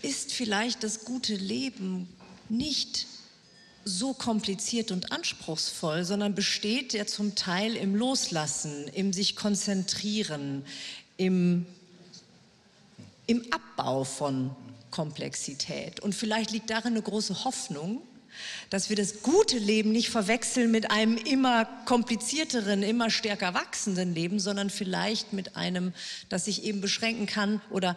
ist 0.00 0.32
vielleicht 0.32 0.82
das 0.82 1.04
gute 1.04 1.34
Leben 1.34 2.08
nicht 2.48 3.06
so 3.84 4.14
kompliziert 4.14 4.90
und 4.90 5.12
anspruchsvoll, 5.12 6.04
sondern 6.04 6.34
besteht 6.34 6.94
ja 6.94 7.04
zum 7.04 7.34
Teil 7.34 7.76
im 7.76 7.94
Loslassen, 7.94 8.88
im 8.88 9.12
sich 9.12 9.36
konzentrieren, 9.36 10.64
im, 11.18 11.66
im 13.26 13.44
Abbau 13.52 14.04
von 14.04 14.56
Komplexität. 14.96 16.00
Und 16.00 16.14
vielleicht 16.14 16.52
liegt 16.52 16.70
darin 16.70 16.94
eine 16.94 17.02
große 17.02 17.44
Hoffnung, 17.44 18.00
dass 18.70 18.88
wir 18.88 18.96
das 18.96 19.20
gute 19.22 19.58
Leben 19.58 19.92
nicht 19.92 20.08
verwechseln 20.08 20.70
mit 20.70 20.90
einem 20.90 21.18
immer 21.18 21.66
komplizierteren, 21.84 22.82
immer 22.82 23.10
stärker 23.10 23.52
wachsenden 23.52 24.14
Leben, 24.14 24.40
sondern 24.40 24.70
vielleicht 24.70 25.34
mit 25.34 25.54
einem, 25.54 25.92
das 26.30 26.46
sich 26.46 26.64
eben 26.64 26.80
beschränken 26.80 27.26
kann 27.26 27.60
oder 27.68 27.94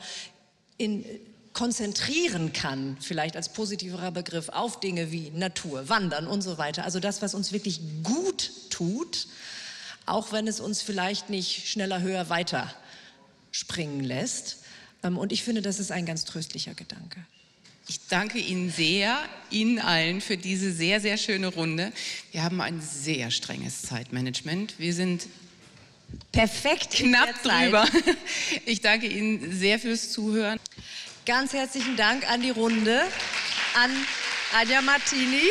in, 0.77 1.05
konzentrieren 1.53 2.51
kann, 2.51 2.97
vielleicht 2.99 3.37
als 3.37 3.53
positiverer 3.53 4.11
Begriff, 4.11 4.49
auf 4.49 4.81
Dinge 4.81 5.09
wie 5.09 5.29
Natur, 5.31 5.87
Wandern 5.87 6.27
und 6.27 6.41
so 6.41 6.57
weiter. 6.57 6.83
Also 6.83 6.99
das, 6.99 7.21
was 7.21 7.33
uns 7.33 7.53
wirklich 7.53 7.79
gut 8.03 8.51
tut, 8.69 9.27
auch 10.05 10.33
wenn 10.33 10.49
es 10.49 10.59
uns 10.59 10.81
vielleicht 10.81 11.29
nicht 11.29 11.69
schneller, 11.69 12.01
höher, 12.01 12.29
weiter 12.29 12.73
springen 13.51 14.03
lässt. 14.03 14.57
Ähm, 15.03 15.17
und 15.17 15.31
ich 15.31 15.43
finde, 15.43 15.61
das 15.61 15.79
ist 15.79 15.91
ein 15.91 16.05
ganz 16.05 16.25
tröstlicher 16.25 16.73
Gedanke. 16.73 17.25
Ich 17.87 17.99
danke 18.07 18.37
Ihnen 18.37 18.71
sehr, 18.71 19.17
Ihnen 19.49 19.79
allen, 19.79 20.21
für 20.21 20.37
diese 20.37 20.71
sehr, 20.71 21.01
sehr 21.01 21.17
schöne 21.17 21.47
Runde. 21.47 21.91
Wir 22.31 22.43
haben 22.43 22.61
ein 22.61 22.81
sehr 22.81 23.31
strenges 23.31 23.81
Zeitmanagement. 23.81 24.75
Wir 24.77 24.93
sind 24.93 25.27
perfekt 26.31 26.91
knapp 26.91 27.41
drüber. 27.41 27.87
Ich 28.65 28.81
danke 28.81 29.07
Ihnen 29.07 29.57
sehr 29.57 29.79
fürs 29.79 30.11
Zuhören. 30.11 30.59
Ganz 31.25 31.53
herzlichen 31.53 31.95
Dank 31.95 32.29
an 32.29 32.41
die 32.41 32.51
Runde, 32.51 33.01
an 33.75 33.91
Anja 34.59 34.81
Martini. 34.81 35.43